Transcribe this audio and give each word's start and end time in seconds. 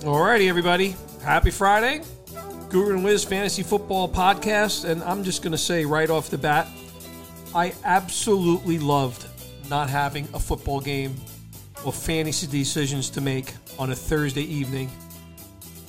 Alrighty, 0.00 0.48
everybody. 0.48 0.94
Happy 1.22 1.50
Friday. 1.50 2.02
Guru 2.68 2.94
and 2.94 3.04
Wiz 3.04 3.24
Fantasy 3.24 3.62
Football 3.62 4.08
Podcast. 4.08 4.84
And 4.84 5.02
I'm 5.02 5.24
just 5.24 5.42
going 5.42 5.52
to 5.52 5.58
say 5.58 5.84
right 5.86 6.10
off 6.10 6.28
the 6.28 6.36
bat, 6.36 6.68
I 7.54 7.72
absolutely 7.82 8.78
loved 8.78 9.26
not 9.70 9.88
having 9.88 10.28
a 10.34 10.38
football 10.38 10.80
game 10.80 11.16
or 11.84 11.92
fantasy 11.92 12.46
decisions 12.46 13.08
to 13.10 13.20
make 13.20 13.54
on 13.78 13.90
a 13.90 13.94
Thursday 13.94 14.42
evening. 14.42 14.90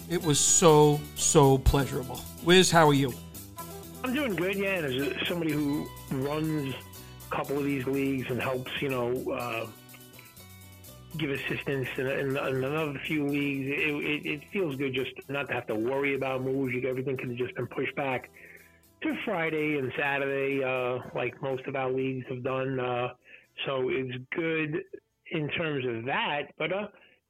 It 0.09 0.23
was 0.23 0.39
so, 0.39 1.01
so 1.15 1.57
pleasurable. 1.57 2.21
Wiz, 2.45 2.71
how 2.71 2.87
are 2.87 2.93
you? 2.93 3.13
I'm 4.05 4.13
doing 4.13 4.35
good, 4.35 4.55
yeah. 4.55 4.75
And 4.75 4.85
as 4.85 5.27
somebody 5.27 5.51
who 5.51 5.85
runs 6.11 6.73
a 7.29 7.35
couple 7.35 7.57
of 7.57 7.65
these 7.65 7.85
leagues 7.85 8.29
and 8.29 8.41
helps, 8.41 8.71
you 8.81 8.87
know, 8.87 9.31
uh, 9.31 9.67
give 11.17 11.29
assistance 11.29 11.87
in, 11.97 12.07
in, 12.07 12.37
another 12.37 12.99
few 13.05 13.27
leagues, 13.27 13.67
it, 13.67 14.25
it, 14.25 14.25
it, 14.25 14.41
feels 14.51 14.75
good 14.75 14.93
just 14.93 15.11
not 15.29 15.47
to 15.47 15.53
have 15.53 15.67
to 15.67 15.75
worry 15.75 16.15
about 16.15 16.43
moves. 16.43 16.73
Everything 16.87 17.17
could 17.17 17.29
have 17.29 17.37
just 17.37 17.55
been 17.55 17.67
pushed 17.67 17.95
back 17.95 18.29
to 19.03 19.15
Friday 19.25 19.77
and 19.77 19.91
Saturday, 19.97 20.63
uh, 20.63 20.99
like 21.15 21.41
most 21.41 21.65
of 21.67 21.75
our 21.75 21.91
leagues 21.91 22.25
have 22.29 22.43
done. 22.43 22.79
Uh, 22.79 23.09
so 23.65 23.89
it's 23.89 24.15
good 24.35 24.83
in 25.31 25.49
terms 25.49 25.85
of 25.85 26.05
that. 26.05 26.43
But 26.57 26.73
uh, 26.73 26.87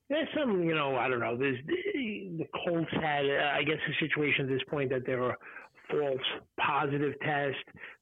there's 0.10 0.28
some, 0.38 0.64
you 0.64 0.76
know, 0.76 0.96
I 0.96 1.08
don't 1.08 1.20
know. 1.20 1.38
There's 1.38 1.60
the 1.66 2.46
Colts 2.66 2.92
had, 2.94 3.26
I 3.26 3.64
guess, 3.64 3.78
a 3.88 4.06
situation 4.06 4.46
at 4.46 4.50
this 4.50 4.64
point 4.70 4.90
that 4.92 5.06
there 5.06 5.24
are 5.24 5.38
false 5.90 6.22
positive 6.60 7.14
test, 7.22 7.58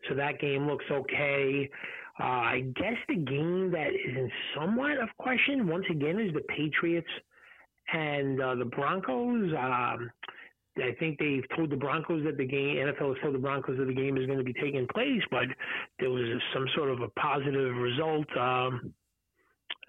so 0.08 0.16
that 0.16 0.40
game 0.40 0.68
looks 0.68 0.86
okay. 0.92 1.70
Uh, 2.20 2.24
I 2.24 2.64
guess 2.76 2.96
the 3.10 3.16
game 3.16 3.72
that 3.72 3.90
is 3.90 4.16
in 4.16 4.32
somewhat 4.56 4.98
of 5.00 5.10
question 5.18 5.68
once 5.68 5.86
again 5.90 6.20
is 6.20 6.34
the 6.34 6.42
Patriots 6.42 7.08
and 7.92 8.42
uh, 8.42 8.56
the 8.56 8.66
Broncos. 8.66 9.52
Um, 9.54 10.10
I 10.78 10.94
think 11.00 11.20
they've 11.20 11.44
told 11.56 11.70
the 11.70 11.78
Broncos 11.78 12.24
that 12.26 12.38
the 12.38 12.46
game 12.46 12.78
NFL 12.78 13.14
has 13.14 13.18
told 13.22 13.34
the 13.34 13.40
Broncos 13.40 13.78
that 13.78 13.86
the 13.86 13.94
game 13.94 14.18
is 14.18 14.26
going 14.26 14.40
to 14.40 14.44
be 14.44 14.54
taking 14.54 14.88
place, 14.94 15.22
but 15.32 15.46
there 16.00 16.10
was 16.10 16.24
some 16.54 16.66
sort 16.76 16.90
of 16.90 17.02
a 17.02 17.08
positive 17.20 17.76
result 17.76 18.28
um, 18.38 18.94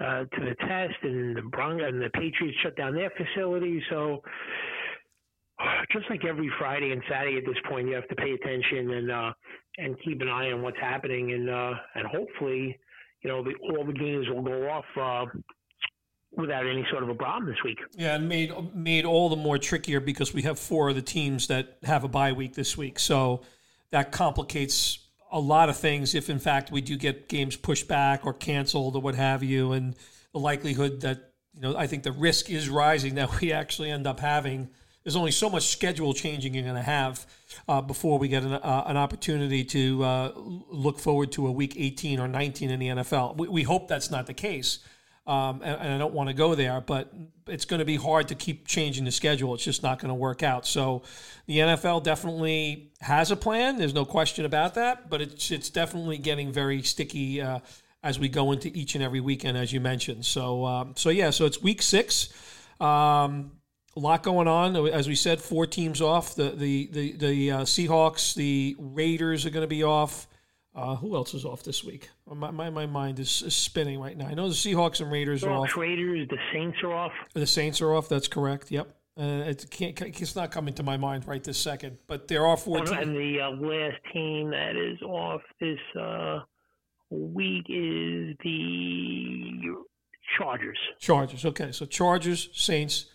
uh, 0.01 0.25
to 0.25 0.41
the 0.41 0.55
test, 0.61 0.95
and 1.03 1.37
the 1.37 1.43
Bron- 1.43 1.81
and 1.81 2.01
the 2.01 2.11
Patriots 2.11 2.57
shut 2.63 2.77
down 2.77 2.95
their 2.95 3.11
facility. 3.11 3.83
So 3.91 4.23
just 5.93 6.09
like 6.11 6.25
every 6.25 6.51
Friday 6.59 6.93
and 6.93 7.03
Saturday 7.09 7.39
at 7.39 7.47
this 7.47 7.57
point, 7.69 7.89
you 7.89 7.95
have 7.95 8.09
to 8.09 8.17
pay 8.17 8.33
attention 8.33 8.91
and 8.93 9.11
uh, 9.11 9.33
and 9.79 9.97
keep 10.05 10.21
an 10.21 10.29
eye 10.29 10.51
on 10.53 10.63
what's 10.63 10.79
happening, 10.79 11.33
and 11.33 11.51
uh, 11.51 11.75
and 11.95 12.07
hopefully, 12.07 12.79
you 13.23 13.31
know, 13.31 13.43
the, 13.43 13.53
all 13.63 13.85
the 13.85 13.93
games 13.93 14.29
will 14.29 14.43
go 14.43 14.69
off 14.69 14.85
uh, 15.01 15.27
without 16.33 16.67
any 16.67 16.87
sort 16.91 17.03
of 17.03 17.09
a 17.09 17.15
problem 17.15 17.47
this 17.47 17.63
week. 17.65 17.79
Yeah, 17.97 18.15
and 18.15 18.29
made 18.29 18.53
made 18.75 19.05
all 19.05 19.29
the 19.29 19.37
more 19.37 19.59
trickier 19.59 20.01
because 20.01 20.35
we 20.35 20.43
have 20.43 20.59
four 20.59 20.89
of 20.89 20.95
the 20.95 21.03
teams 21.03 21.47
that 21.49 21.79
have 21.85 22.05
a 22.05 22.09
bye 22.09 22.33
week 22.33 22.55
this 22.55 22.77
week, 22.77 22.99
so 22.99 23.43
that 23.91 24.13
complicates 24.13 24.99
a 25.31 25.41
lot 25.41 25.69
of 25.69 25.77
things. 25.77 26.15
If 26.15 26.31
in 26.31 26.39
fact 26.39 26.71
we 26.71 26.81
do 26.81 26.97
get 26.97 27.29
games 27.29 27.57
pushed 27.57 27.89
back 27.89 28.25
or 28.25 28.33
canceled 28.33 28.97
or 28.97 29.03
what 29.03 29.15
have 29.15 29.43
you, 29.43 29.73
and 29.73 29.95
the 30.33 30.39
likelihood 30.39 31.01
that 31.03 31.33
you 31.55 31.63
know, 31.63 31.77
I 31.77 31.87
think 31.87 32.03
the 32.03 32.13
risk 32.13 32.51
is 32.51 32.69
rising 32.69 33.15
that 33.15 33.41
we 33.41 33.53
actually 33.53 33.91
end 33.91 34.07
up 34.07 34.21
having 34.21 34.69
there's 35.07 35.15
only 35.15 35.31
so 35.31 35.49
much 35.49 35.69
schedule 35.69 36.13
changing 36.13 36.53
you're 36.53 36.65
going 36.65 36.75
to 36.75 36.83
have 36.83 37.25
uh, 37.69 37.81
before 37.81 38.19
we 38.19 38.27
get 38.27 38.43
an, 38.43 38.55
uh, 38.55 38.83
an 38.89 38.97
opportunity 38.97 39.63
to 39.63 40.03
uh, 40.03 40.33
look 40.35 40.99
forward 40.99 41.31
to 41.31 41.47
a 41.47 41.53
week 41.53 41.75
18 41.77 42.19
or 42.19 42.27
19 42.27 42.71
in 42.71 42.81
the 42.81 42.89
NFL. 42.89 43.37
We, 43.37 43.47
we 43.47 43.63
hope 43.63 43.87
that's 43.87 44.11
not 44.11 44.27
the 44.27 44.35
case. 44.35 44.81
Um, 45.25 45.63
and, 45.63 45.81
and, 45.81 45.93
I 45.93 45.99
don't 45.99 46.13
want 46.13 46.29
to 46.29 46.35
go 46.35 46.57
there, 46.57 46.81
but 46.81 47.13
it's 47.47 47.65
going 47.65 47.79
to 47.79 47.85
be 47.85 47.95
hard 47.95 48.27
to 48.29 48.35
keep 48.35 48.67
changing 48.67 49.05
the 49.05 49.13
schedule. 49.13 49.55
It's 49.55 49.63
just 49.63 49.85
not 49.85 50.01
going 50.01 50.09
to 50.09 50.15
work 50.15 50.43
out. 50.43 50.67
So 50.67 51.03
the 51.47 51.59
NFL 51.59 52.03
definitely 52.03 52.91
has 53.01 53.31
a 53.31 53.37
plan. 53.37 53.79
There's 53.79 53.95
no 53.95 54.05
question 54.05 54.45
about 54.45 54.75
that, 54.75 55.09
but 55.09 55.21
it's 55.21 55.53
it's 55.53 55.71
definitely 55.71 56.19
getting 56.19 56.51
very 56.51 56.83
sticky 56.83 57.41
uh, 57.41 57.61
as 58.03 58.19
we 58.19 58.29
go 58.29 58.51
into 58.51 58.73
each 58.75 58.97
and 58.97 59.05
every 59.05 59.21
weekend, 59.21 59.57
as 59.57 59.73
you 59.73 59.81
mentioned. 59.81 60.25
So 60.27 60.65
um, 60.65 60.95
so 60.97 61.11
yeah, 61.11 61.31
so 61.31 61.45
it's 61.45 61.63
week 61.63 61.83
six. 61.83 62.29
Um, 62.81 63.53
a 63.97 64.01
lot 64.01 64.23
going 64.23 64.47
on. 64.47 64.77
As 64.89 65.09
we 65.09 65.15
said, 65.15 65.41
four 65.41 65.67
teams 65.67 66.01
off. 66.01 66.35
The 66.35 66.51
the 66.51 66.89
the, 66.93 67.13
the 67.13 67.51
uh, 67.51 67.61
Seahawks, 67.63 68.35
the 68.35 68.77
Raiders 68.79 69.47
are 69.47 69.51
going 69.51 69.65
to 69.65 69.69
be 69.69 69.83
off. 69.83 70.27
Uh, 70.75 70.95
who 70.97 71.17
else 71.17 71.33
is 71.33 71.47
off 71.47 71.63
this 71.63 71.83
week? 71.83 72.11
My, 72.31 72.51
my, 72.51 72.69
my 72.69 72.85
mind 72.85 73.19
is, 73.19 73.41
is, 73.41 73.57
spinning 73.57 73.99
right 73.99 74.15
now. 74.15 74.27
I 74.27 74.35
know 74.35 74.47
the 74.47 74.55
Seahawks 74.55 75.01
and 75.01 75.11
Raiders 75.11 75.43
are 75.43 75.51
off. 75.51 75.75
Raiders, 75.75 76.29
the 76.29 76.37
Saints 76.53 76.77
are 76.83 76.93
off. 76.93 77.13
The 77.33 77.47
Saints 77.47 77.81
are 77.81 77.95
off. 77.95 78.11
That's 78.11 78.29
correct. 78.29 78.71
Yep. 78.71 78.95
Uh, 79.19 79.45
it 79.47 79.71
can't, 79.71 79.99
it's 80.03 80.37
not 80.37 80.51
coming 80.51 80.75
to 80.75 80.83
my 80.83 80.99
mind 80.99 81.27
right 81.27 81.43
this 81.43 81.57
second, 81.57 81.97
but 82.07 82.29
there 82.29 82.47
are 82.47 82.59
four. 82.59 82.81
And 82.81 83.17
the 83.17 83.41
uh, 83.41 83.51
last 83.53 83.97
team 84.13 84.51
that 84.51 84.77
is 84.77 85.01
off 85.01 85.41
this 85.59 85.79
uh, 85.99 86.41
week 87.09 87.65
is 87.71 88.37
the 88.45 89.75
Chargers. 90.37 90.79
Chargers. 90.99 91.47
Okay, 91.47 91.73
so 91.73 91.87
Chargers, 91.87 92.51
Saints, 92.53 93.07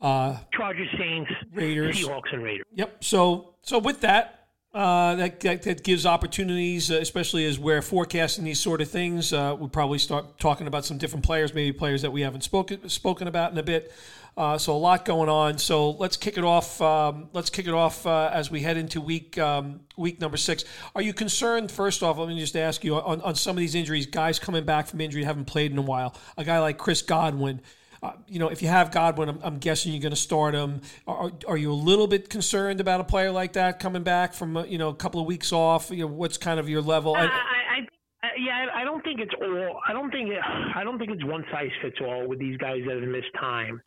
uh, 0.00 0.38
Chargers, 0.52 0.88
Saints, 0.98 1.30
Raiders, 1.52 1.98
Seahawks, 1.98 2.32
and 2.32 2.42
Raiders. 2.42 2.66
Yep. 2.74 3.04
So 3.04 3.54
so 3.62 3.78
with 3.78 4.00
that, 4.02 4.38
uh, 4.74 5.14
that, 5.14 5.40
that, 5.40 5.62
that 5.62 5.82
gives 5.82 6.04
opportunities, 6.04 6.90
uh, 6.90 6.96
especially 6.96 7.46
as 7.46 7.58
we're 7.58 7.82
forecasting 7.82 8.44
these 8.44 8.60
sort 8.60 8.80
of 8.80 8.88
things. 8.88 9.32
Uh, 9.32 9.56
we'll 9.58 9.68
probably 9.68 9.98
start 9.98 10.38
talking 10.38 10.66
about 10.66 10.84
some 10.84 10.98
different 10.98 11.24
players, 11.24 11.54
maybe 11.54 11.72
players 11.72 12.02
that 12.02 12.10
we 12.10 12.20
haven't 12.20 12.42
spoken 12.42 12.88
spoken 12.88 13.26
about 13.28 13.50
in 13.52 13.58
a 13.58 13.62
bit. 13.62 13.92
Uh, 14.36 14.56
so 14.56 14.72
a 14.72 14.78
lot 14.78 15.04
going 15.04 15.28
on. 15.28 15.58
So 15.58 15.90
let's 15.90 16.16
kick 16.16 16.38
it 16.38 16.44
off. 16.44 16.80
Um, 16.80 17.28
let's 17.32 17.50
kick 17.50 17.66
it 17.66 17.74
off 17.74 18.06
uh, 18.06 18.30
as 18.32 18.52
we 18.52 18.60
head 18.60 18.76
into 18.76 19.00
week 19.00 19.36
um, 19.36 19.80
week 19.96 20.20
number 20.20 20.36
six. 20.36 20.64
Are 20.94 21.02
you 21.02 21.12
concerned? 21.12 21.72
First 21.72 22.04
off, 22.04 22.18
let 22.18 22.28
me 22.28 22.38
just 22.38 22.54
ask 22.54 22.84
you 22.84 22.94
on, 22.96 23.20
on 23.22 23.34
some 23.34 23.56
of 23.56 23.60
these 23.60 23.74
injuries, 23.74 24.06
guys 24.06 24.38
coming 24.38 24.64
back 24.64 24.86
from 24.86 25.00
injury 25.00 25.24
haven't 25.24 25.46
played 25.46 25.72
in 25.72 25.78
a 25.78 25.82
while. 25.82 26.14
A 26.36 26.44
guy 26.44 26.60
like 26.60 26.78
Chris 26.78 27.02
Godwin 27.02 27.60
uh, 28.02 28.12
you 28.26 28.38
know, 28.38 28.48
if 28.48 28.62
you 28.62 28.68
have 28.68 28.90
Godwin, 28.90 29.28
I'm, 29.28 29.40
I'm 29.42 29.58
guessing 29.58 29.92
you're 29.92 30.00
going 30.00 30.10
to 30.10 30.16
start 30.16 30.54
him. 30.54 30.80
Are, 31.06 31.32
are, 31.46 31.56
you 31.56 31.72
a 31.72 31.74
little 31.74 32.06
bit 32.06 32.28
concerned 32.28 32.80
about 32.80 33.00
a 33.00 33.04
player 33.04 33.30
like 33.30 33.54
that 33.54 33.80
coming 33.80 34.02
back 34.02 34.34
from 34.34 34.56
uh, 34.56 34.64
you 34.64 34.78
know 34.78 34.88
a 34.88 34.94
couple 34.94 35.20
of 35.20 35.26
weeks 35.26 35.52
off? 35.52 35.90
You 35.90 35.98
know, 35.98 36.06
what's 36.06 36.38
kind 36.38 36.60
of 36.60 36.68
your 36.68 36.82
level? 36.82 37.14
I, 37.16 37.24
I, 37.24 37.86
I, 38.22 38.28
yeah, 38.38 38.66
I 38.74 38.84
don't 38.84 39.02
think 39.02 39.20
it's 39.20 39.34
all. 39.40 39.80
I 39.86 39.92
don't 39.92 40.10
think 40.10 40.30
it, 40.30 40.38
I 40.74 40.84
don't 40.84 40.98
think 40.98 41.10
it's 41.10 41.24
one 41.24 41.44
size 41.50 41.70
fits 41.82 41.96
all 42.00 42.28
with 42.28 42.38
these 42.38 42.56
guys 42.58 42.82
that 42.86 43.00
have 43.00 43.08
missed 43.08 43.34
time. 43.40 43.82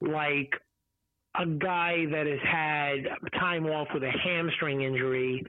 Like 0.00 0.54
a 1.38 1.46
guy 1.46 2.06
that 2.10 2.26
has 2.26 2.40
had 2.42 3.30
time 3.38 3.66
off 3.66 3.86
with 3.94 4.02
a 4.02 4.10
hamstring 4.10 4.82
injury, 4.82 5.44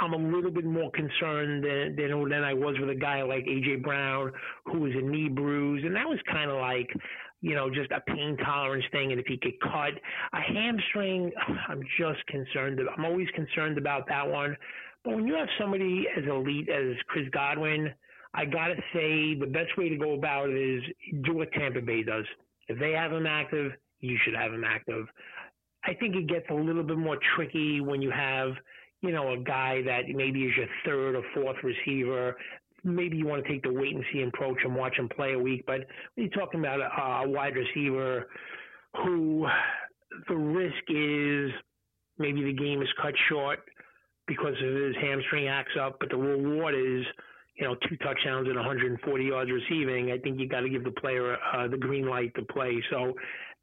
I'm 0.00 0.14
a 0.14 0.16
little 0.16 0.50
bit 0.50 0.64
more 0.64 0.90
concerned 0.92 1.62
than, 1.62 1.94
than, 1.94 2.28
than 2.28 2.42
I 2.42 2.54
was 2.54 2.76
with 2.80 2.88
a 2.88 2.94
guy 2.94 3.22
like 3.22 3.44
AJ 3.44 3.82
Brown 3.82 4.32
who 4.64 4.80
was 4.80 4.92
a 4.94 5.02
knee 5.02 5.28
bruise, 5.28 5.84
and 5.84 5.94
that 5.94 6.08
was 6.08 6.18
kind 6.30 6.50
of 6.50 6.58
like 6.58 6.88
you 7.40 7.54
know, 7.54 7.68
just 7.70 7.90
a 7.90 8.00
pain 8.00 8.36
tolerance 8.44 8.84
thing. 8.92 9.12
And 9.12 9.20
if 9.20 9.26
he 9.26 9.36
could 9.36 9.58
cut 9.60 9.94
a 10.32 10.40
hamstring, 10.40 11.32
I'm 11.68 11.82
just 11.98 12.24
concerned. 12.26 12.80
I'm 12.96 13.04
always 13.04 13.28
concerned 13.34 13.78
about 13.78 14.08
that 14.08 14.26
one. 14.26 14.56
But 15.04 15.14
when 15.14 15.26
you 15.26 15.34
have 15.34 15.48
somebody 15.60 16.06
as 16.16 16.24
elite 16.28 16.68
as 16.68 16.96
Chris 17.06 17.26
Godwin, 17.32 17.92
I 18.34 18.44
got 18.44 18.68
to 18.68 18.76
say 18.92 19.34
the 19.38 19.46
best 19.46 19.76
way 19.78 19.88
to 19.88 19.96
go 19.96 20.14
about 20.14 20.50
it 20.50 20.56
is 20.56 20.82
do 21.24 21.34
what 21.34 21.52
Tampa 21.52 21.80
Bay 21.80 22.02
does. 22.02 22.24
If 22.68 22.78
they 22.78 22.92
have 22.92 23.12
him 23.12 23.26
active, 23.26 23.72
you 24.00 24.18
should 24.24 24.34
have 24.34 24.52
him 24.52 24.64
active. 24.64 25.06
I 25.84 25.94
think 25.94 26.16
it 26.16 26.28
gets 26.28 26.46
a 26.50 26.54
little 26.54 26.82
bit 26.82 26.98
more 26.98 27.18
tricky 27.36 27.80
when 27.80 28.02
you 28.02 28.10
have, 28.10 28.50
you 29.00 29.12
know, 29.12 29.32
a 29.32 29.38
guy 29.38 29.82
that 29.82 30.02
maybe 30.08 30.42
is 30.44 30.56
your 30.56 30.66
third 30.84 31.14
or 31.14 31.22
fourth 31.32 31.56
receiver 31.62 32.36
maybe 32.86 33.16
you 33.16 33.26
want 33.26 33.44
to 33.44 33.50
take 33.50 33.62
the 33.62 33.72
wait 33.72 33.94
and 33.94 34.04
see 34.12 34.22
approach 34.22 34.58
and 34.64 34.74
watch 34.74 34.96
him 34.96 35.08
play 35.08 35.34
a 35.34 35.38
week. 35.38 35.64
But 35.66 35.80
when 36.14 36.26
you're 36.26 36.28
talking 36.28 36.60
about 36.60 36.80
a, 36.80 37.24
a 37.24 37.28
wide 37.28 37.54
receiver 37.56 38.28
who 39.04 39.46
the 40.28 40.36
risk 40.36 40.82
is 40.88 41.50
maybe 42.18 42.42
the 42.44 42.52
game 42.52 42.80
is 42.80 42.88
cut 43.02 43.14
short 43.28 43.58
because 44.26 44.54
of 44.62 44.74
his 44.74 44.94
hamstring 45.00 45.48
acts 45.48 45.72
up, 45.80 45.98
but 46.00 46.10
the 46.10 46.16
reward 46.16 46.74
is 46.74 47.04
you 47.56 47.66
know 47.66 47.74
two 47.88 47.96
touchdowns 47.96 48.48
and 48.48 48.56
140 48.56 49.24
yards 49.24 49.50
receiving. 49.50 50.12
I 50.12 50.18
think 50.18 50.38
you 50.38 50.48
got 50.48 50.60
to 50.60 50.68
give 50.68 50.84
the 50.84 50.90
player 50.92 51.36
uh, 51.54 51.68
the 51.68 51.76
green 51.76 52.08
light 52.08 52.34
to 52.36 52.42
play. 52.42 52.82
So 52.90 53.14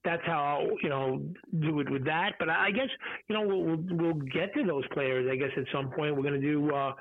that's 0.04 0.24
how 0.26 0.68
you 0.82 0.90
know 0.90 1.22
do 1.60 1.80
it 1.80 1.90
with 1.90 2.06
that. 2.06 2.34
But 2.40 2.50
I 2.50 2.72
guess 2.72 2.90
you 3.28 3.36
know 3.36 3.48
we'll 3.48 3.78
we'll, 3.98 4.14
get 4.34 4.54
to 4.56 4.64
those 4.66 4.84
players. 4.94 5.30
I 5.32 5.36
guess 5.36 5.52
at 5.58 5.66
some 5.74 5.92
point 5.92 6.16
we're 6.16 6.24
going 6.24 6.40
to 6.40 6.42
do. 6.42 6.74
Uh, 6.74 6.94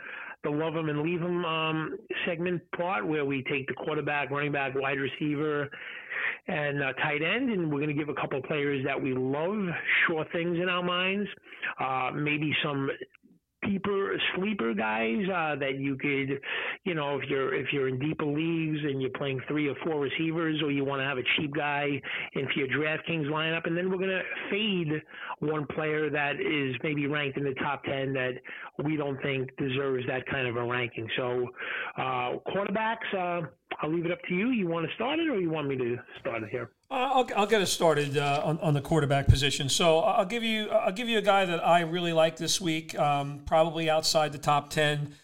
the 0.45 0.51
love 0.51 0.75
them 0.75 0.89
and 0.89 1.03
leave 1.03 1.21
them 1.21 1.45
um, 1.45 1.97
segment 2.27 2.63
part 2.77 3.07
where 3.07 3.25
we 3.25 3.45
take 3.45 3.67
the 3.69 3.75
quarterback, 3.75 4.31
running 4.31 4.53
back, 4.53 4.75
wide 4.75 4.99
receiver, 4.99 5.69
and 6.49 6.83
uh, 6.83 6.93
tight 6.95 7.23
end, 7.23 7.51
and 7.51 7.71
we're 7.71 7.79
going 7.79 7.89
to 7.89 7.95
give 7.95 8.09
a 8.09 8.21
couple 8.21 8.39
of 8.39 8.45
players 8.45 8.85
that 8.85 9.01
we 9.01 9.15
love, 9.15 9.59
sure 10.07 10.25
things 10.33 10.59
in 10.61 10.69
our 10.69 10.83
minds, 10.83 11.29
uh, 11.81 12.11
maybe 12.15 12.53
some 12.65 12.91
deeper 13.63 14.19
sleeper 14.35 14.75
guys 14.75 15.25
uh, 15.29 15.57
that 15.57 15.79
you 15.79 15.97
could, 15.97 16.41
you 16.85 16.95
know, 16.95 17.19
if 17.19 17.29
you're 17.29 17.55
if 17.55 17.73
you're 17.73 17.89
in 17.89 17.99
deeper 17.99 18.25
leagues 18.25 18.79
and 18.83 19.01
you're 19.01 19.11
playing 19.11 19.41
three 19.49 19.69
or 19.69 19.75
four 19.85 20.01
receivers, 20.01 20.61
or 20.63 20.71
you 20.71 20.85
want 20.85 21.01
to 21.01 21.05
have 21.05 21.19
a 21.19 21.23
cheap 21.37 21.55
guy 21.55 22.01
into 22.35 22.53
your 22.57 22.69
DraftKings 22.69 23.27
lineup, 23.27 23.67
and 23.67 23.77
then 23.77 23.91
we're 23.91 23.99
gonna 23.99 24.23
fade 24.51 25.03
one 25.41 25.67
player 25.67 26.11
that 26.11 26.41
is 26.41 26.75
maybe 26.83 27.07
ranked 27.07 27.39
in 27.39 27.45
the 27.45 27.55
top 27.55 27.85
ten 27.85 28.13
that 28.13 28.33
we 28.85 28.97
don't 28.97 29.21
think 29.23 29.51
deserves 29.57 30.07
that 30.07 30.27
kind 30.27 30.47
of 30.47 30.57
a 30.57 30.65
ranking. 30.65 31.09
So, 31.17 31.49
uh, 31.97 32.33
quarterbacks, 32.49 33.13
uh, 33.17 33.47
I'll 33.81 33.93
leave 33.93 34.07
it 34.07 34.13
up 34.13 34.23
to 34.29 34.35
you. 34.35 34.51
You 34.51 34.67
want 34.67 34.89
to 34.89 34.95
start 34.95 35.19
it, 35.19 35.29
or 35.29 35.41
you 35.41 35.51
want 35.51 35.69
me 35.69 35.77
to 35.77 35.97
start 36.21 36.43
it 36.43 36.51
here? 36.51 36.71
I'll, 36.93 37.29
I'll 37.37 37.47
get 37.47 37.63
us 37.63 37.73
started 37.73 38.19
uh, 38.19 38.43
on, 38.45 38.59
on 38.59 38.75
the 38.75 38.81
quarterback 38.81 39.27
position. 39.27 39.69
So 39.69 40.01
I'll 40.01 40.27
give 40.27 40.45
you 40.45 40.69
I'll 40.69 40.93
give 40.93 41.09
you 41.09 41.19
a 41.19 41.23
guy 41.23 41.45
that 41.47 41.67
I 41.67 41.81
really 41.81 42.13
like 42.13 42.37
this 42.37 42.61
week, 42.61 42.99
um, 42.99 43.41
probably 43.47 43.89
outside 43.89 44.33
the 44.33 44.39
top 44.39 44.71
ten, 44.71 45.15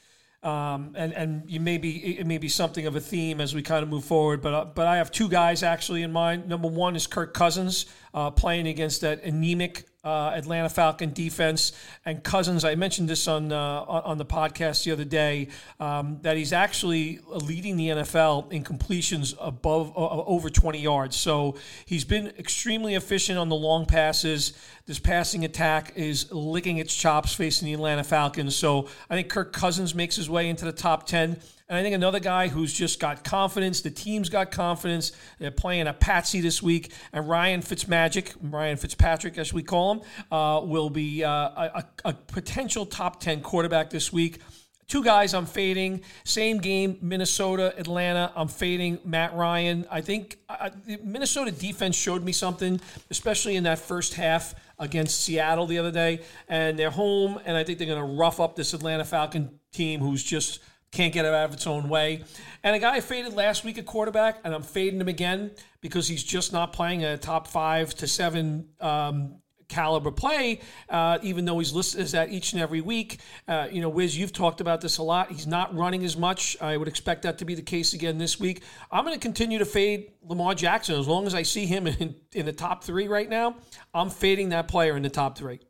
um, 0.43 0.94
and 0.97 1.12
and 1.12 1.43
you 1.47 1.61
may 1.61 1.76
be 1.76 2.19
it 2.19 2.26
may 2.26 2.38
be 2.38 2.49
something 2.49 2.87
of 2.87 2.97
a 2.97 3.00
theme 3.00 3.41
as 3.41 3.55
we 3.55 3.62
kind 3.62 3.82
of 3.82 3.88
move 3.88 4.05
forward. 4.05 4.41
But 4.41 4.55
uh, 4.55 4.65
but 4.65 4.87
I 4.87 4.97
have 4.97 5.11
two 5.11 5.29
guys 5.29 5.62
actually 5.62 6.03
in 6.03 6.12
mind. 6.12 6.49
Number 6.49 6.69
one 6.69 6.97
is 6.97 7.06
Kirk 7.06 7.35
Cousins 7.35 7.87
uh, 8.14 8.31
playing 8.31 8.67
against 8.67 9.03
that 9.03 9.23
anemic 9.25 9.87
uh, 10.05 10.33
Atlanta 10.35 10.69
Falcon 10.69 11.12
defense 11.12 11.73
and 12.05 12.23
Cousins. 12.23 12.65
I 12.65 12.75
mentioned 12.77 13.09
this 13.09 13.27
on 13.27 13.53
uh, 13.53 13.83
on 13.83 14.19
the 14.19 14.25
podcast 14.25 14.85
the 14.85 14.93
other 14.93 15.05
day 15.05 15.49
um, 15.81 16.19
that 16.23 16.37
he's 16.37 16.53
actually 16.53 17.21
leading 17.29 17.77
the 17.77 17.89
NFL 17.89 18.53
in 18.53 18.62
completions 18.62 19.35
above 19.41 19.91
uh, 19.97 20.25
over 20.25 20.50
20 20.50 20.79
yards. 20.79 21.17
So 21.17 21.56
he's 21.85 22.05
been 22.05 22.29
extremely 22.39 22.95
efficient 22.95 23.39
on 23.39 23.49
the 23.49 23.56
long 23.56 23.87
passes. 23.87 24.53
This 24.87 24.99
passing 24.99 25.45
attack 25.45 25.93
is 25.97 26.31
licking 26.33 26.79
its 26.79 26.97
chops 26.97 27.35
facing 27.35 27.67
the 27.67 27.75
Atlanta 27.75 28.05
Falcons. 28.05 28.55
So 28.55 28.89
I 29.11 29.15
think 29.15 29.29
Kirk 29.29 29.53
Cousins 29.53 29.95
makes 29.95 30.17
his 30.17 30.31
way 30.31 30.49
into 30.49 30.65
the 30.65 30.73
top 30.73 31.06
10. 31.06 31.39
And 31.69 31.76
I 31.76 31.82
think 31.82 31.94
another 31.94 32.19
guy 32.19 32.49
who's 32.49 32.73
just 32.73 32.99
got 32.99 33.25
confidence, 33.25 33.82
the 33.82 33.91
team's 33.91 34.31
got 34.31 34.50
confidence. 34.50 35.12
They're 35.38 35.50
playing 35.50 35.87
a 35.87 35.93
patsy 35.93 36.41
this 36.41 36.62
week, 36.62 36.93
and 37.12 37.29
Ryan 37.29 37.61
Fitzmagic, 37.61 38.35
Ryan 38.41 38.79
Fitzpatrick, 38.79 39.37
as 39.37 39.53
we 39.53 39.62
call 39.62 39.93
him, 39.93 40.00
uh, 40.32 40.62
will 40.65 40.88
be 40.88 41.23
uh, 41.25 41.31
a, 41.31 41.85
a 42.06 42.12
potential 42.15 42.87
top 42.87 43.20
10 43.20 43.43
quarterback 43.43 43.91
this 43.91 44.11
week. 44.11 44.41
Two 44.87 45.05
guys 45.05 45.35
I'm 45.35 45.44
fading. 45.44 46.00
Same 46.25 46.56
game, 46.56 46.97
Minnesota, 47.03 47.75
Atlanta. 47.76 48.32
I'm 48.35 48.49
fading 48.49 48.99
Matt 49.05 49.35
Ryan. 49.35 49.87
I 49.91 50.00
think 50.00 50.38
uh, 50.49 50.71
Minnesota 51.05 51.50
defense 51.50 51.94
showed 51.94 52.25
me 52.25 52.32
something, 52.32 52.81
especially 53.11 53.56
in 53.56 53.64
that 53.64 53.79
first 53.79 54.14
half 54.14 54.55
against 54.79 55.21
Seattle 55.21 55.67
the 55.67 55.76
other 55.76 55.93
day. 55.93 56.23
And 56.49 56.79
they're 56.79 56.88
home, 56.88 57.38
and 57.44 57.55
I 57.55 57.64
think 57.64 57.76
they're 57.76 57.87
going 57.87 58.00
to 58.00 58.17
rough 58.17 58.41
up 58.41 58.56
this 58.56 58.73
Atlanta 58.73 59.05
Falcon 59.05 59.61
team 59.71 60.00
who's 60.00 60.25
just 60.25 60.61
can't 60.90 61.12
get 61.12 61.25
it 61.25 61.35
out 61.35 61.46
of 61.46 61.55
its 61.55 61.67
own 61.67 61.88
way. 61.88 62.23
And 62.62 62.75
a 62.75 62.79
guy 62.79 62.96
I 62.96 63.00
faded 63.00 63.35
last 63.35 63.64
week 63.64 63.79
at 63.79 63.87
quarterback, 63.87 64.38
and 64.44 64.55
I'm 64.55 64.62
fading 64.62 65.00
him 65.00 65.08
again 65.08 65.50
because 65.81 66.08
he's 66.08 66.25
just 66.25 66.52
not 66.52 66.73
playing 66.73 67.05
a 67.05 67.17
top 67.17 67.46
five 67.46 67.94
to 67.96 68.06
seven 68.06 68.69
um, 68.81 69.37
caliber 69.69 70.11
play, 70.11 70.61
uh, 70.88 71.19
even 71.23 71.44
though 71.44 71.58
he's 71.58 71.73
listed 71.73 72.00
as 72.00 72.12
that 72.12 72.31
each 72.31 72.52
and 72.52 72.62
every 72.62 72.81
week. 72.81 73.19
Uh, 73.46 73.69
you 73.70 73.81
know, 73.81 73.88
Wiz, 73.88 74.17
you've 74.17 74.32
talked 74.32 74.61
about 74.61 74.81
this 74.81 74.99
a 74.99 75.02
lot. 75.02 75.31
He's 75.31 75.46
not 75.46 75.75
running 75.76 76.05
as 76.05 76.17
much. 76.17 76.56
I 76.61 76.76
would 76.76 76.88
expect 76.88 77.23
that 77.23 77.38
to 77.38 77.44
be 77.44 77.55
the 77.55 77.62
case 77.62 77.93
again 77.93 78.19
this 78.19 78.40
week. 78.40 78.62
I'm 78.90 79.05
going 79.05 79.14
to 79.14 79.20
continue 79.20 79.58
to 79.58 79.67
fade 79.67 80.12
Lamar 80.23 80.55
Jackson 80.55 80.99
as 80.99 81.06
long 81.06 81.26
as 81.26 81.35
I 81.35 81.43
see 81.43 81.67
him 81.67 81.87
in, 81.87 82.17
in 82.32 82.46
the 82.46 82.52
top 82.52 82.82
three 82.82 83.08
right 83.08 83.29
now. 83.29 83.56
I'm 83.94 84.11
fading 84.11 84.49
that 84.50 84.69
player 84.69 84.96
in 84.96 85.02
the 85.02 85.11
top 85.11 85.37
three. 85.37 85.61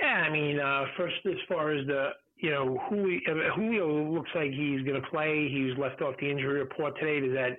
Yeah, 0.00 0.06
I 0.06 0.30
mean, 0.30 0.60
uh, 0.60 0.84
first 0.96 1.16
as 1.26 1.38
far 1.48 1.72
as 1.72 1.86
the 1.86 2.10
you 2.40 2.50
know, 2.50 2.78
Julio 2.88 4.12
looks 4.12 4.30
like 4.34 4.50
he's 4.50 4.82
going 4.82 5.00
to 5.00 5.08
play. 5.10 5.48
He 5.50 5.64
was 5.64 5.76
left 5.78 6.02
off 6.02 6.14
the 6.20 6.30
injury 6.30 6.60
report 6.60 6.98
today. 6.98 7.20
Does 7.26 7.34
that 7.34 7.58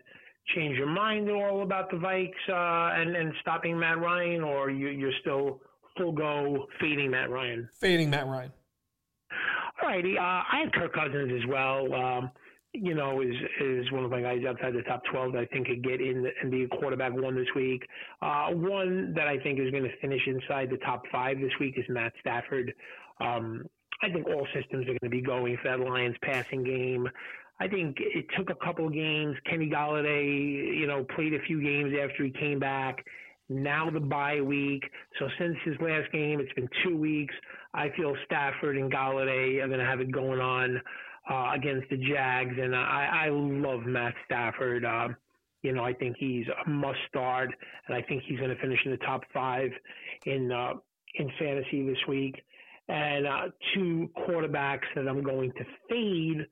change 0.56 0.78
your 0.78 0.88
mind 0.88 1.28
at 1.28 1.36
all 1.36 1.64
about 1.64 1.92
the 1.92 1.98
Vikes 1.98 2.30
uh, 2.50 3.00
and 3.00 3.16
and 3.16 3.34
stopping 3.42 3.78
Matt 3.78 4.00
Ryan, 4.00 4.42
or 4.42 4.70
you, 4.70 4.88
you're 4.88 5.12
still 5.22 5.60
full 5.98 6.14
go 6.14 6.66
fading 6.80 7.12
Matt 7.12 7.30
Ryan? 7.30 7.70
Fading 7.80 8.10
Matt 8.10 8.28
Ryan. 8.28 8.52
All 9.82 9.90
righty. 9.90 10.18
Uh, 10.18 10.22
I 10.22 10.62
have 10.64 10.72
Kirk 10.72 10.94
Cousins 10.94 11.32
as 11.42 11.48
well. 11.50 11.94
Um, 11.94 12.32
you 12.74 12.94
know, 12.94 13.22
is 13.22 13.36
is 13.62 13.92
one 13.92 14.06
of 14.06 14.12
my 14.12 14.22
guys 14.22 14.44
outside 14.48 14.74
the 14.74 14.84
top 14.84 15.02
12 15.12 15.34
that 15.34 15.40
I 15.40 15.46
think 15.48 15.68
could 15.68 15.84
get 15.84 16.00
in 16.00 16.26
and 16.42 16.52
be 16.52 16.64
a 16.64 16.68
quarterback 16.68 17.14
one 17.14 17.36
this 17.36 17.48
week. 17.56 17.84
Uh, 18.22 18.50
one 18.52 19.14
that 19.16 19.28
I 19.28 19.40
think 19.40 19.60
is 19.60 19.72
going 19.72 19.84
to 19.84 19.98
finish 20.02 20.22
inside 20.26 20.70
the 20.70 20.78
top 20.78 21.04
five 21.12 21.40
this 21.40 21.52
week 21.60 21.76
is 21.78 21.86
Matt 21.90 22.14
Stafford. 22.22 22.74
Um, 23.20 23.66
I 24.02 24.10
think 24.10 24.28
all 24.28 24.48
systems 24.54 24.84
are 24.84 24.98
going 24.98 25.00
to 25.04 25.10
be 25.10 25.22
going 25.22 25.58
for 25.62 25.70
that 25.70 25.80
Lions 25.80 26.16
passing 26.22 26.64
game. 26.64 27.08
I 27.60 27.68
think 27.68 27.98
it 28.00 28.26
took 28.38 28.50
a 28.50 28.66
couple 28.66 28.88
of 28.88 28.94
games. 28.94 29.36
Kenny 29.50 29.70
Golladay, 29.70 30.78
you 30.78 30.88
know, 30.88 31.06
played 31.16 31.34
a 31.34 31.42
few 31.42 31.62
games 31.62 31.94
after 32.02 32.24
he 32.24 32.32
came 32.32 32.60
back. 32.60 33.04
Now 33.50 33.90
the 33.90 34.00
bye 34.00 34.40
week. 34.40 34.84
So 35.18 35.28
since 35.38 35.58
his 35.66 35.76
last 35.82 36.12
game, 36.12 36.40
it's 36.40 36.54
been 36.54 36.70
two 36.86 36.96
weeks. 36.96 37.34
I 37.74 37.90
feel 37.98 38.16
Stafford 38.26 38.78
and 38.78 38.92
Golladay 38.92 39.62
are 39.62 39.68
going 39.68 39.80
to 39.80 39.86
have 39.86 40.00
it 40.00 40.12
going 40.12 40.40
on 40.40 40.82
uh, 41.30 41.52
against 41.54 41.90
the 41.90 41.98
Jags, 41.98 42.56
and 42.60 42.76
I, 42.76 43.26
I 43.26 43.30
love 43.30 43.82
Matt 43.86 44.14
Stafford. 44.26 44.86
Uh, 44.86 45.10
you 45.62 45.74
know, 45.74 45.84
I 45.84 45.94
think 45.94 46.16
he's 46.18 46.46
a 46.66 46.70
must 46.70 47.00
start, 47.10 47.50
and 47.88 47.98
I 47.98 48.02
think 48.04 48.24
he's 48.26 48.40
going 48.40 48.56
to 48.56 48.62
finish 48.62 48.80
in 48.86 48.92
the 48.92 48.98
top 48.98 49.24
five 49.34 49.72
in 50.26 50.52
uh, 50.52 50.74
in 51.16 51.30
fantasy 51.38 51.86
this 51.86 51.98
week 52.08 52.42
and 52.90 53.28
uh, 53.28 53.42
two 53.74 54.10
quarterbacks 54.18 54.88
that 54.96 55.08
I'm 55.08 55.24
going 55.24 55.52
to 55.54 55.64
fade. 55.88 56.46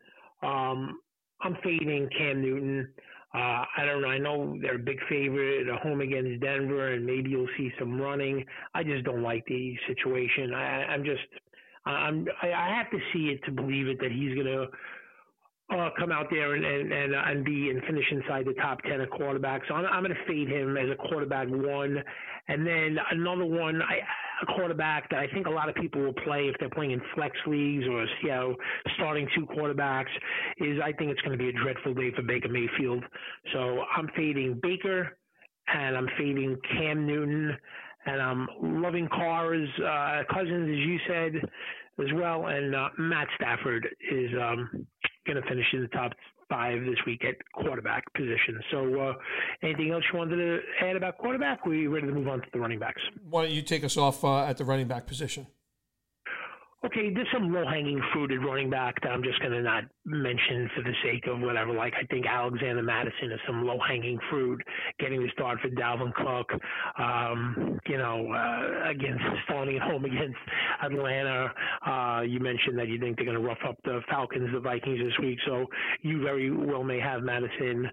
Um, 0.43 0.99
I'm 1.41 1.57
fading 1.63 2.09
Cam 2.17 2.41
Newton. 2.41 2.87
Uh, 3.33 3.65
I 3.77 3.85
don't 3.85 4.01
know. 4.01 4.07
I 4.07 4.17
know 4.17 4.57
they're 4.61 4.75
a 4.75 4.79
big 4.79 4.99
favorite 5.09 5.67
at 5.67 5.79
home 5.81 6.01
against 6.01 6.41
Denver, 6.41 6.93
and 6.93 7.05
maybe 7.05 7.31
you'll 7.31 7.49
see 7.57 7.71
some 7.77 7.99
running. 7.99 8.45
I 8.73 8.83
just 8.83 9.03
don't 9.03 9.21
like 9.21 9.45
the 9.47 9.75
situation. 9.87 10.53
I, 10.53 10.85
I'm 10.85 11.03
just, 11.03 11.21
I'm, 11.85 12.27
I 12.41 12.69
have 12.75 12.89
to 12.91 12.99
see 13.13 13.29
it 13.29 13.43
to 13.45 13.51
believe 13.51 13.87
it 13.87 13.99
that 13.99 14.11
he's 14.11 14.33
going 14.33 14.47
to 14.47 14.67
uh, 15.75 15.89
come 15.99 16.11
out 16.11 16.27
there 16.31 16.53
and 16.55 16.63
and 16.63 16.93
and, 16.93 17.13
uh, 17.13 17.21
and 17.25 17.43
be 17.43 17.69
and 17.69 17.83
finish 17.83 18.05
inside 18.11 18.45
the 18.45 18.53
top 18.53 18.81
ten 18.83 19.01
of 19.01 19.09
quarterbacks. 19.09 19.67
So 19.67 19.73
I'm, 19.73 19.85
I'm 19.85 20.03
going 20.03 20.15
to 20.15 20.25
fade 20.25 20.47
him 20.47 20.77
as 20.77 20.89
a 20.89 20.95
quarterback 20.95 21.49
one, 21.49 22.01
and 22.47 22.65
then 22.65 22.97
another 23.11 23.45
one. 23.45 23.81
I 23.81 23.99
a 24.41 24.45
quarterback 24.45 25.09
that 25.09 25.19
I 25.19 25.27
think 25.27 25.47
a 25.47 25.49
lot 25.49 25.69
of 25.69 25.75
people 25.75 26.01
will 26.01 26.13
play 26.13 26.47
if 26.47 26.55
they're 26.59 26.69
playing 26.69 26.91
in 26.91 27.01
flex 27.15 27.35
leagues 27.45 27.85
or 27.87 28.05
you 28.21 28.29
know 28.29 28.55
starting 28.95 29.27
two 29.35 29.45
quarterbacks 29.45 30.11
is 30.57 30.79
I 30.83 30.91
think 30.93 31.11
it's 31.11 31.21
going 31.21 31.37
to 31.37 31.43
be 31.43 31.49
a 31.49 31.53
dreadful 31.53 31.93
day 31.93 32.11
for 32.15 32.21
Baker 32.21 32.49
Mayfield. 32.49 33.03
So 33.53 33.83
I'm 33.95 34.09
fading 34.15 34.59
Baker 34.61 35.17
and 35.73 35.97
I'm 35.97 36.07
fading 36.17 36.57
Cam 36.77 37.05
Newton 37.05 37.57
and 38.05 38.21
I'm 38.21 38.47
loving 38.61 39.07
Carr's 39.09 39.69
uh, 39.79 40.23
Cousins 40.33 40.69
as 40.69 40.87
you 40.87 40.97
said 41.07 41.49
as 41.99 42.13
well 42.13 42.47
and 42.47 42.75
uh, 42.75 42.89
Matt 42.97 43.27
Stafford 43.35 43.87
is 44.11 44.31
um, 44.41 44.87
going 45.25 45.41
to 45.41 45.47
finish 45.49 45.65
in 45.73 45.81
the 45.81 45.87
top 45.89 46.11
five 46.49 46.79
this 46.81 46.97
week 47.05 47.23
at 47.25 47.35
quarterback 47.53 48.11
position. 48.13 48.59
So, 48.71 48.99
uh, 48.99 49.13
anything 49.63 49.91
else 49.91 50.03
you 50.11 50.19
wanted 50.19 50.37
to 50.37 50.59
add 50.81 50.95
about 50.95 51.17
quarterback? 51.17 51.65
We 51.65 51.87
ready 51.87 52.07
to 52.07 52.13
move 52.13 52.27
on 52.27 52.41
to 52.41 52.47
the 52.53 52.59
running 52.59 52.79
backs? 52.79 53.01
Why 53.29 53.43
don't 53.43 53.51
you 53.51 53.61
take 53.61 53.83
us 53.83 53.97
off 53.97 54.23
uh, 54.23 54.45
at 54.45 54.57
the 54.57 54.65
running 54.65 54.87
back 54.87 55.07
position? 55.07 55.47
Okay, 56.85 57.11
there's 57.11 57.27
some 57.33 57.51
low 57.51 57.65
hanging 57.65 57.99
fruit 58.13 58.31
at 58.31 58.39
running 58.39 58.69
back 58.69 59.01
that 59.01 59.09
I'm 59.09 59.23
just 59.23 59.39
going 59.39 59.51
to 59.51 59.63
not 59.63 59.85
mention 60.05 60.69
for 60.75 60.83
the 60.83 60.93
sake 61.03 61.25
of 61.25 61.39
whatever. 61.39 61.73
Like, 61.73 61.93
I 61.99 62.05
think 62.05 62.27
Alexander 62.27 62.83
Mattison 62.83 63.31
is 63.31 63.39
some 63.47 63.65
low 63.65 63.79
hanging 63.87 64.19
fruit, 64.29 64.61
getting 64.99 65.23
the 65.23 65.29
start 65.33 65.57
for 65.59 65.69
Dalvin 65.69 66.13
Cook, 66.13 66.61
um, 66.99 67.79
you 67.87 67.97
know, 67.97 68.31
uh, 68.31 68.91
against 68.91 69.23
starting 69.45 69.77
at 69.77 69.81
home 69.81 70.05
against 70.05 70.37
Atlanta. 70.83 71.51
Uh, 71.83 72.21
you 72.21 72.39
mentioned 72.39 72.77
that 72.77 72.87
you 72.87 72.99
think 72.99 73.17
they're 73.17 73.25
going 73.25 73.41
to 73.41 73.43
rough 73.43 73.57
up 73.67 73.75
the 73.83 74.01
Falcons, 74.07 74.49
the 74.53 74.59
Vikings 74.59 74.99
this 74.99 75.17
week. 75.19 75.39
So 75.47 75.65
you 76.03 76.21
very 76.21 76.51
well 76.51 76.83
may 76.83 76.99
have 76.99 77.23
Mattison 77.23 77.87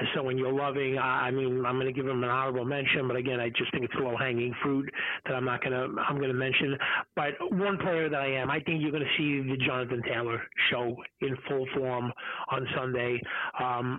as 0.00 0.06
someone 0.16 0.38
you're 0.38 0.50
loving. 0.52 0.96
I 0.98 1.30
mean, 1.30 1.66
I'm 1.66 1.76
going 1.76 1.86
to 1.86 1.92
give 1.92 2.08
him 2.08 2.24
an 2.24 2.30
honorable 2.30 2.64
mention, 2.64 3.06
but 3.06 3.18
again, 3.18 3.38
I 3.38 3.50
just 3.50 3.70
think 3.72 3.84
it's 3.84 3.94
low 3.98 4.16
hanging 4.16 4.54
fruit 4.62 4.90
that 5.26 5.34
I'm 5.34 5.44
not 5.44 5.62
going 5.62 5.72
to, 5.72 6.00
I'm 6.00 6.16
going 6.16 6.28
to 6.28 6.34
mention. 6.34 6.78
But 7.14 7.32
one 7.52 7.76
player 7.76 8.08
that 8.08 8.20
I 8.20 8.29
am. 8.36 8.50
I 8.50 8.60
think 8.60 8.82
you're 8.82 8.90
going 8.90 9.04
to 9.04 9.16
see 9.18 9.48
the 9.48 9.56
Jonathan 9.64 10.02
Taylor 10.08 10.42
show 10.70 10.96
in 11.20 11.36
full 11.48 11.66
form 11.76 12.12
on 12.50 12.66
Sunday. 12.76 13.20
Um, 13.58 13.98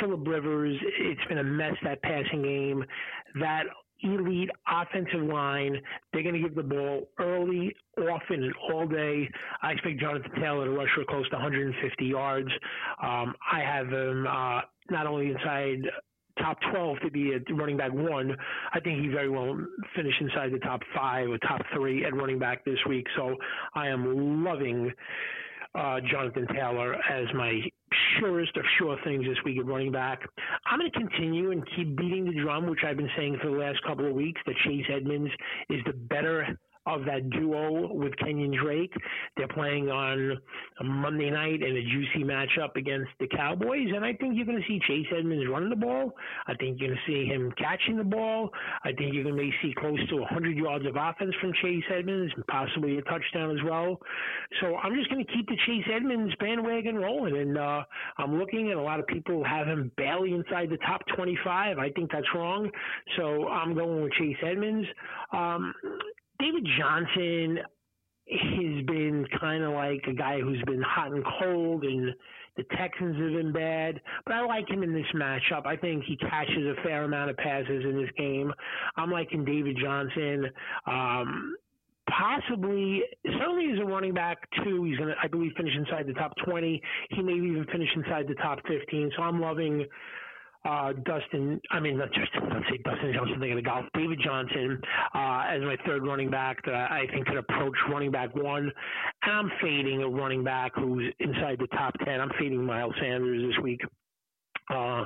Philip 0.00 0.26
Rivers, 0.26 0.76
it's 1.00 1.24
been 1.28 1.38
a 1.38 1.44
mess 1.44 1.74
that 1.82 2.02
passing 2.02 2.42
game. 2.42 2.84
That 3.40 3.64
elite 4.02 4.50
offensive 4.68 5.22
line, 5.22 5.76
they're 6.12 6.22
going 6.22 6.34
to 6.34 6.40
give 6.40 6.54
the 6.54 6.62
ball 6.62 7.08
early, 7.18 7.74
often, 7.98 8.44
and 8.44 8.54
all 8.72 8.86
day. 8.86 9.28
I 9.62 9.72
expect 9.72 10.00
Jonathan 10.00 10.30
Taylor 10.40 10.66
to 10.66 10.70
rush 10.70 10.88
for 10.94 11.04
close 11.04 11.28
to 11.30 11.36
150 11.36 12.04
yards. 12.04 12.48
Um, 13.02 13.34
I 13.52 13.60
have 13.60 13.88
him 13.88 14.26
uh, 14.26 14.60
not 14.90 15.06
only 15.06 15.30
inside 15.30 15.82
top 16.42 16.58
12 16.72 17.00
to 17.00 17.10
be 17.10 17.32
a 17.32 17.54
running 17.54 17.76
back 17.76 17.92
one. 17.92 18.36
I 18.72 18.80
think 18.80 19.00
he 19.00 19.08
very 19.08 19.28
well 19.28 19.58
finish 19.94 20.14
inside 20.20 20.52
the 20.52 20.58
top 20.58 20.80
five 20.94 21.28
or 21.28 21.38
top 21.38 21.60
three 21.74 22.04
at 22.04 22.14
running 22.14 22.38
back 22.38 22.64
this 22.64 22.78
week. 22.88 23.06
So 23.16 23.36
I 23.74 23.88
am 23.88 24.44
loving 24.44 24.92
uh, 25.74 26.00
Jonathan 26.10 26.46
Taylor 26.54 26.94
as 26.94 27.26
my 27.34 27.60
surest 28.18 28.56
of 28.56 28.64
sure 28.78 28.96
things 29.04 29.24
this 29.26 29.36
week 29.44 29.58
at 29.58 29.66
running 29.66 29.92
back. 29.92 30.20
I'm 30.66 30.78
going 30.78 30.90
to 30.90 30.98
continue 30.98 31.50
and 31.50 31.62
keep 31.76 31.96
beating 31.96 32.24
the 32.24 32.40
drum, 32.40 32.68
which 32.68 32.80
I've 32.86 32.96
been 32.96 33.10
saying 33.16 33.38
for 33.42 33.50
the 33.50 33.56
last 33.56 33.82
couple 33.86 34.06
of 34.06 34.14
weeks, 34.14 34.40
that 34.46 34.54
Chase 34.64 34.86
Edmonds 34.92 35.30
is 35.70 35.80
the 35.86 35.92
better 35.92 36.58
of 36.88 37.04
that 37.04 37.28
duo 37.30 37.92
with 37.92 38.12
Kenyan 38.16 38.56
Drake. 38.60 38.92
They're 39.36 39.48
playing 39.48 39.90
on 39.90 40.38
Monday 40.82 41.30
night 41.30 41.62
in 41.62 41.76
a 41.76 41.82
juicy 41.82 42.24
matchup 42.24 42.76
against 42.76 43.10
the 43.20 43.28
Cowboys, 43.28 43.88
and 43.94 44.04
I 44.04 44.14
think 44.14 44.36
you're 44.36 44.46
going 44.46 44.60
to 44.60 44.68
see 44.68 44.80
Chase 44.86 45.06
Edmonds 45.16 45.46
running 45.50 45.70
the 45.70 45.76
ball. 45.76 46.12
I 46.46 46.54
think 46.54 46.80
you're 46.80 46.88
going 46.88 46.98
to 46.98 47.12
see 47.12 47.26
him 47.26 47.52
catching 47.58 47.96
the 47.96 48.04
ball. 48.04 48.50
I 48.84 48.92
think 48.92 49.14
you're 49.14 49.24
going 49.24 49.36
to 49.36 49.50
see 49.62 49.74
close 49.78 49.98
to 50.08 50.16
100 50.16 50.56
yards 50.56 50.86
of 50.86 50.96
offense 50.96 51.34
from 51.40 51.52
Chase 51.62 51.84
Edmonds, 51.94 52.32
possibly 52.48 52.98
a 52.98 53.02
touchdown 53.02 53.50
as 53.50 53.62
well. 53.64 54.00
So 54.60 54.76
I'm 54.76 54.94
just 54.94 55.10
going 55.10 55.24
to 55.24 55.32
keep 55.32 55.46
the 55.46 55.56
Chase 55.66 55.84
Edmonds 55.94 56.34
bandwagon 56.40 56.96
rolling, 56.96 57.36
and 57.36 57.58
uh, 57.58 57.82
I'm 58.16 58.38
looking 58.38 58.70
at 58.70 58.76
a 58.76 58.82
lot 58.82 59.00
of 59.00 59.06
people 59.06 59.44
have 59.44 59.66
him 59.66 59.92
barely 59.96 60.32
inside 60.32 60.70
the 60.70 60.78
top 60.78 61.02
25. 61.16 61.78
I 61.78 61.90
think 61.90 62.10
that's 62.10 62.26
wrong. 62.34 62.70
So 63.16 63.48
I'm 63.48 63.74
going 63.74 64.02
with 64.02 64.12
Chase 64.12 64.36
Edmonds. 64.42 64.86
Um, 65.32 65.74
David 66.40 66.66
Johnson 66.78 67.58
has 68.30 68.86
been 68.86 69.26
kind 69.40 69.64
of 69.64 69.72
like 69.72 70.04
a 70.06 70.12
guy 70.12 70.40
who's 70.40 70.62
been 70.66 70.82
hot 70.82 71.12
and 71.12 71.24
cold, 71.40 71.84
and 71.84 72.14
the 72.56 72.64
Texans 72.76 73.16
have 73.16 73.32
been 73.32 73.52
bad. 73.52 74.00
But 74.24 74.34
I 74.34 74.44
like 74.44 74.68
him 74.68 74.82
in 74.82 74.92
this 74.92 75.06
matchup. 75.14 75.66
I 75.66 75.76
think 75.76 76.04
he 76.04 76.16
catches 76.16 76.66
a 76.66 76.82
fair 76.82 77.04
amount 77.04 77.30
of 77.30 77.36
passes 77.36 77.84
in 77.84 77.96
this 78.00 78.10
game. 78.16 78.52
I'm 78.96 79.10
liking 79.10 79.44
David 79.44 79.78
Johnson. 79.80 80.46
Um, 80.86 81.56
possibly, 82.08 83.02
certainly 83.38 83.72
as 83.72 83.80
a 83.80 83.84
running 83.84 84.14
back 84.14 84.38
too. 84.64 84.84
He's 84.84 84.98
going 84.98 85.10
to, 85.10 85.14
I 85.22 85.28
believe, 85.28 85.52
finish 85.56 85.74
inside 85.76 86.06
the 86.06 86.14
top 86.14 86.32
20. 86.44 86.82
He 87.10 87.22
may 87.22 87.32
even 87.32 87.66
finish 87.72 87.88
inside 87.96 88.26
the 88.28 88.34
top 88.34 88.58
15. 88.66 89.12
So 89.16 89.22
I'm 89.22 89.40
loving 89.40 89.86
uh, 90.64 90.92
Dustin, 91.04 91.60
I 91.70 91.80
mean, 91.80 91.98
not 91.98 92.12
just, 92.12 92.30
let's 92.52 92.66
say 92.70 92.78
Dustin 92.84 93.12
Johnson 93.14 93.38
thinking 93.40 93.58
of 93.58 93.64
golf, 93.64 93.84
David 93.94 94.20
Johnson 94.24 94.80
uh, 95.14 95.44
as 95.48 95.62
my 95.62 95.76
third 95.86 96.04
running 96.04 96.30
back 96.30 96.64
that 96.64 96.90
I 96.90 97.06
think 97.12 97.26
could 97.26 97.36
approach 97.36 97.74
running 97.90 98.10
back 98.10 98.34
one. 98.34 98.70
And 99.22 99.32
I'm 99.32 99.50
fading 99.62 100.02
a 100.02 100.08
running 100.08 100.42
back 100.42 100.72
who's 100.74 101.12
inside 101.20 101.58
the 101.60 101.68
top 101.68 101.94
10. 102.04 102.20
I'm 102.20 102.30
fading 102.38 102.64
Miles 102.64 102.94
Sanders 103.00 103.50
this 103.50 103.62
week. 103.62 103.80
Uh, 104.72 105.04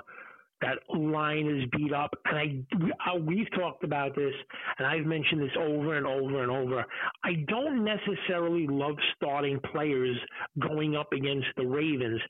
that 0.63 0.79
line 0.97 1.47
is 1.47 1.69
beat 1.77 1.93
up. 1.93 2.11
And 2.25 2.39
I, 2.39 3.11
uh, 3.11 3.19
we've 3.19 3.51
talked 3.53 3.85
about 3.85 4.15
this, 4.15 4.33
and 4.79 4.87
I've 4.87 5.05
mentioned 5.05 5.43
this 5.43 5.57
over 5.59 5.97
and 5.97 6.07
over 6.07 6.43
and 6.43 6.51
over. 6.51 6.85
I 7.25 7.45
don't 7.49 7.85
necessarily 7.85 8.67
love 8.69 8.97
starting 9.17 9.61
players 9.73 10.17
going 10.61 10.97
up 10.97 11.13
against 11.13 11.49
the 11.57 11.67
Ravens, 11.67 12.21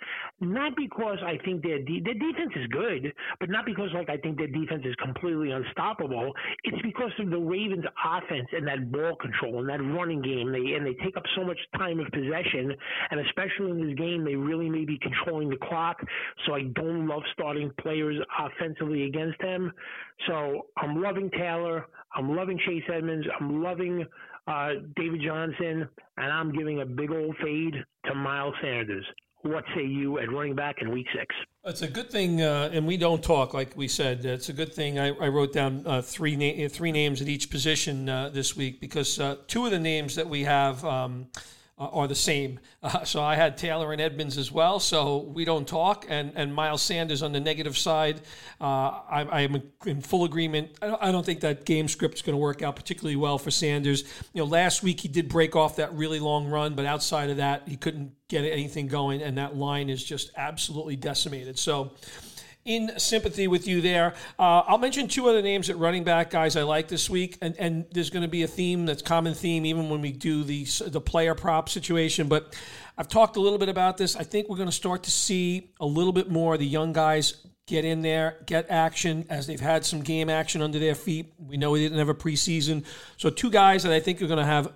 not 0.41 0.75
because 0.77 1.19
I 1.25 1.39
think 1.45 1.63
their 1.63 1.79
de- 1.83 2.01
their 2.01 2.15
defense 2.15 2.53
is 2.57 2.67
good, 2.69 3.13
but 3.39 3.51
not 3.51 3.67
because 3.67 3.91
like 3.95 4.09
I 4.09 4.17
think 4.17 4.39
their 4.39 4.49
defense 4.49 4.83
is 4.85 4.95
completely 4.97 5.53
unstoppable. 5.53 6.33
It's 6.65 6.83
because 6.83 7.13
of 7.19 7.31
the 7.31 7.39
Ravens' 7.39 7.85
offense 8.05 8.49
and 8.53 8.67
that 8.67 8.91
ball 8.91 9.17
control 9.17 9.61
and 9.61 9.69
that 9.69 9.83
running 9.95 10.23
game. 10.23 10.53
They 10.53 10.75
and 10.75 10.87
they 10.87 10.95
take 11.05 11.17
up 11.17 11.25
so 11.37 11.45
much 11.45 11.59
time 11.77 12.01
of 12.01 12.07
possession, 12.13 12.75
and 13.11 13.21
especially 13.21 13.71
in 13.71 13.87
this 13.87 13.97
game, 13.99 14.25
they 14.25 14.37
really 14.37 14.71
may 14.71 14.85
be 14.85 14.99
controlling 14.99 15.51
the 15.51 15.57
clock. 15.57 16.01
So 16.47 16.55
I 16.55 16.63
don't 16.75 17.07
love 17.07 17.23
starting 17.35 17.71
players 17.81 18.22
offensively 18.39 19.05
against 19.05 19.41
him. 19.41 19.73
So 20.27 20.67
I'm 20.77 21.01
loving 21.01 21.31
Taylor. 21.31 21.87
I'm 22.15 22.37
loving 22.37 22.59
Chase 22.67 22.85
Edmonds. 22.93 23.27
I'm 23.39 23.63
loving 23.63 24.05
uh, 24.47 24.69
David 24.97 25.23
Johnson, 25.25 25.89
and 26.17 26.33
I'm 26.33 26.53
giving 26.53 26.81
a 26.81 26.87
big 26.87 27.11
old 27.11 27.37
fade 27.43 27.75
to 28.07 28.15
Miles 28.15 28.55
Sanders. 28.63 29.05
What 29.43 29.65
say 29.75 29.85
you 29.85 30.19
at 30.21 30.31
running 30.31 30.55
back 30.55 30.77
in 30.81 30.93
week 30.93 31.07
six? 31.13 31.35
It's 31.65 31.83
a 31.83 31.89
good 31.89 32.11
thing, 32.11 32.43
uh, 32.43 32.71
and 32.73 32.87
we 32.87 32.97
don't 32.97 33.23
talk 33.23 33.55
like 33.55 33.77
we 33.77 33.89
said. 33.89 34.25
It's 34.25 34.49
a 34.49 34.53
good 34.53 34.73
thing. 34.73 35.01
I, 35.01 35.09
I 35.09 35.29
wrote 35.29 35.53
down 35.53 35.83
uh, 35.85 36.01
three 36.01 36.37
na- 36.37 36.69
three 36.69 36.93
names 36.93 37.21
at 37.21 37.29
each 37.29 37.51
position 37.51 38.09
uh, 38.09 38.29
this 38.29 38.57
week 38.57 38.81
because 38.81 39.19
uh, 39.19 39.37
two 39.49 39.65
of 39.65 39.73
the 39.73 39.81
names 39.81 40.15
that 40.15 40.29
we 40.29 40.45
have. 40.45 40.85
Um, 40.85 41.27
are 41.89 42.09
the 42.09 42.15
same. 42.15 42.61
Uh, 42.83 43.05
so 43.05 43.23
I 43.23 43.37
had 43.37 43.57
Taylor 43.57 43.93
and 43.93 44.01
Edmonds 44.01 44.37
as 44.37 44.51
well. 44.51 44.81
So 44.81 45.19
we 45.19 45.45
don't 45.45 45.69
talk. 45.69 46.05
And 46.09 46.33
and 46.35 46.53
Miles 46.53 46.83
Sanders 46.83 47.23
on 47.23 47.31
the 47.31 47.39
negative 47.39 47.79
side, 47.79 48.23
uh, 48.61 48.65
I, 48.65 49.27
I, 49.31 49.41
am 49.43 49.63
in 49.87 50.01
full 50.01 50.25
agreement. 50.25 50.71
I 50.83 50.89
don't, 50.89 51.03
I 51.05 51.13
don't 51.13 51.25
think 51.25 51.43
that 51.43 51.65
game 51.65 51.87
script 51.87 52.17
is 52.17 52.23
going 52.23 52.35
to 52.35 52.43
work 52.43 52.61
out 52.61 52.75
particularly 52.75 53.15
well 53.15 53.39
for 53.39 53.53
Sanders. 53.53 54.03
You 54.33 54.43
know, 54.43 54.47
last 54.47 54.83
week 54.83 54.99
he 54.99 55.07
did 55.07 55.29
break 55.29 55.55
off 55.55 55.77
that 55.77 55.93
really 55.95 56.19
long 56.19 56.49
run, 56.49 56.75
but 56.75 56.85
outside 56.85 57.31
of 57.31 57.37
that, 57.37 57.69
he 57.69 57.77
couldn't 57.77 58.11
get 58.27 58.45
anything 58.45 58.89
going, 58.89 59.23
and 59.23 59.39
that 59.39 59.55
line 59.55 59.89
is 59.89 60.03
just 60.03 60.33
absolutely 60.37 60.97
decimated. 60.97 61.61
So 61.61 61.93
in 62.65 62.93
sympathy 62.99 63.49
with 63.49 63.67
you 63.67 63.81
there. 63.81 64.15
Uh, 64.39 64.63
I'll 64.67 64.79
mention 64.79 65.09
two 65.09 65.29
other 65.29 65.43
names 65.43 65.69
at 65.69 65.79
running 65.79 66.05
back 66.05 66.31
guys 66.31 66.57
I 66.57 66.63
like 66.63 66.89
this 66.89 67.11
week, 67.11 67.39
and, 67.43 67.57
and 67.59 67.87
there's 67.93 68.11
going 68.11 68.23
to 68.23 68.29
be 68.29 68.43
a 68.43 68.47
theme 68.47 68.87
that's 68.87 69.03
common 69.03 69.35
theme 69.35 69.67
even 69.67 69.91
when 69.91 70.01
we 70.01 70.13
do 70.13 70.45
the 70.45 70.65
the 70.87 71.01
player 71.01 71.35
prop 71.35 71.69
situation. 71.69 72.29
But 72.29 72.57
I've 72.97 73.09
talked 73.09 73.37
a 73.37 73.41
little 73.41 73.59
bit 73.59 73.69
about 73.69 73.97
this. 73.97 74.17
I 74.17 74.23
think 74.23 74.49
we're 74.49 74.57
going 74.57 74.69
to 74.69 74.75
start 74.75 75.03
to 75.05 75.11
see 75.11 75.71
a 75.81 75.87
little 75.87 76.13
bit 76.13 76.31
more 76.31 76.55
of 76.55 76.61
the 76.61 76.67
young 76.67 76.93
guys 76.93 77.47
get 77.67 77.85
in 77.85 78.03
there, 78.03 78.39
get 78.47 78.71
action 78.71 79.25
as 79.31 79.47
they've 79.47 79.61
had 79.61 79.85
some 79.85 80.03
game 80.03 80.29
action 80.29 80.63
under 80.63 80.79
their 80.79 80.95
feet. 80.95 81.33
We 81.39 81.57
know 81.57 81.71
we 81.71 81.81
didn't 81.81 81.99
have 81.99 82.09
a 82.09 82.15
preseason, 82.15 82.85
so 83.17 83.31
two 83.31 83.51
guys 83.51 83.83
that 83.83 83.93
I 83.93 84.01
think 84.01 84.21
are 84.23 84.27
going 84.27 84.39
to 84.39 84.45
have 84.45 84.73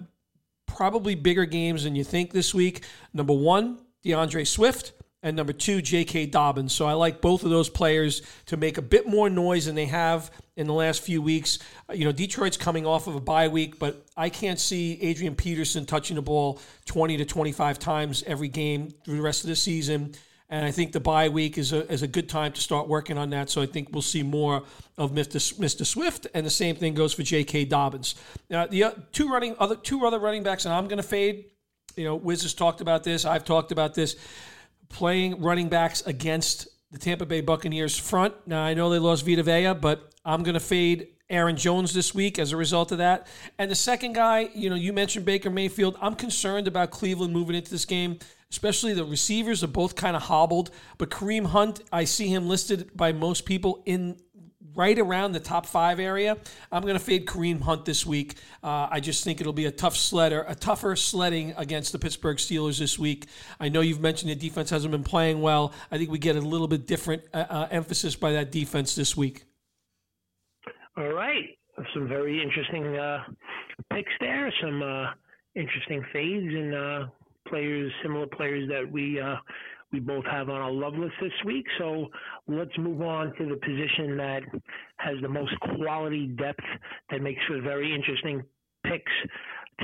probably 0.66 1.14
bigger 1.14 1.44
games 1.44 1.84
than 1.84 1.94
you 1.94 2.04
think 2.04 2.32
this 2.32 2.52
week. 2.52 2.84
Number 3.12 3.32
one, 3.32 3.78
D'Andre 4.02 4.44
Swift 4.44 4.92
and 5.26 5.34
number 5.36 5.52
two, 5.52 5.82
J.K. 5.82 6.26
Dobbins. 6.26 6.72
So 6.72 6.86
I 6.86 6.92
like 6.92 7.20
both 7.20 7.42
of 7.42 7.50
those 7.50 7.68
players 7.68 8.22
to 8.46 8.56
make 8.56 8.78
a 8.78 8.82
bit 8.82 9.08
more 9.08 9.28
noise 9.28 9.66
than 9.66 9.74
they 9.74 9.86
have 9.86 10.30
in 10.54 10.68
the 10.68 10.72
last 10.72 11.02
few 11.02 11.20
weeks. 11.20 11.58
Uh, 11.90 11.94
you 11.94 12.04
know, 12.04 12.12
Detroit's 12.12 12.56
coming 12.56 12.86
off 12.86 13.08
of 13.08 13.16
a 13.16 13.20
bye 13.20 13.48
week, 13.48 13.80
but 13.80 14.06
I 14.16 14.28
can't 14.28 14.60
see 14.60 15.02
Adrian 15.02 15.34
Peterson 15.34 15.84
touching 15.84 16.14
the 16.14 16.22
ball 16.22 16.60
20 16.84 17.16
to 17.16 17.24
25 17.24 17.80
times 17.80 18.22
every 18.24 18.46
game 18.46 18.92
through 19.04 19.16
the 19.16 19.22
rest 19.22 19.42
of 19.42 19.48
the 19.48 19.56
season. 19.56 20.14
And 20.48 20.64
I 20.64 20.70
think 20.70 20.92
the 20.92 21.00
bye 21.00 21.28
week 21.28 21.58
is 21.58 21.72
a, 21.72 21.90
is 21.92 22.02
a 22.02 22.06
good 22.06 22.28
time 22.28 22.52
to 22.52 22.60
start 22.60 22.86
working 22.86 23.18
on 23.18 23.30
that. 23.30 23.50
So 23.50 23.60
I 23.60 23.66
think 23.66 23.88
we'll 23.90 24.02
see 24.02 24.22
more 24.22 24.62
of 24.96 25.10
Mr. 25.10 25.54
Mr. 25.54 25.84
Swift, 25.84 26.28
and 26.34 26.46
the 26.46 26.50
same 26.50 26.76
thing 26.76 26.94
goes 26.94 27.12
for 27.12 27.24
J.K. 27.24 27.64
Dobbins. 27.64 28.14
Now, 28.48 28.68
the 28.68 28.84
uh, 28.84 28.90
two 29.10 29.28
running 29.28 29.56
other 29.58 29.74
two 29.74 30.06
other 30.06 30.20
running 30.20 30.44
backs, 30.44 30.66
and 30.66 30.72
I'm 30.72 30.86
going 30.86 31.02
to 31.02 31.08
fade. 31.08 31.46
You 31.96 32.04
know, 32.04 32.14
Wiz 32.14 32.42
has 32.42 32.54
talked 32.54 32.80
about 32.80 33.02
this. 33.02 33.24
I've 33.24 33.44
talked 33.44 33.72
about 33.72 33.94
this 33.94 34.14
playing 34.88 35.40
running 35.40 35.68
backs 35.68 36.02
against 36.06 36.68
the 36.90 36.98
Tampa 36.98 37.26
Bay 37.26 37.40
Buccaneers 37.40 37.98
front. 37.98 38.34
Now, 38.46 38.62
I 38.62 38.74
know 38.74 38.90
they 38.90 38.98
lost 38.98 39.26
Vita 39.26 39.42
Vea, 39.42 39.74
but 39.74 40.14
I'm 40.24 40.42
going 40.42 40.54
to 40.54 40.60
fade 40.60 41.08
Aaron 41.28 41.56
Jones 41.56 41.92
this 41.92 42.14
week 42.14 42.38
as 42.38 42.52
a 42.52 42.56
result 42.56 42.92
of 42.92 42.98
that. 42.98 43.26
And 43.58 43.70
the 43.70 43.74
second 43.74 44.14
guy, 44.14 44.50
you 44.54 44.70
know, 44.70 44.76
you 44.76 44.92
mentioned 44.92 45.24
Baker 45.24 45.50
Mayfield. 45.50 45.96
I'm 46.00 46.14
concerned 46.14 46.68
about 46.68 46.90
Cleveland 46.90 47.32
moving 47.32 47.56
into 47.56 47.70
this 47.70 47.84
game, 47.84 48.18
especially 48.50 48.94
the 48.94 49.04
receivers 49.04 49.64
are 49.64 49.68
both 49.68 49.96
kind 49.96 50.14
of 50.14 50.22
hobbled. 50.22 50.70
But 50.98 51.10
Kareem 51.10 51.46
Hunt, 51.46 51.80
I 51.92 52.04
see 52.04 52.28
him 52.28 52.48
listed 52.48 52.96
by 52.96 53.12
most 53.12 53.44
people 53.44 53.82
in 53.86 54.18
right 54.76 54.98
around 54.98 55.32
the 55.32 55.40
top 55.40 55.66
five 55.66 55.98
area. 55.98 56.36
I'm 56.70 56.82
going 56.82 56.94
to 56.94 57.00
fade 57.00 57.26
Kareem 57.26 57.62
Hunt 57.62 57.84
this 57.84 58.06
week. 58.06 58.34
Uh, 58.62 58.86
I 58.90 59.00
just 59.00 59.24
think 59.24 59.40
it'll 59.40 59.52
be 59.52 59.64
a 59.64 59.70
tough 59.72 59.94
sledder, 59.94 60.44
a 60.48 60.54
tougher 60.54 60.94
sledding 60.94 61.54
against 61.56 61.92
the 61.92 61.98
Pittsburgh 61.98 62.36
Steelers 62.36 62.78
this 62.78 62.98
week. 62.98 63.26
I 63.58 63.68
know 63.70 63.80
you've 63.80 64.00
mentioned 64.00 64.30
the 64.30 64.36
defense 64.36 64.70
hasn't 64.70 64.92
been 64.92 65.02
playing 65.02 65.40
well. 65.40 65.72
I 65.90 65.98
think 65.98 66.10
we 66.10 66.18
get 66.18 66.36
a 66.36 66.40
little 66.40 66.68
bit 66.68 66.86
different 66.86 67.24
uh, 67.32 67.46
uh, 67.48 67.68
emphasis 67.70 68.14
by 68.14 68.32
that 68.32 68.52
defense 68.52 68.94
this 68.94 69.16
week. 69.16 69.44
All 70.96 71.12
right, 71.12 71.58
some 71.92 72.08
very 72.08 72.42
interesting 72.42 72.96
uh, 72.96 73.24
picks 73.92 74.12
there. 74.20 74.52
Some 74.62 74.82
uh, 74.82 75.06
interesting 75.54 76.04
fades 76.12 76.54
and 76.54 76.74
uh, 76.74 77.06
players, 77.48 77.92
similar 78.02 78.26
players 78.26 78.68
that 78.68 78.90
we 78.90 79.20
we 79.92 80.00
both 80.00 80.24
have 80.26 80.48
on 80.48 80.60
our 80.60 80.70
love 80.70 80.94
list 80.94 81.14
this 81.20 81.32
week. 81.44 81.66
So 81.78 82.06
let's 82.48 82.76
move 82.78 83.00
on 83.02 83.34
to 83.38 83.46
the 83.46 83.56
position 83.56 84.16
that 84.16 84.40
has 84.96 85.16
the 85.22 85.28
most 85.28 85.54
quality 85.76 86.26
depth 86.26 86.64
that 87.10 87.22
makes 87.22 87.40
for 87.46 87.60
very 87.60 87.94
interesting 87.94 88.42
picks 88.84 89.12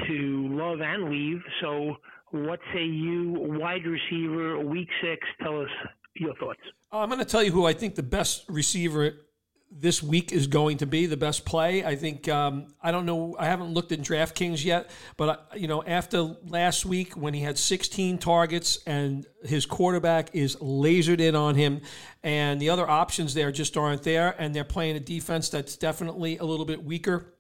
to 0.07 0.49
love 0.51 0.81
and 0.81 1.11
leave. 1.11 1.41
So 1.61 1.97
what 2.31 2.61
say 2.73 2.85
you, 2.85 3.35
wide 3.37 3.85
receiver, 3.85 4.59
week 4.59 4.89
six? 5.03 5.27
Tell 5.43 5.61
us 5.61 5.69
your 6.15 6.35
thoughts. 6.37 6.61
Uh, 6.93 6.99
I'm 6.99 7.09
going 7.09 7.19
to 7.19 7.25
tell 7.25 7.43
you 7.43 7.53
who 7.53 7.67
I 7.67 7.73
think 7.73 7.95
the 7.95 8.03
best 8.03 8.45
receiver 8.49 9.27
this 9.75 10.03
week 10.03 10.33
is 10.33 10.47
going 10.47 10.79
to 10.79 10.87
be 10.87 11.07
the 11.07 11.17
best 11.17 11.45
play. 11.45 11.85
I 11.85 11.97
think 11.97 12.29
um, 12.29 12.69
I 12.83 12.91
don't 12.93 13.07
know. 13.07 13.35
I 13.39 13.47
haven't 13.47 13.73
looked 13.73 13.91
at 13.93 14.01
DraftKings 14.01 14.65
yet, 14.65 14.91
but 15.17 15.49
you 15.57 15.67
know, 15.67 15.83
after 15.83 16.37
last 16.47 16.85
week 16.85 17.15
when 17.15 17.35
he 17.35 17.41
had 17.41 17.59
16 17.59 18.19
targets 18.19 18.79
and 18.87 19.27
his 19.45 19.67
quarterback 19.67 20.35
is 20.35 20.57
lasered 20.57 21.21
in 21.21 21.35
on 21.35 21.55
him, 21.55 21.81
and 22.23 22.61
the 22.61 22.71
other 22.71 22.89
options 22.89 23.35
there 23.35 23.51
just 23.51 23.77
aren't 23.77 24.03
there, 24.03 24.35
and 24.39 24.55
they're 24.55 24.65
playing 24.65 24.97
a 24.97 25.01
defense 25.01 25.49
that's 25.49 25.77
definitely 25.77 26.39
a 26.39 26.45
little 26.45 26.67
bit 26.67 26.85
weaker. 26.85 27.35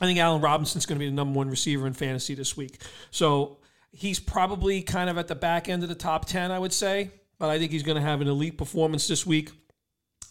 I 0.00 0.06
think 0.06 0.18
Allen 0.18 0.42
Robinson's 0.42 0.86
going 0.86 0.98
to 0.98 1.04
be 1.04 1.08
the 1.08 1.14
number 1.14 1.36
one 1.36 1.48
receiver 1.48 1.86
in 1.86 1.94
fantasy 1.94 2.34
this 2.34 2.56
week. 2.56 2.80
So 3.10 3.58
he's 3.90 4.20
probably 4.20 4.82
kind 4.82 5.08
of 5.08 5.18
at 5.18 5.28
the 5.28 5.34
back 5.34 5.68
end 5.68 5.82
of 5.82 5.88
the 5.88 5.94
top 5.94 6.26
10, 6.26 6.50
I 6.50 6.58
would 6.58 6.72
say, 6.72 7.10
but 7.38 7.48
I 7.48 7.58
think 7.58 7.72
he's 7.72 7.82
going 7.82 7.96
to 7.96 8.02
have 8.02 8.20
an 8.20 8.28
elite 8.28 8.58
performance 8.58 9.08
this 9.08 9.26
week. 9.26 9.50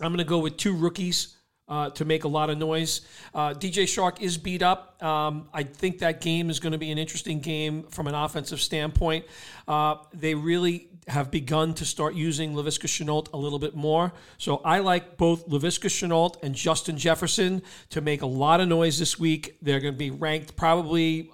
I'm 0.01 0.11
going 0.11 0.17
to 0.17 0.23
go 0.23 0.39
with 0.39 0.57
two 0.57 0.75
rookies 0.75 1.35
uh, 1.67 1.89
to 1.91 2.05
make 2.05 2.23
a 2.23 2.27
lot 2.27 2.49
of 2.49 2.57
noise. 2.57 3.01
Uh, 3.33 3.49
DJ 3.53 3.83
Chark 3.83 4.21
is 4.21 4.37
beat 4.37 4.61
up. 4.61 5.01
Um, 5.03 5.49
I 5.53 5.63
think 5.63 5.99
that 5.99 6.21
game 6.21 6.49
is 6.49 6.59
going 6.59 6.73
to 6.73 6.77
be 6.77 6.91
an 6.91 6.97
interesting 6.97 7.39
game 7.39 7.83
from 7.83 8.07
an 8.07 8.15
offensive 8.15 8.61
standpoint. 8.61 9.25
Uh, 9.67 9.95
they 10.13 10.35
really 10.35 10.89
have 11.07 11.29
begun 11.29 11.73
to 11.75 11.85
start 11.85 12.15
using 12.15 12.53
Laviska 12.53 12.87
Shenault 12.87 13.31
a 13.33 13.37
little 13.37 13.59
bit 13.59 13.75
more. 13.75 14.11
So 14.37 14.57
I 14.57 14.79
like 14.79 15.17
both 15.17 15.47
Laviska 15.47 15.87
Shenault 15.87 16.41
and 16.43 16.55
Justin 16.55 16.97
Jefferson 16.97 17.61
to 17.89 18.01
make 18.01 18.21
a 18.21 18.27
lot 18.27 18.59
of 18.59 18.67
noise 18.67 18.97
this 18.97 19.19
week. 19.19 19.57
They're 19.61 19.79
going 19.79 19.93
to 19.93 19.97
be 19.97 20.11
ranked 20.11 20.55
probably 20.55 21.29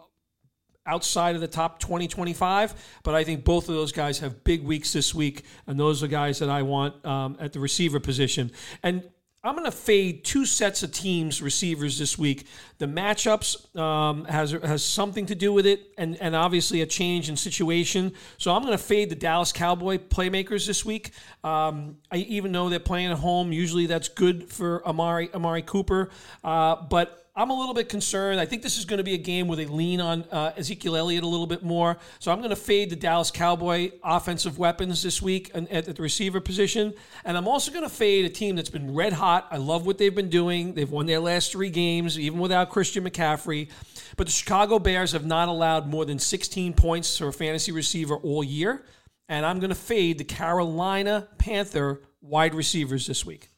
outside 0.86 1.36
of 1.36 1.42
the 1.42 1.48
top 1.48 1.80
20, 1.80 2.08
25. 2.08 2.74
But 3.04 3.16
I 3.16 3.24
think 3.24 3.44
both 3.44 3.70
of 3.70 3.76
those 3.76 3.92
guys 3.92 4.20
have 4.20 4.44
big 4.44 4.64
weeks 4.64 4.94
this 4.94 5.14
week, 5.14 5.44
and 5.68 5.80
those 5.80 6.04
are 6.04 6.08
guys 6.08 6.40
that 6.40 6.50
I 6.50 6.62
want 6.62 7.06
um, 7.06 7.38
at 7.40 7.54
the 7.54 7.60
receiver 7.60 8.00
position. 8.00 8.52
And 8.84 9.04
I'm 9.44 9.56
going 9.56 9.66
to 9.66 9.76
fade 9.76 10.24
two 10.24 10.46
sets 10.46 10.84
of 10.84 10.92
teams 10.92 11.42
receivers 11.42 11.98
this 11.98 12.16
week. 12.16 12.46
The 12.78 12.86
matchups 12.86 13.76
um, 13.76 14.26
has 14.26 14.52
has 14.52 14.84
something 14.84 15.26
to 15.28 15.36
do 15.36 15.52
with 15.52 15.66
it, 15.66 15.94
and 15.98 16.16
and 16.22 16.36
obviously 16.36 16.82
a 16.82 16.86
change 16.86 17.28
in 17.28 17.36
situation. 17.36 18.14
So 18.38 18.54
I'm 18.54 18.62
going 18.62 18.78
to 18.78 18.84
fade 18.84 19.10
the 19.10 19.16
Dallas 19.16 19.52
Cowboy 19.52 19.98
playmakers 19.98 20.68
this 20.68 20.86
week. 20.86 21.10
Um, 21.44 21.98
I 22.12 22.18
even 22.18 22.52
know 22.52 22.70
they're 22.70 22.80
playing 22.80 23.12
at 23.12 23.18
home, 23.18 23.52
usually 23.52 23.88
that's 23.88 24.10
good 24.10 24.52
for 24.52 24.88
Amari 24.88 25.34
Amari 25.34 25.64
Cooper, 25.64 26.12
uh, 26.44 26.76
but 26.76 27.21
I'm 27.34 27.50
a 27.50 27.58
little 27.58 27.74
bit 27.74 27.88
concerned. 27.88 28.42
I 28.42 28.46
think 28.46 28.62
this 28.62 28.78
is 28.78 28.84
going 28.84 28.98
to 28.98 29.06
be 29.06 29.14
a 29.14 29.18
game 29.18 29.48
where 29.48 29.56
they 29.56 29.66
lean 29.66 30.02
on 30.02 30.24
uh, 30.32 30.52
Ezekiel 30.58 30.98
Elliott 30.98 31.24
a 31.24 31.28
little 31.28 31.48
bit 31.48 31.64
more. 31.64 31.98
So 32.20 32.30
I'm 32.30 32.40
going 32.40 32.50
to 32.50 32.58
fade 32.58 32.90
the 32.90 32.98
Dallas 32.98 33.32
Cowboy 33.32 33.92
offensive 34.04 34.60
weapons 34.60 35.02
this 35.02 35.22
week 35.22 35.50
at, 35.54 35.86
the 35.86 36.02
receiver 36.02 36.42
position. 36.42 36.94
And 37.24 37.38
I'm 37.38 37.48
also 37.48 37.72
going 37.72 37.86
to 37.86 37.90
fade 37.90 38.26
a 38.26 38.30
team 38.30 38.58
that's 38.58 38.70
been 38.70 38.94
red 38.94 39.14
hot. 39.14 39.48
I 39.50 39.58
love 39.58 39.86
what 39.86 39.98
they've 39.98 40.14
been 40.14 40.30
doing. 40.30 40.74
They've 40.74 40.92
won 40.92 41.06
their 41.06 41.22
last 41.22 41.54
three 41.54 41.70
games, 41.70 42.20
even 42.20 42.38
without 42.38 42.70
Christian 42.70 43.06
McCaffrey. 43.06 43.70
But 44.18 44.28
the 44.28 44.34
Chicago 44.34 44.78
Bears 44.78 45.14
have 45.14 45.26
not 45.26 45.48
allowed 45.48 45.88
more 45.88 46.04
than 46.04 46.20
16 46.20 46.74
points 46.74 47.18
to 47.18 47.28
a 47.28 47.32
fantasy 47.32 47.72
receiver 47.72 48.16
all 48.16 48.44
year. 48.44 48.84
And 49.30 49.46
I'm 49.46 49.62
going 49.62 49.70
to 49.70 49.76
fade 49.76 50.18
the 50.18 50.26
Carolina 50.26 51.30
Panther 51.38 52.02
wide 52.20 52.54
receivers 52.54 53.08
this 53.08 53.26
week. 53.26 53.51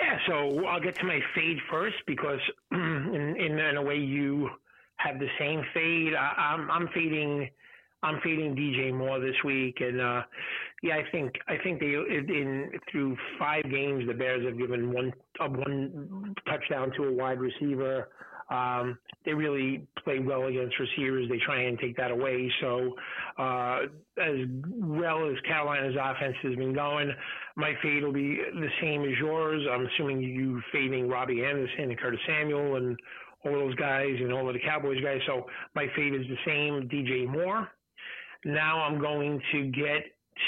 Yeah, 0.00 0.18
so 0.26 0.64
I'll 0.64 0.80
get 0.80 0.96
to 0.96 1.04
my 1.04 1.20
fade 1.34 1.58
first 1.70 1.96
because 2.06 2.40
in, 2.72 3.36
in, 3.38 3.58
in 3.58 3.76
a 3.76 3.82
way 3.82 3.96
you 3.96 4.48
have 4.96 5.18
the 5.18 5.28
same 5.38 5.62
fade. 5.74 6.14
I, 6.14 6.54
am 6.54 6.70
I'm, 6.70 6.82
I'm 6.82 6.88
fading 6.94 7.50
I'm 8.02 8.18
fading 8.22 8.56
DJ 8.56 8.94
Moore 8.94 9.20
this 9.20 9.36
week, 9.44 9.76
and 9.80 10.00
uh, 10.00 10.22
yeah, 10.82 10.96
I 10.96 11.04
think 11.12 11.34
I 11.48 11.56
think 11.62 11.80
they 11.80 11.88
in 11.88 12.70
through 12.90 13.16
five 13.38 13.64
games 13.70 14.06
the 14.06 14.14
Bears 14.14 14.44
have 14.46 14.56
given 14.56 14.92
one 14.92 15.12
uh, 15.38 15.48
one 15.48 16.34
touchdown 16.48 16.92
to 16.96 17.04
a 17.04 17.12
wide 17.12 17.38
receiver. 17.40 18.08
Um, 18.50 18.98
they 19.24 19.32
really 19.32 19.86
play 20.02 20.18
well 20.18 20.46
against 20.46 20.74
receivers. 20.78 21.28
They 21.28 21.38
try 21.38 21.62
and 21.62 21.78
take 21.78 21.96
that 21.96 22.10
away. 22.10 22.50
So, 22.60 22.94
uh, 23.38 23.80
as 24.18 24.36
well 24.76 25.28
as 25.28 25.36
Carolina's 25.46 25.96
offense 26.00 26.34
has 26.42 26.56
been 26.56 26.74
going, 26.74 27.12
my 27.56 27.72
fade 27.82 28.02
will 28.02 28.12
be 28.12 28.36
the 28.36 28.68
same 28.80 29.04
as 29.04 29.16
yours. 29.18 29.62
I'm 29.70 29.86
assuming 29.86 30.20
you 30.20 30.60
fading 30.72 31.08
Robbie 31.08 31.44
Anderson 31.44 31.90
and 31.90 31.98
Curtis 31.98 32.20
Samuel 32.26 32.76
and 32.76 32.98
all 33.44 33.52
those 33.52 33.74
guys 33.76 34.16
and 34.18 34.32
all 34.32 34.48
of 34.48 34.54
the 34.54 34.60
Cowboys 34.60 35.00
guys. 35.02 35.20
So 35.26 35.46
my 35.74 35.86
fade 35.96 36.14
is 36.14 36.26
the 36.28 36.36
same. 36.44 36.88
DJ 36.88 37.28
Moore. 37.28 37.68
Now 38.44 38.82
I'm 38.82 39.00
going 39.00 39.40
to 39.52 39.64
get 39.66 40.04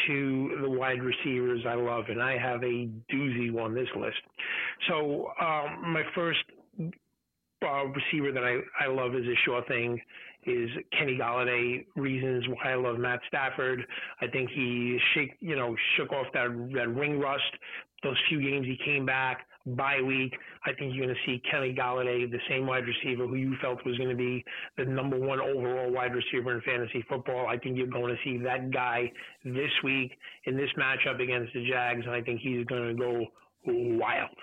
to 0.06 0.58
the 0.62 0.70
wide 0.70 1.02
receivers 1.02 1.60
I 1.68 1.74
love, 1.74 2.04
and 2.08 2.22
I 2.22 2.38
have 2.38 2.62
a 2.62 2.88
doozy 3.12 3.54
on 3.62 3.74
this 3.74 3.88
list. 3.94 4.16
So 4.88 5.30
um, 5.40 5.92
my 5.92 6.02
first 6.14 6.40
uh, 7.62 7.84
receiver 7.86 8.32
that 8.32 8.44
I, 8.44 8.84
I 8.84 8.88
love 8.88 9.14
is 9.14 9.26
a 9.26 9.36
sure 9.44 9.62
thing 9.66 10.00
is 10.44 10.70
Kenny 10.98 11.16
Golladay. 11.16 11.84
Reasons 11.96 12.46
why 12.48 12.72
I 12.72 12.74
love 12.74 12.98
Matt 12.98 13.20
Stafford. 13.28 13.84
I 14.20 14.26
think 14.26 14.50
he 14.50 14.98
shake 15.14 15.36
you 15.40 15.56
know 15.56 15.76
shook 15.96 16.12
off 16.12 16.26
that 16.34 16.48
that 16.74 16.88
ring 16.88 17.18
rust. 17.18 17.42
Those 18.02 18.16
few 18.28 18.40
games 18.42 18.66
he 18.66 18.76
came 18.84 19.06
back 19.06 19.46
bye 19.66 20.00
week. 20.00 20.32
I 20.66 20.72
think 20.72 20.94
you're 20.94 21.06
going 21.06 21.14
to 21.14 21.30
see 21.30 21.42
Kenny 21.50 21.74
Golladay, 21.74 22.30
the 22.30 22.38
same 22.48 22.66
wide 22.66 22.84
receiver 22.86 23.26
who 23.26 23.36
you 23.36 23.54
felt 23.60 23.84
was 23.84 23.96
going 23.96 24.10
to 24.10 24.16
be 24.16 24.44
the 24.76 24.84
number 24.84 25.18
one 25.18 25.40
overall 25.40 25.90
wide 25.90 26.12
receiver 26.14 26.54
in 26.54 26.60
fantasy 26.62 27.04
football. 27.08 27.46
I 27.46 27.58
think 27.58 27.76
you're 27.76 27.86
going 27.86 28.14
to 28.14 28.20
see 28.24 28.38
that 28.42 28.72
guy 28.72 29.10
this 29.44 29.70
week 29.84 30.12
in 30.46 30.56
this 30.56 30.70
matchup 30.78 31.22
against 31.22 31.52
the 31.52 31.68
Jags, 31.68 32.04
and 32.04 32.14
I 32.14 32.22
think 32.22 32.40
he's 32.40 32.66
going 32.66 32.88
to 32.88 32.94
go 32.94 33.26
wild. 33.66 34.36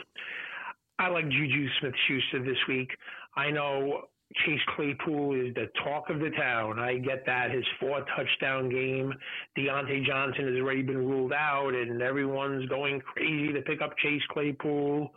I 0.99 1.07
like 1.07 1.29
Juju 1.29 1.67
Smith 1.79 1.93
Schuster 2.07 2.43
this 2.43 2.57
week. 2.67 2.89
I 3.37 3.49
know 3.51 4.01
Chase 4.45 4.59
Claypool 4.75 5.33
is 5.33 5.53
the 5.55 5.67
talk 5.81 6.09
of 6.09 6.19
the 6.19 6.29
town. 6.31 6.77
I 6.77 6.97
get 6.97 7.25
that. 7.25 7.51
His 7.51 7.63
four 7.79 8.05
touchdown 8.15 8.69
game. 8.69 9.13
Diontae 9.57 10.05
Johnson 10.05 10.45
has 10.47 10.61
already 10.61 10.81
been 10.81 10.97
ruled 10.97 11.31
out, 11.31 11.73
and 11.73 12.01
everyone's 12.01 12.67
going 12.67 12.99
crazy 12.99 13.53
to 13.53 13.61
pick 13.61 13.81
up 13.81 13.97
Chase 13.99 14.21
Claypool. 14.31 15.09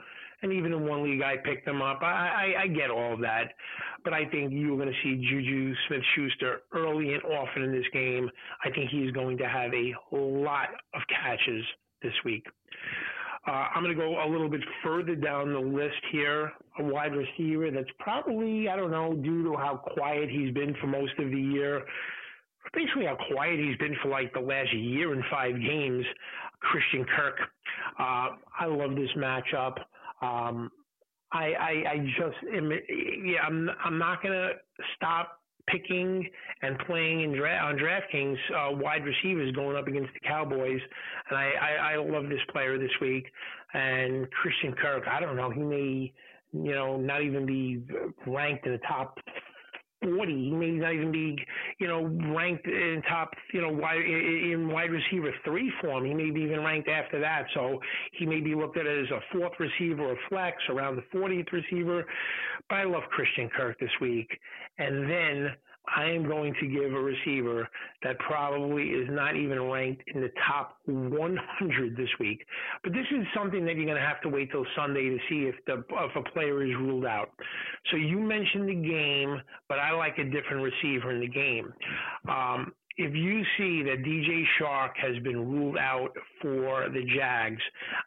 And 0.42 0.52
even 0.52 0.72
in 0.72 0.86
one 0.86 1.02
league, 1.02 1.22
I 1.22 1.36
picked 1.36 1.66
him 1.66 1.82
up. 1.82 1.98
I, 2.00 2.54
I, 2.56 2.62
I 2.62 2.66
get 2.68 2.90
all 2.90 3.14
of 3.14 3.20
that. 3.20 3.52
But 4.04 4.12
I 4.12 4.24
think 4.26 4.52
you're 4.52 4.76
going 4.76 4.88
to 4.88 5.02
see 5.02 5.16
Juju 5.28 5.74
Smith 5.88 6.02
Schuster 6.14 6.62
early 6.72 7.12
and 7.12 7.22
often 7.24 7.62
in 7.62 7.72
this 7.72 7.86
game. 7.92 8.30
I 8.64 8.70
think 8.70 8.90
he's 8.90 9.10
going 9.10 9.36
to 9.38 9.48
have 9.48 9.72
a 9.74 9.94
lot 10.12 10.68
of 10.94 11.02
catches 11.08 11.64
this 12.02 12.14
week. 12.24 12.46
Uh, 13.46 13.66
I'm 13.74 13.83
going 13.83 13.96
to 13.96 14.00
go 14.00 14.24
a 14.24 14.28
little 14.28 14.48
bit 14.48 14.61
further 14.85 15.16
down 15.16 15.52
the 15.52 15.59
list 15.59 16.00
here. 16.12 16.52
A 16.78 16.85
wide 16.85 17.12
receiver 17.14 17.70
that's 17.70 17.90
probably, 17.98 18.68
I 18.68 18.76
don't 18.76 18.92
know, 18.92 19.14
due 19.14 19.42
to 19.44 19.57
how 19.57 19.76
quiet 19.76 20.31
he's 20.31 20.55
been 20.55 20.74
for 20.81 20.87
most 20.87 21.12
of 21.18 21.31
the 21.31 21.40
year, 21.40 21.83
basically 22.72 23.07
how 23.07 23.18
quiet 23.33 23.59
he's 23.59 23.76
been 23.78 23.96
for 24.02 24.09
like 24.09 24.33
the 24.33 24.40
last 24.40 24.72
year 24.72 25.12
and 25.12 25.22
five 25.31 25.57
games. 25.61 26.05
Christian 26.61 27.05
Kirk. 27.16 27.37
Uh, 27.98 28.28
I 28.61 28.66
love 28.66 28.94
this 28.94 29.11
matchup. 29.16 29.78
Um, 30.22 30.70
I, 31.33 31.52
I, 31.52 31.85
I 31.90 31.98
just, 32.16 32.55
am, 32.55 32.70
yeah, 33.24 33.40
I'm, 33.44 33.68
I'm 33.85 33.98
not 33.98 34.22
going 34.22 34.35
to 34.35 34.52
stop 34.96 35.41
picking 35.70 36.29
and 36.62 36.79
playing 36.81 37.22
in 37.22 37.33
dra- 37.33 37.61
on 37.62 37.77
DraftKings 37.77 38.37
uh, 38.55 38.77
wide 38.77 39.05
receivers 39.05 39.55
going 39.55 39.77
up 39.77 39.87
against 39.87 40.11
the 40.14 40.29
Cowboys, 40.29 40.81
and 41.29 41.38
I, 41.38 41.51
I, 41.61 41.92
I 41.92 41.96
love 41.96 42.29
this 42.29 42.40
player 42.53 42.79
this 42.79 42.90
week. 43.01 43.27
And 43.75 44.31
Christian 44.31 44.75
Kirk, 44.75 45.05
I 45.09 45.20
don't 45.20 45.37
know, 45.37 45.51
he 45.51 45.61
may, 45.61 46.12
you 46.53 46.75
know, 46.75 46.98
not 46.98 47.22
even 47.22 47.46
be 47.46 47.83
ranked 48.27 48.66
in 48.66 48.72
the 48.72 48.81
top 48.87 49.18
40. 50.02 50.32
He 50.32 50.50
may 50.50 50.70
not 50.72 50.92
even 50.92 51.12
be, 51.12 51.36
you 51.78 51.88
know, 51.88 52.04
ranked 52.34 52.66
in 52.66 53.02
top, 53.08 53.30
you 53.52 53.60
know, 53.60 53.70
wide 53.70 54.00
in 54.00 54.68
wide 54.70 54.90
receiver 54.90 55.32
three 55.44 55.72
form. 55.80 56.04
He 56.04 56.14
may 56.14 56.30
be 56.30 56.40
even 56.42 56.62
ranked 56.62 56.88
after 56.88 57.20
that. 57.20 57.46
So 57.54 57.80
he 58.12 58.26
may 58.26 58.40
be 58.40 58.54
looked 58.54 58.76
at 58.76 58.86
as 58.86 59.10
a 59.10 59.20
fourth 59.32 59.52
receiver 59.58 60.02
or 60.02 60.16
flex 60.28 60.56
around 60.68 60.96
the 60.96 61.18
40th 61.18 61.52
receiver. 61.52 62.04
But 62.68 62.76
I 62.76 62.84
love 62.84 63.02
Christian 63.10 63.48
Kirk 63.56 63.78
this 63.78 63.90
week. 64.00 64.28
And 64.78 65.08
then 65.10 65.50
I 65.96 66.06
am 66.06 66.26
going 66.26 66.54
to 66.60 66.66
give 66.66 66.92
a 66.92 67.00
receiver 67.00 67.68
that 68.02 68.18
probably 68.20 68.84
is 68.84 69.08
not 69.10 69.36
even 69.36 69.60
ranked 69.62 70.02
in 70.14 70.20
the 70.20 70.30
top 70.46 70.78
100 70.86 71.96
this 71.96 72.08
week. 72.20 72.44
But 72.84 72.92
this 72.92 73.06
is 73.10 73.26
something 73.36 73.64
that 73.64 73.74
you're 73.74 73.84
going 73.84 73.96
to 73.96 74.06
have 74.06 74.20
to 74.22 74.28
wait 74.28 74.50
till 74.52 74.64
Sunday 74.76 75.08
to 75.08 75.18
see 75.28 75.42
if 75.44 75.54
the 75.66 75.84
if 75.90 76.16
a 76.16 76.30
player 76.30 76.64
is 76.64 76.74
ruled 76.76 77.04
out. 77.04 77.30
So 77.90 77.96
you 77.96 78.20
mentioned 78.20 78.68
the 78.68 78.74
game, 78.74 79.40
but 79.68 79.78
I 79.78 79.92
like 79.92 80.18
a 80.18 80.24
different 80.24 80.62
receiver 80.62 81.10
in 81.10 81.20
the 81.20 81.28
game. 81.28 81.72
Um, 82.28 82.72
if 82.98 83.14
you 83.14 83.42
see 83.56 83.82
that 83.84 84.04
DJ 84.04 84.44
Chark 84.60 84.90
has 84.96 85.18
been 85.22 85.50
ruled 85.50 85.78
out 85.78 86.14
for 86.42 86.88
the 86.90 87.02
Jags, 87.16 87.62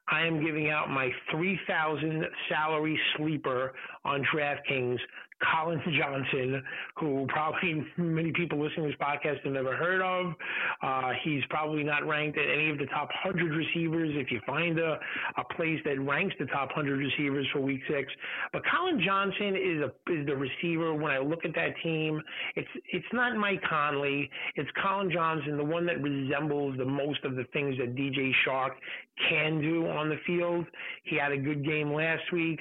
I 0.07 0.25
am 0.25 0.45
giving 0.45 0.69
out 0.69 0.89
my 0.89 1.09
3000 1.31 2.23
salary 2.49 2.99
sleeper 3.17 3.73
on 4.03 4.23
DraftKings 4.33 4.99
Collins 5.43 5.82
Johnson, 5.98 6.63
who 6.98 7.26
probably 7.28 7.86
many 7.98 8.32
people 8.32 8.62
listening 8.62 8.91
to 8.91 8.98
this 8.98 9.00
podcast 9.02 9.43
have 9.43 9.54
never 9.54 9.76
heard 9.76 10.02
of. 10.02 10.34
Uh, 10.82 11.12
he's 11.24 11.43
probably 11.50 11.84
not 11.84 12.08
ranked 12.08 12.38
at 12.38 12.50
any 12.50 12.69
of 12.69 12.78
the 12.78 12.86
top 12.86 13.10
100 13.24 13.54
receivers 13.54 14.12
if 14.13 14.32
you 14.32 14.39
find 14.45 14.80
a, 14.80 14.98
a 15.38 15.43
place 15.56 15.80
that 15.86 16.00
ranks 16.00 16.36
the 16.39 16.45
top 16.45 16.69
100 16.69 16.98
receivers 16.98 17.45
for 17.52 17.60
week 17.60 17.82
six. 17.89 18.12
But 18.54 18.63
Collin 18.65 19.02
Johnson 19.04 19.56
is, 19.56 19.82
a, 19.82 20.12
is 20.12 20.26
the 20.26 20.36
receiver. 20.36 20.93
When 20.93 21.12
I 21.12 21.19
look 21.19 21.43
at 21.43 21.54
that 21.56 21.74
team, 21.84 22.21
it's, 22.56 22.69
it's 22.91 23.06
not 23.12 23.36
Mike 23.36 23.62
Conley. 23.69 24.30
It's 24.56 24.69
Collin 24.82 25.12
Johnson, 25.12 25.58
the 25.58 25.63
one 25.63 25.86
that 25.86 26.02
resembles 26.02 26.78
the 26.78 26.86
most 26.86 27.24
of 27.26 27.36
the 27.36 27.43
things 27.52 27.78
that 27.78 27.95
DJ 27.95 28.32
Chark 28.48 28.71
can 29.30 29.62
do 29.62 29.88
on 29.88 30.10
the 30.10 30.17
field. 30.26 30.65
He 31.04 31.17
had 31.17 31.32
a 31.32 31.38
good 31.38 31.65
game 31.65 31.91
last 31.91 32.24
week. 32.32 32.60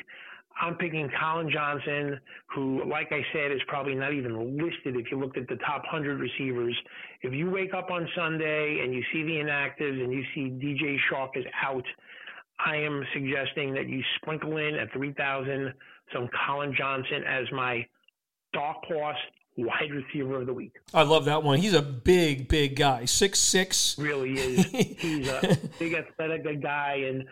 I'm 0.61 0.77
picking 0.77 1.11
Collin 1.19 1.51
Johnson, 1.51 2.19
who, 2.55 2.89
like 2.89 3.09
I 3.11 3.23
said, 3.33 3.51
is 3.51 3.61
probably 3.67 3.95
not 3.95 4.13
even 4.13 4.57
listed 4.57 4.97
if 4.97 5.11
you 5.11 5.19
looked 5.19 5.37
at 5.37 5.49
the 5.49 5.57
top 5.57 5.83
100 5.83 6.21
receivers. 6.21 6.77
If 7.23 7.33
you 7.33 7.51
wake 7.51 7.75
up 7.75 7.91
on 7.91 8.09
Sunday 8.17 8.81
and 8.83 8.95
you 8.95 9.03
see 9.13 9.23
the 9.25 9.33
inactives 9.33 10.03
and 10.03 10.13
you 10.13 10.23
see 10.35 10.51
DJ 10.51 10.97
Chark 11.11 11.31
is 11.37 11.45
out, 11.63 11.85
I 12.65 12.77
am 12.77 13.05
suggesting 13.13 13.75
that 13.75 13.89
you 13.89 14.03
sprinkle 14.17 14.57
in 14.59 14.77
at 14.77 14.93
3,000 14.93 15.73
some 16.13 16.29
Collin 16.47 16.75
Johnson 16.77 17.25
as 17.27 17.47
my 17.53 17.85
dark 18.53 18.77
horse 18.87 19.17
wide 19.57 19.91
receiver 19.91 20.41
of 20.41 20.47
the 20.47 20.53
week. 20.53 20.75
I 20.93 21.03
love 21.03 21.25
that 21.27 21.43
one. 21.43 21.59
He's 21.59 21.75
a 21.75 21.83
big, 21.83 22.49
big 22.49 22.77
guy. 22.77 23.05
Six 23.05 23.39
six. 23.39 23.97
Really 23.99 24.35
is. 24.35 24.65
He's 24.99 25.29
a 25.29 25.59
big 25.79 25.95
athletic 25.95 26.63
guy 26.63 27.05
and 27.09 27.25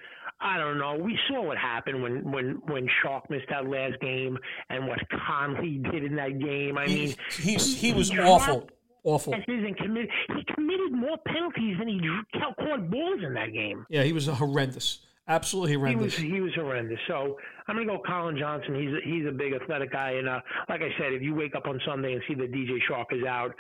I 0.42 0.59
don't 0.59 0.78
know. 0.78 0.96
We 0.96 1.18
saw 1.28 1.42
what 1.42 1.57
happened 1.57 2.02
when 2.02 2.31
when 2.31 2.61
when 2.66 2.88
Chark 3.02 3.31
missed 3.31 3.46
that 3.50 3.68
last 3.68 4.00
game 4.00 4.37
and 4.70 4.87
what 4.87 4.98
Conley 5.26 5.81
did 5.90 6.05
in 6.05 6.16
that 6.16 6.38
game. 6.38 6.76
I 6.76 6.87
mean, 6.87 7.14
he 7.31 7.55
he 7.55 7.92
was 7.92 8.11
awful. 8.18 8.68
Awful. 9.05 9.35
And 9.35 9.44
committed, 9.44 10.09
he 10.28 10.55
committed 10.55 10.92
more 10.92 11.16
penalties 11.26 11.76
than 11.78 11.88
he 11.88 12.00
caught 12.38 12.88
balls 12.88 13.20
in 13.26 13.35
that 13.35 13.52
game. 13.52 13.85
Yeah, 13.88 14.05
he 14.05 14.12
was 14.12 14.26
horrendous. 14.26 15.00
Absolutely 15.26 15.74
horrendous. 15.74 16.16
He 16.16 16.24
was 16.24 16.35
he 16.35 16.40
was 16.40 16.55
horrendous. 16.55 16.98
So 17.07 17.38
I'm 17.68 17.76
gonna 17.76 17.87
go 17.87 18.00
Collin 18.05 18.37
Johnson. 18.37 18.74
He's 18.74 18.90
a, 18.90 19.00
he's 19.05 19.26
a 19.26 19.33
big 19.33 19.55
athletic 19.55 19.92
guy, 19.92 20.12
and 20.12 20.28
uh, 20.28 20.40
like 20.68 20.81
I 20.83 20.90
said, 20.98 21.12
if 21.12 21.22
you 21.22 21.35
wake 21.35 21.55
up 21.55 21.66
on 21.66 21.81
Sunday 21.87 22.12
and 22.12 22.22
see 22.26 22.35
that 22.35 22.52
DJ 22.52 22.78
Chark 22.90 23.07
is 23.12 23.24
out, 23.24 23.55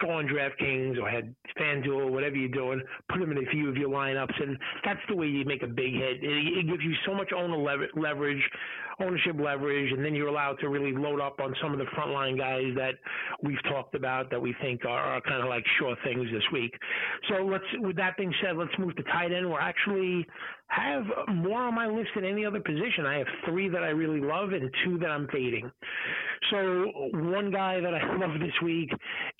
go 0.00 0.10
on 0.10 0.26
DraftKings 0.26 0.98
or 1.00 1.08
had 1.08 1.34
FanDuel, 1.58 2.10
whatever 2.10 2.36
you're 2.36 2.48
doing, 2.48 2.82
put 3.10 3.20
them 3.20 3.30
in 3.32 3.38
a 3.38 3.50
few 3.50 3.68
of 3.68 3.76
your 3.76 3.88
lineups, 3.88 4.42
and 4.42 4.58
that's 4.84 5.00
the 5.08 5.16
way 5.16 5.26
you 5.26 5.44
make 5.44 5.62
a 5.62 5.66
big 5.66 5.92
hit. 5.92 6.22
It, 6.22 6.58
it 6.58 6.66
gives 6.66 6.82
you 6.82 6.94
so 7.06 7.14
much 7.14 7.30
owner 7.32 7.56
leverage, 7.94 8.42
ownership 9.00 9.36
leverage, 9.38 9.92
and 9.92 10.04
then 10.04 10.14
you're 10.14 10.28
allowed 10.28 10.58
to 10.60 10.68
really 10.68 10.92
load 10.92 11.20
up 11.20 11.40
on 11.40 11.54
some 11.62 11.72
of 11.72 11.78
the 11.78 11.86
frontline 11.96 12.38
guys 12.38 12.74
that 12.76 12.94
we've 13.42 13.62
talked 13.64 13.94
about 13.94 14.30
that 14.30 14.40
we 14.40 14.54
think 14.60 14.84
are, 14.84 14.98
are 14.98 15.20
kind 15.20 15.42
of 15.42 15.48
like 15.48 15.64
sure 15.78 15.96
things 16.04 16.28
this 16.32 16.44
week. 16.52 16.74
So 17.28 17.44
let's, 17.44 17.64
with 17.78 17.96
that 17.96 18.16
being 18.16 18.34
said, 18.42 18.56
let's 18.56 18.76
move 18.78 18.96
to 18.96 19.02
tight 19.04 19.32
end. 19.32 19.48
We're 19.48 19.60
actually 19.60 20.26
have 20.68 21.04
more 21.28 21.62
on 21.62 21.74
my 21.74 21.86
list 21.86 22.08
than 22.14 22.24
any 22.24 22.44
other 22.44 22.60
position. 22.60 23.06
I 23.06 23.18
have 23.18 23.26
three 23.46 23.68
that 23.68 23.82
I 23.82 23.88
really 23.88 24.20
love 24.20 24.52
and 24.52 24.70
two 24.84 24.98
that 24.98 25.10
I'm 25.10 25.28
fading. 25.28 25.70
So 26.50 26.86
one 27.12 27.50
guy 27.50 27.80
that 27.80 27.94
I 27.94 28.16
love 28.18 28.38
this 28.40 28.54
week 28.62 28.90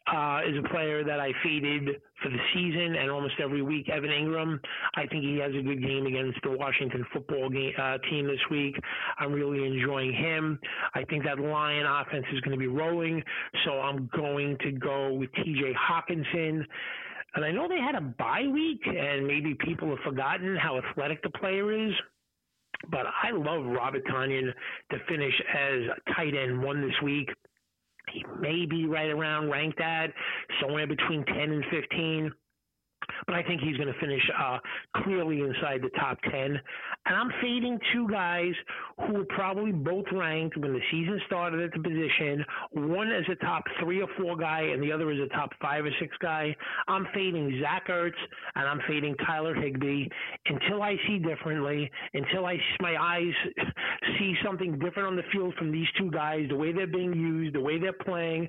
uh, 0.06 0.40
is 0.46 0.56
a 0.58 0.68
player 0.68 1.02
that 1.02 1.18
I 1.18 1.32
faded 1.42 1.88
for 2.22 2.28
the 2.28 2.38
season 2.52 2.96
and 2.96 3.10
almost 3.10 3.34
every 3.42 3.62
week. 3.62 3.88
Evan 3.88 4.10
Engram, 4.10 4.58
I 4.96 5.06
think 5.06 5.24
he 5.24 5.38
has 5.38 5.52
a 5.54 5.62
good 5.62 5.82
game 5.82 6.06
against 6.06 6.38
the 6.42 6.50
Washington 6.50 7.06
football 7.12 7.48
game, 7.48 7.72
uh, 7.80 7.98
team 8.10 8.26
this 8.26 8.40
week. 8.50 8.76
I'm 9.18 9.32
really 9.32 9.66
enjoying 9.66 10.12
him. 10.12 10.58
I 10.94 11.04
think 11.04 11.24
that 11.24 11.38
Lion 11.38 11.86
offense 11.86 12.26
is 12.32 12.40
going 12.40 12.52
to 12.52 12.58
be 12.58 12.66
rolling, 12.66 13.22
so 13.64 13.80
I'm 13.80 14.10
going 14.14 14.58
to 14.60 14.72
go 14.72 15.14
with 15.14 15.30
T.J. 15.42 15.72
Hockenson. 15.74 16.64
And 17.34 17.44
I 17.44 17.50
know 17.50 17.66
they 17.66 17.80
had 17.80 17.94
a 17.94 18.00
bye 18.00 18.46
week, 18.52 18.80
and 18.86 19.26
maybe 19.26 19.56
people 19.64 19.88
have 19.88 19.98
forgotten 20.04 20.56
how 20.56 20.78
athletic 20.78 21.22
the 21.22 21.30
player 21.30 21.72
is. 21.86 21.92
But 22.90 23.06
I 23.06 23.30
love 23.30 23.64
Robert 23.64 24.04
Tonyan 24.06 24.52
to 24.90 24.98
finish 25.08 25.34
as 25.52 26.14
tight 26.14 26.34
end 26.36 26.62
one 26.62 26.82
this 26.82 26.94
week. 27.02 27.30
He 28.14 28.24
may 28.38 28.64
be 28.64 28.86
right 28.86 29.10
around 29.10 29.50
ranked 29.50 29.80
at 29.80 30.12
somewhere 30.60 30.86
between 30.86 31.24
10 31.24 31.36
and 31.36 31.64
15 31.70 32.32
but 33.26 33.34
I 33.34 33.42
think 33.42 33.60
he's 33.60 33.76
going 33.76 33.92
to 33.92 34.00
finish 34.00 34.22
uh, 34.38 34.58
clearly 35.02 35.40
inside 35.40 35.82
the 35.82 35.90
top 35.98 36.18
10. 36.30 36.32
And 37.06 37.16
I'm 37.16 37.30
fading 37.40 37.78
two 37.92 38.08
guys 38.08 38.52
who 39.06 39.14
were 39.14 39.24
probably 39.24 39.72
both 39.72 40.06
ranked 40.12 40.56
when 40.56 40.72
the 40.72 40.80
season 40.90 41.20
started 41.26 41.60
at 41.60 41.72
the 41.72 41.80
position. 41.80 42.44
One 42.72 43.10
is 43.10 43.24
a 43.30 43.34
top 43.44 43.64
three 43.80 44.00
or 44.00 44.08
four 44.18 44.36
guy, 44.36 44.62
and 44.72 44.82
the 44.82 44.92
other 44.92 45.10
is 45.10 45.20
a 45.20 45.28
top 45.34 45.50
five 45.60 45.84
or 45.84 45.90
six 46.00 46.16
guy. 46.20 46.54
I'm 46.88 47.06
fading 47.14 47.60
Zach 47.62 47.88
Ertz, 47.88 48.12
and 48.54 48.68
I'm 48.68 48.80
fading 48.86 49.14
Tyler 49.26 49.54
Higbee 49.54 50.06
until 50.46 50.82
I 50.82 50.96
see 51.06 51.18
differently, 51.18 51.90
until 52.14 52.46
I 52.46 52.58
my 52.80 52.96
eyes 53.00 53.32
see 54.18 54.34
something 54.44 54.78
different 54.78 55.08
on 55.08 55.16
the 55.16 55.22
field 55.32 55.54
from 55.58 55.72
these 55.72 55.86
two 55.98 56.10
guys, 56.10 56.46
the 56.48 56.56
way 56.56 56.72
they're 56.72 56.86
being 56.86 57.12
used, 57.12 57.54
the 57.54 57.60
way 57.60 57.78
they're 57.78 57.92
playing, 57.92 58.48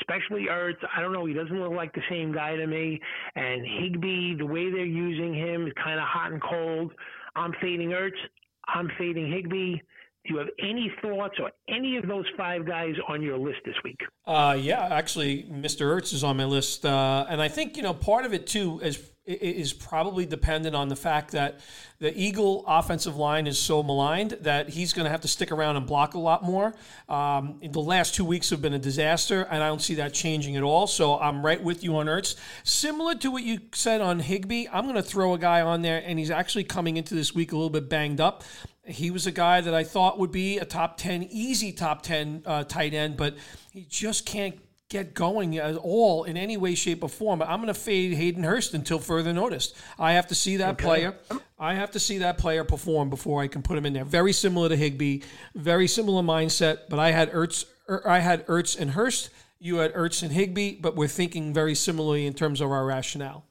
especially 0.00 0.46
Ertz. 0.50 0.76
I 0.96 1.00
don't 1.00 1.12
know. 1.12 1.26
He 1.26 1.34
doesn't 1.34 1.60
look 1.60 1.72
like 1.72 1.92
the 1.94 2.02
same 2.08 2.32
guy 2.32 2.56
to 2.56 2.66
me, 2.66 3.00
and 3.34 3.64
Higbee 3.90 4.36
the 4.36 4.46
way 4.46 4.70
they're 4.70 4.84
using 4.84 5.34
him 5.34 5.66
is 5.66 5.72
kind 5.82 5.98
of 5.98 6.06
hot 6.06 6.32
and 6.32 6.42
cold. 6.42 6.92
I'm 7.36 7.52
fading 7.60 7.90
Ertz. 7.90 8.12
I'm 8.68 8.90
fading 8.98 9.30
Higbee. 9.30 9.76
Do 10.26 10.34
you 10.34 10.38
have 10.38 10.48
any 10.58 10.92
thoughts 11.00 11.36
or 11.40 11.50
any 11.68 11.96
of 11.96 12.06
those 12.06 12.26
five 12.36 12.66
guys 12.66 12.94
on 13.08 13.22
your 13.22 13.38
list 13.38 13.60
this 13.64 13.74
week? 13.82 14.00
Uh, 14.26 14.56
yeah, 14.60 14.86
actually, 14.90 15.44
Mr. 15.44 15.86
Ertz 15.86 16.12
is 16.12 16.22
on 16.22 16.36
my 16.36 16.44
list, 16.44 16.84
uh, 16.84 17.24
and 17.28 17.40
I 17.40 17.48
think 17.48 17.76
you 17.76 17.82
know 17.82 17.94
part 17.94 18.26
of 18.26 18.34
it 18.34 18.46
too 18.46 18.80
is 18.80 19.09
is 19.30 19.72
probably 19.72 20.26
dependent 20.26 20.74
on 20.74 20.88
the 20.88 20.96
fact 20.96 21.32
that 21.32 21.60
the 21.98 22.18
Eagle 22.18 22.64
offensive 22.66 23.16
line 23.16 23.46
is 23.46 23.58
so 23.58 23.82
maligned 23.82 24.32
that 24.40 24.70
he's 24.70 24.92
going 24.92 25.04
to 25.04 25.10
have 25.10 25.20
to 25.20 25.28
stick 25.28 25.52
around 25.52 25.76
and 25.76 25.86
block 25.86 26.14
a 26.14 26.18
lot 26.18 26.42
more. 26.42 26.74
Um, 27.08 27.60
the 27.62 27.80
last 27.80 28.14
two 28.14 28.24
weeks 28.24 28.48
have 28.50 28.62
been 28.62 28.72
a 28.72 28.78
disaster, 28.78 29.42
and 29.42 29.62
I 29.62 29.68
don't 29.68 29.82
see 29.82 29.94
that 29.96 30.14
changing 30.14 30.56
at 30.56 30.62
all. 30.62 30.86
So 30.86 31.18
I'm 31.18 31.44
right 31.44 31.62
with 31.62 31.84
you 31.84 31.96
on 31.96 32.06
Ertz. 32.06 32.36
Similar 32.64 33.16
to 33.16 33.30
what 33.30 33.42
you 33.42 33.60
said 33.74 34.00
on 34.00 34.20
Higbee, 34.20 34.66
I'm 34.72 34.84
going 34.84 34.96
to 34.96 35.02
throw 35.02 35.34
a 35.34 35.38
guy 35.38 35.60
on 35.60 35.82
there, 35.82 36.02
and 36.04 36.18
he's 36.18 36.30
actually 36.30 36.64
coming 36.64 36.96
into 36.96 37.14
this 37.14 37.34
week 37.34 37.52
a 37.52 37.54
little 37.54 37.70
bit 37.70 37.88
banged 37.88 38.20
up. 38.20 38.44
He 38.84 39.10
was 39.10 39.26
a 39.26 39.32
guy 39.32 39.60
that 39.60 39.74
I 39.74 39.84
thought 39.84 40.18
would 40.18 40.32
be 40.32 40.58
a 40.58 40.64
top 40.64 40.96
10, 40.96 41.24
easy 41.24 41.70
top 41.72 42.02
10 42.02 42.42
uh, 42.46 42.64
tight 42.64 42.94
end, 42.94 43.16
but 43.18 43.36
he 43.72 43.84
just 43.84 44.24
can't 44.24 44.58
get 44.90 45.14
going 45.14 45.56
at 45.56 45.76
all 45.76 46.24
in 46.24 46.36
any 46.36 46.56
way, 46.56 46.74
shape, 46.74 47.02
or 47.02 47.08
form. 47.08 47.40
I'm 47.40 47.60
going 47.60 47.68
to 47.68 47.74
fade 47.74 48.12
Hayden 48.12 48.42
Hurst 48.42 48.74
until 48.74 48.98
further 48.98 49.32
notice. 49.32 49.72
I 49.98 50.12
have 50.12 50.26
to 50.26 50.34
see 50.34 50.58
that 50.58 50.72
okay. 50.72 50.84
player. 50.84 51.16
I 51.58 51.74
have 51.74 51.92
to 51.92 52.00
see 52.00 52.18
that 52.18 52.36
player 52.36 52.64
perform 52.64 53.08
before 53.08 53.40
I 53.40 53.46
can 53.46 53.62
put 53.62 53.78
him 53.78 53.86
in 53.86 53.92
there. 53.92 54.04
Very 54.04 54.32
similar 54.32 54.68
to 54.68 54.76
Higbee, 54.76 55.20
very 55.54 55.86
similar 55.86 56.22
mindset. 56.22 56.88
But 56.90 56.98
I 56.98 57.12
had 57.12 57.30
Ertz, 57.32 57.64
er, 57.88 58.02
I 58.06 58.18
had 58.18 58.46
Ertz 58.46 58.78
and 58.78 58.90
Hurst. 58.90 59.30
You 59.60 59.76
had 59.76 59.94
Ertz 59.94 60.22
and 60.22 60.32
Higbee, 60.32 60.76
but 60.80 60.96
we're 60.96 61.08
thinking 61.08 61.54
very 61.54 61.74
similarly 61.74 62.26
in 62.26 62.34
terms 62.34 62.60
of 62.60 62.70
our 62.70 62.84
rationale. 62.84 63.44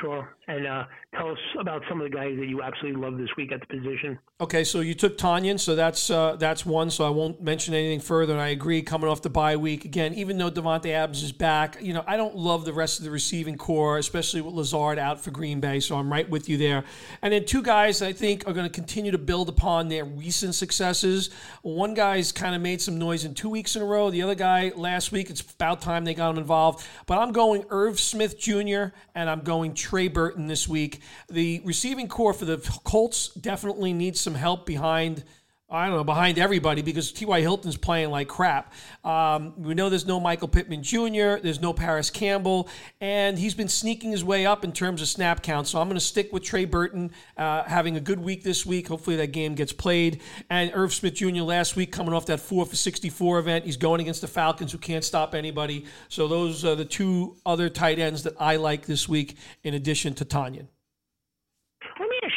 Sure. 0.00 0.34
And 0.50 0.66
uh, 0.66 0.84
tell 1.14 1.30
us 1.30 1.38
about 1.60 1.82
some 1.88 2.00
of 2.00 2.10
the 2.10 2.16
guys 2.16 2.36
that 2.36 2.46
you 2.46 2.60
absolutely 2.60 3.00
love 3.00 3.16
this 3.18 3.28
week 3.36 3.52
at 3.52 3.60
the 3.60 3.66
position. 3.66 4.18
Okay, 4.40 4.64
so 4.64 4.80
you 4.80 4.94
took 4.94 5.16
Tonyan, 5.16 5.60
so 5.60 5.76
that's 5.76 6.10
uh, 6.10 6.34
that's 6.36 6.66
one. 6.66 6.90
So 6.90 7.06
I 7.06 7.10
won't 7.10 7.40
mention 7.40 7.72
anything 7.72 8.00
further. 8.00 8.32
And 8.32 8.42
I 8.42 8.48
agree, 8.48 8.82
coming 8.82 9.08
off 9.08 9.22
the 9.22 9.30
bye 9.30 9.54
week 9.56 9.84
again, 9.84 10.12
even 10.14 10.38
though 10.38 10.50
Davante 10.50 10.90
Adams 10.90 11.22
is 11.22 11.30
back, 11.30 11.76
you 11.80 11.94
know 11.94 12.02
I 12.04 12.16
don't 12.16 12.34
love 12.34 12.64
the 12.64 12.72
rest 12.72 12.98
of 12.98 13.04
the 13.04 13.12
receiving 13.12 13.56
corps, 13.56 13.98
especially 13.98 14.40
with 14.40 14.54
Lazard 14.54 14.98
out 14.98 15.20
for 15.20 15.30
Green 15.30 15.60
Bay. 15.60 15.78
So 15.78 15.96
I'm 15.96 16.10
right 16.10 16.28
with 16.28 16.48
you 16.48 16.56
there. 16.56 16.82
And 17.22 17.32
then 17.32 17.44
two 17.44 17.62
guys 17.62 18.02
I 18.02 18.12
think 18.12 18.48
are 18.48 18.52
going 18.52 18.66
to 18.66 18.72
continue 18.72 19.12
to 19.12 19.18
build 19.18 19.48
upon 19.48 19.86
their 19.86 20.04
recent 20.04 20.56
successes. 20.56 21.30
One 21.62 21.94
guy's 21.94 22.32
kind 22.32 22.56
of 22.56 22.60
made 22.60 22.80
some 22.80 22.98
noise 22.98 23.24
in 23.24 23.34
two 23.34 23.50
weeks 23.50 23.76
in 23.76 23.82
a 23.82 23.86
row. 23.86 24.10
The 24.10 24.22
other 24.22 24.34
guy 24.34 24.72
last 24.74 25.12
week. 25.12 25.30
It's 25.30 25.42
about 25.42 25.80
time 25.80 26.04
they 26.04 26.14
got 26.14 26.30
him 26.30 26.38
involved. 26.38 26.84
But 27.06 27.18
I'm 27.18 27.30
going 27.30 27.64
Irv 27.70 28.00
Smith 28.00 28.36
Jr. 28.36 28.96
and 29.14 29.30
I'm 29.30 29.42
going 29.42 29.74
Trey 29.74 30.08
Burton 30.08 30.39
this 30.46 30.68
week. 30.68 31.00
The 31.28 31.60
receiving 31.64 32.08
corps 32.08 32.34
for 32.34 32.44
the 32.44 32.58
Colts 32.84 33.28
definitely 33.34 33.92
needs 33.92 34.20
some 34.20 34.34
help 34.34 34.66
behind. 34.66 35.24
I 35.70 35.86
don't 35.86 35.96
know, 35.96 36.04
behind 36.04 36.38
everybody 36.38 36.82
because 36.82 37.12
T.Y. 37.12 37.40
Hilton's 37.42 37.76
playing 37.76 38.10
like 38.10 38.26
crap. 38.26 38.72
Um, 39.04 39.54
we 39.56 39.74
know 39.74 39.88
there's 39.88 40.06
no 40.06 40.18
Michael 40.18 40.48
Pittman 40.48 40.82
Jr., 40.82 41.36
there's 41.40 41.60
no 41.60 41.72
Parris 41.72 42.10
Campbell, 42.10 42.68
and 43.00 43.38
he's 43.38 43.54
been 43.54 43.68
sneaking 43.68 44.10
his 44.10 44.24
way 44.24 44.46
up 44.46 44.64
in 44.64 44.72
terms 44.72 45.00
of 45.00 45.06
snap 45.06 45.44
count. 45.44 45.68
So 45.68 45.80
I'm 45.80 45.86
going 45.86 45.94
to 45.94 46.04
stick 46.04 46.32
with 46.32 46.42
Trey 46.42 46.64
Burton 46.64 47.12
uh, 47.36 47.62
having 47.64 47.96
a 47.96 48.00
good 48.00 48.18
week 48.18 48.42
this 48.42 48.66
week. 48.66 48.88
Hopefully 48.88 49.16
that 49.16 49.28
game 49.28 49.54
gets 49.54 49.72
played. 49.72 50.20
And 50.50 50.72
Irv 50.74 50.92
Smith 50.92 51.14
Jr. 51.14 51.42
last 51.42 51.76
week 51.76 51.92
coming 51.92 52.14
off 52.14 52.26
that 52.26 52.40
4 52.40 52.66
for 52.66 52.76
64 52.76 53.38
event. 53.38 53.64
He's 53.64 53.76
going 53.76 54.00
against 54.00 54.22
the 54.22 54.28
Falcons 54.28 54.72
who 54.72 54.78
can't 54.78 55.04
stop 55.04 55.36
anybody. 55.36 55.84
So 56.08 56.26
those 56.26 56.64
are 56.64 56.74
the 56.74 56.84
two 56.84 57.36
other 57.46 57.68
tight 57.68 58.00
ends 58.00 58.24
that 58.24 58.34
I 58.40 58.56
like 58.56 58.86
this 58.86 59.08
week 59.08 59.36
in 59.62 59.74
addition 59.74 60.14
to 60.14 60.24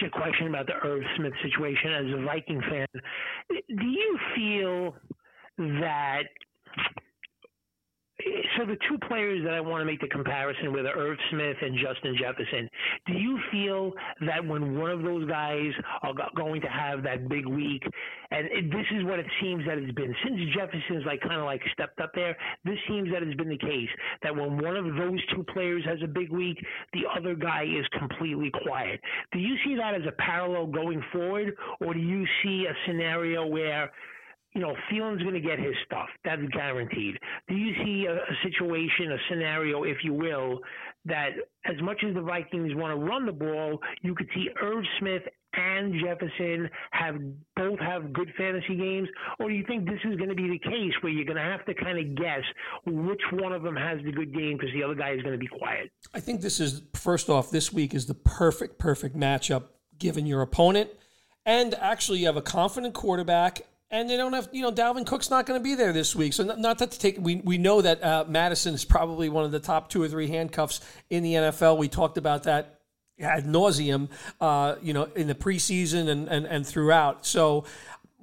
A 0.04 0.10
question 0.10 0.48
about 0.48 0.68
the 0.68 0.74
Irv 0.86 1.02
Smith 1.16 1.32
situation 1.42 1.94
as 1.94 2.06
a 2.14 2.26
Viking 2.26 2.62
fan. 2.62 2.88
Do 3.50 3.86
you 3.86 4.20
feel 4.36 4.96
that 5.58 6.24
so 8.58 8.66
the 8.66 8.78
two 8.90 8.98
players 9.08 9.44
that 9.44 9.54
I 9.54 9.62
want 9.62 9.82
to 9.82 9.86
make 9.86 10.02
the 10.02 10.08
comparison 10.08 10.72
with 10.72 10.86
are 10.86 10.96
Irv 10.96 11.18
Smith 11.32 11.58
and 11.62 11.78
Justin 11.78 12.16
Jefferson. 12.20 12.70
Do 13.08 13.14
you 13.14 13.40
feel 13.52 13.94
that 14.26 14.46
when 14.46 14.78
one 14.78 14.92
of 14.92 15.02
those 15.04 15.28
guys 15.28 15.72
are 16.02 16.14
going 16.36 16.62
to 16.62 16.68
have 16.68 17.04
that 17.04 17.28
big 17.28 17.46
week, 17.46 17.84
and 18.32 18.48
it, 18.48 18.72
this 18.72 18.86
is 18.96 19.04
what 19.06 19.20
it 19.20 19.26
seems 19.42 19.66
that 19.66 19.78
it's 19.78 19.94
been 19.94 20.16
since 20.24 20.40
Jefferson's 20.56 21.06
like 21.06 21.22
kind 21.22 21.40
of 21.40 21.46
like 21.46 21.62
stepped 21.74 22.00
up 22.00 22.12
there, 22.16 22.38
this 22.64 22.78
seems 22.88 23.12
that 23.12 23.24
it's 23.24 23.36
been 23.36 23.50
the 23.50 23.58
case 23.58 23.90
that 24.22 24.36
when 24.36 24.58
one 24.58 24.76
of 24.76 24.86
those 24.96 25.20
two 25.36 25.44
players 25.54 25.84
has 25.86 26.00
a 26.04 26.08
big 26.08 26.32
week, 26.32 26.64
the 26.94 27.04
other 27.18 27.36
guy 27.36 27.64
is 27.64 27.86
completely 28.00 28.52
quiet. 28.66 29.00
Do 29.32 29.40
you 29.40 29.56
see 29.66 29.76
that 29.76 29.94
as 29.94 30.02
a 30.08 30.14
parallel 30.14 30.68
going 30.68 31.04
forward, 31.12 31.56
or 31.82 31.94
do 31.94 32.00
you 32.00 32.26
see 32.44 32.66
a 32.70 32.74
scenario 32.88 33.46
where 33.46 33.92
you 34.54 34.62
know, 34.62 34.76
Thielen's 34.92 35.22
going 35.24 35.34
to 35.34 35.42
get 35.42 35.60
his 35.60 35.74
stuff. 35.86 36.08
That's 36.24 36.42
guaranteed. 36.52 37.18
Do 37.48 37.56
you 37.56 37.74
see 37.84 38.06
a, 38.06 38.16
a, 38.16 38.36
situation, 38.44 39.12
a 39.12 39.18
scenario, 39.30 39.84
if 39.84 39.98
you 40.04 40.14
will, 40.14 40.60
that 41.06 41.30
as 41.66 41.76
much 41.82 42.04
as 42.08 42.14
the 42.14 42.22
Vikings 42.22 42.74
want 42.76 42.98
to 42.98 43.04
run 43.04 43.26
the 43.26 43.32
ball, 43.32 43.80
you 44.02 44.14
could 44.14 44.28
see 44.36 44.48
Irv 44.62 44.84
Smith 45.00 45.24
and 45.56 45.94
Jefferson 46.04 46.70
have 46.92 47.16
both 47.56 47.80
have 47.80 48.12
good 48.14 48.32
fantasy 48.38 48.76
games, 48.76 49.08
or 49.40 49.50
do 49.50 49.56
you 49.56 49.64
think 49.68 49.86
this 49.86 50.00
is 50.04 50.18
going 50.18 50.30
to 50.30 50.36
be 50.36 50.50
the 50.50 50.60
case 50.60 50.94
where 51.02 51.12
you're 51.12 51.26
going 51.26 51.38
to 51.38 51.44
have 51.44 51.64
to 51.66 51.74
kind 51.76 52.00
of 52.00 52.16
guess 52.16 52.42
which 52.86 53.22
one 53.34 53.54
of 53.54 53.62
them 53.62 53.76
has 53.76 54.00
the 54.04 54.12
good 54.12 54.34
game 54.34 54.58
because 54.58 54.74
the 54.74 54.84
other 54.84 54.96
guy 54.96 55.12
is 55.12 55.22
going 55.22 55.34
to 55.34 55.40
be 55.40 55.48
quiet? 55.48 55.92
I 56.14 56.20
think 56.20 56.42
this 56.42 56.60
is 56.60 56.82
first 56.96 57.30
off, 57.30 57.52
this 57.52 57.72
week 57.72 57.94
is 57.94 58.08
the 58.08 58.16
perfect, 58.16 58.80
perfect 58.80 59.16
matchup 59.16 59.66
given 60.00 60.26
your 60.26 60.42
opponent. 60.42 60.90
And 61.46 61.76
actually, 61.76 62.20
you 62.20 62.26
have 62.28 62.38
a 62.38 62.42
confident 62.42 62.94
quarterback 62.94 63.62
and 63.94 64.10
they 64.10 64.18
don't 64.18 64.34
have 64.34 64.50
you 64.52 64.64
know 64.64 64.72
Dalvin 64.72 65.06
Cook's 65.06 65.30
not 65.30 65.46
going 65.46 65.60
to 65.60 65.64
be 65.64 65.76
there 65.76 65.94
this 65.94 66.16
week. 66.16 66.34
So 66.34 66.44
not, 66.44 66.60
not 66.60 66.80
to 66.80 66.88
take 66.88 67.18
we 67.20 67.36
we 67.36 67.58
know 67.58 67.82
that 67.82 68.04
uh, 68.04 68.26
Mattison 68.28 68.74
is 68.74 68.84
probably 68.84 69.30
one 69.30 69.46
of 69.46 69.52
the 69.52 69.60
top 69.60 69.90
two 69.90 70.02
or 70.02 70.10
three 70.10 70.28
handcuffs 70.28 70.82
in 71.10 71.24
the 71.24 71.34
NFL. 71.34 71.78
We 71.78 71.88
talked 71.88 72.18
about 72.18 72.44
that 72.44 72.80
ad 73.20 73.46
nauseum, 73.46 74.10
uh, 74.42 74.76
you 74.82 74.94
know, 74.94 75.04
in 75.16 75.28
the 75.28 75.36
preseason 75.36 76.10
and, 76.10 76.28
and 76.28 76.48
and 76.48 76.66
throughout. 76.66 77.26
So 77.26 77.66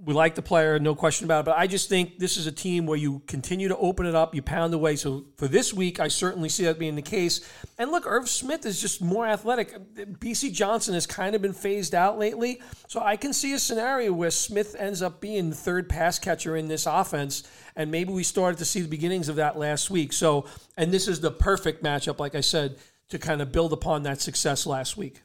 we 0.02 0.14
like 0.14 0.34
the 0.34 0.42
player, 0.42 0.78
no 0.78 0.94
question 0.94 1.26
about 1.26 1.40
it. 1.40 1.44
But 1.46 1.58
I 1.58 1.66
just 1.66 1.88
think 1.88 2.18
this 2.18 2.36
is 2.36 2.46
a 2.46 2.52
team 2.52 2.86
where 2.86 2.96
you 2.96 3.20
continue 3.26 3.68
to 3.68 3.76
open 3.76 4.06
it 4.06 4.14
up, 4.14 4.34
you 4.34 4.40
pound 4.40 4.72
away. 4.72 4.96
So 4.96 5.26
for 5.36 5.46
this 5.46 5.74
week, 5.74 6.00
I 6.00 6.08
certainly 6.08 6.48
see 6.48 6.64
that 6.64 6.78
being 6.78 6.96
the 6.96 7.02
case. 7.02 7.40
And 7.78 7.90
look, 7.90 8.06
Irv 8.06 8.28
Smith 8.28 8.64
is 8.64 8.80
just 8.80 9.02
more 9.02 9.26
athletic. 9.26 9.94
BC 9.94 10.52
Johnson 10.52 10.94
has 10.94 11.06
kind 11.06 11.34
of 11.34 11.42
been 11.42 11.52
phased 11.52 11.94
out 11.94 12.18
lately. 12.18 12.62
So 12.88 13.00
I 13.00 13.16
can 13.16 13.32
see 13.32 13.52
a 13.52 13.58
scenario 13.58 14.12
where 14.12 14.30
Smith 14.30 14.74
ends 14.78 15.02
up 15.02 15.20
being 15.20 15.50
the 15.50 15.56
third 15.56 15.88
pass 15.88 16.18
catcher 16.18 16.56
in 16.56 16.68
this 16.68 16.86
offense. 16.86 17.42
And 17.76 17.90
maybe 17.90 18.12
we 18.12 18.22
started 18.22 18.58
to 18.58 18.64
see 18.64 18.80
the 18.80 18.88
beginnings 18.88 19.28
of 19.28 19.36
that 19.36 19.58
last 19.58 19.90
week. 19.90 20.12
So, 20.12 20.46
and 20.76 20.92
this 20.92 21.08
is 21.08 21.20
the 21.20 21.30
perfect 21.30 21.82
matchup, 21.84 22.18
like 22.18 22.34
I 22.34 22.40
said, 22.40 22.78
to 23.10 23.18
kind 23.18 23.42
of 23.42 23.52
build 23.52 23.72
upon 23.72 24.04
that 24.04 24.20
success 24.20 24.66
last 24.66 24.96
week. 24.96 25.22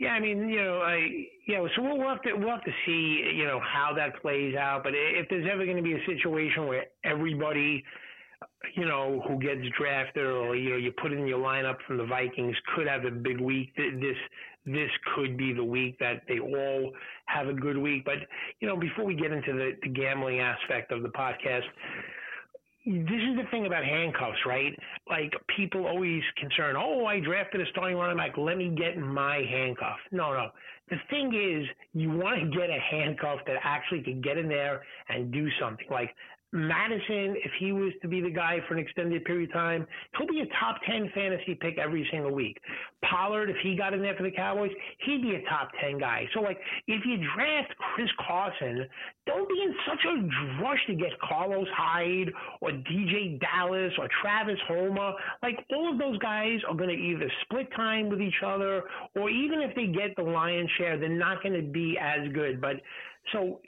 Yeah, 0.00 0.12
I 0.12 0.20
mean, 0.20 0.48
you 0.48 0.64
know, 0.64 0.78
I 0.80 1.26
yeah, 1.46 1.62
so 1.76 1.82
we'll, 1.82 2.08
have 2.08 2.22
to 2.22 2.32
we'll 2.32 2.48
have 2.48 2.64
to 2.64 2.72
see, 2.86 3.32
you 3.34 3.44
know, 3.44 3.60
how 3.60 3.92
that 3.96 4.20
plays 4.22 4.56
out. 4.56 4.82
But 4.82 4.94
if 4.94 5.28
there's 5.28 5.46
ever 5.52 5.66
going 5.66 5.76
to 5.76 5.82
be 5.82 5.92
a 5.92 6.04
situation 6.06 6.66
where 6.66 6.84
everybody, 7.04 7.84
you 8.74 8.86
know, 8.86 9.22
who 9.28 9.38
gets 9.38 9.60
drafted 9.78 10.24
or 10.24 10.56
you 10.56 10.70
know 10.70 10.76
you 10.76 10.90
put 11.02 11.12
in 11.12 11.26
your 11.26 11.38
lineup 11.38 11.76
from 11.86 11.98
the 11.98 12.06
Vikings 12.06 12.56
could 12.74 12.86
have 12.86 13.04
a 13.04 13.10
big 13.10 13.40
week, 13.40 13.76
this 13.76 14.16
this 14.64 14.90
could 15.14 15.36
be 15.36 15.52
the 15.52 15.64
week 15.64 15.98
that 15.98 16.22
they 16.28 16.38
all 16.38 16.92
have 17.26 17.48
a 17.48 17.52
good 17.52 17.76
week. 17.76 18.06
But 18.06 18.20
you 18.60 18.68
know, 18.68 18.78
before 18.78 19.04
we 19.04 19.14
get 19.14 19.32
into 19.32 19.52
the, 19.52 19.72
the 19.82 19.90
gambling 19.90 20.40
aspect 20.40 20.92
of 20.92 21.02
the 21.02 21.10
podcast, 21.10 21.68
this 22.86 23.20
is 23.20 23.36
the 23.36 23.44
thing 23.50 23.66
about 23.66 23.84
handcuffs, 23.84 24.38
right? 24.46 24.76
Like 25.08 25.32
people 25.54 25.86
always 25.86 26.22
concern, 26.38 26.76
oh, 26.78 27.04
I 27.04 27.20
drafted 27.20 27.60
a 27.60 27.64
starting 27.70 27.96
running 27.96 28.16
back. 28.16 28.38
Let 28.38 28.56
me 28.56 28.74
get 28.76 28.96
my 28.98 29.42
handcuff. 29.48 29.98
No, 30.12 30.32
no. 30.32 30.48
The 30.88 30.96
thing 31.10 31.34
is, 31.34 31.68
you 31.92 32.10
want 32.10 32.40
to 32.40 32.58
get 32.58 32.70
a 32.70 32.78
handcuff 32.90 33.40
that 33.46 33.56
actually 33.62 34.02
can 34.02 34.20
get 34.20 34.38
in 34.38 34.48
there 34.48 34.82
and 35.08 35.30
do 35.30 35.48
something. 35.60 35.86
Like 35.90 36.14
Mattison, 36.52 37.36
if 37.44 37.52
he 37.60 37.72
was 37.72 37.92
to 38.02 38.08
be 38.08 38.20
the 38.20 38.30
guy 38.30 38.58
for 38.66 38.74
an 38.74 38.80
extended 38.80 39.24
period 39.24 39.50
of 39.50 39.54
time, 39.54 39.86
he'll 40.16 40.26
be 40.26 40.40
a 40.40 40.46
top 40.58 40.80
10 40.84 41.10
fantasy 41.14 41.54
pick 41.54 41.78
every 41.78 42.06
single 42.10 42.34
week. 42.34 42.58
Pollard, 43.08 43.50
if 43.50 43.56
he 43.62 43.76
got 43.76 43.94
in 43.94 44.02
there 44.02 44.16
for 44.16 44.24
the 44.24 44.32
Cowboys, 44.32 44.72
he'd 45.06 45.22
be 45.22 45.36
a 45.36 45.42
top 45.48 45.70
10 45.80 45.98
guy. 45.98 46.26
So, 46.34 46.40
like, 46.40 46.58
if 46.88 47.04
you 47.06 47.18
draft 47.36 47.72
Chris 47.94 48.08
Carson, 48.26 48.86
don't 49.26 49.48
be 49.48 49.62
in 49.62 49.74
such 49.86 50.04
a 50.06 50.62
rush 50.62 50.80
to 50.88 50.94
get 50.94 51.12
Carlos 51.20 51.68
Hyde 51.72 52.32
or 52.60 52.70
DeeJay 52.70 53.40
Dallas 53.40 53.92
or 53.98 54.08
Travis 54.20 54.58
Homer. 54.66 55.12
Like, 55.44 55.64
all 55.72 55.92
of 55.92 55.98
those 55.98 56.18
guys 56.18 56.58
are 56.68 56.74
going 56.74 56.90
to 56.90 56.96
either 56.96 57.30
split 57.42 57.68
time 57.76 58.08
with 58.08 58.20
each 58.20 58.42
other 58.44 58.82
or 59.14 59.30
even 59.30 59.60
if 59.60 59.74
they 59.76 59.86
get 59.86 60.16
the 60.16 60.22
lion's 60.22 60.70
share, 60.78 60.98
they're 60.98 61.08
not 61.08 61.42
going 61.44 61.54
to 61.54 61.70
be 61.70 61.96
as 62.00 62.26
good. 62.32 62.60
But 62.60 62.76
so 63.32 63.60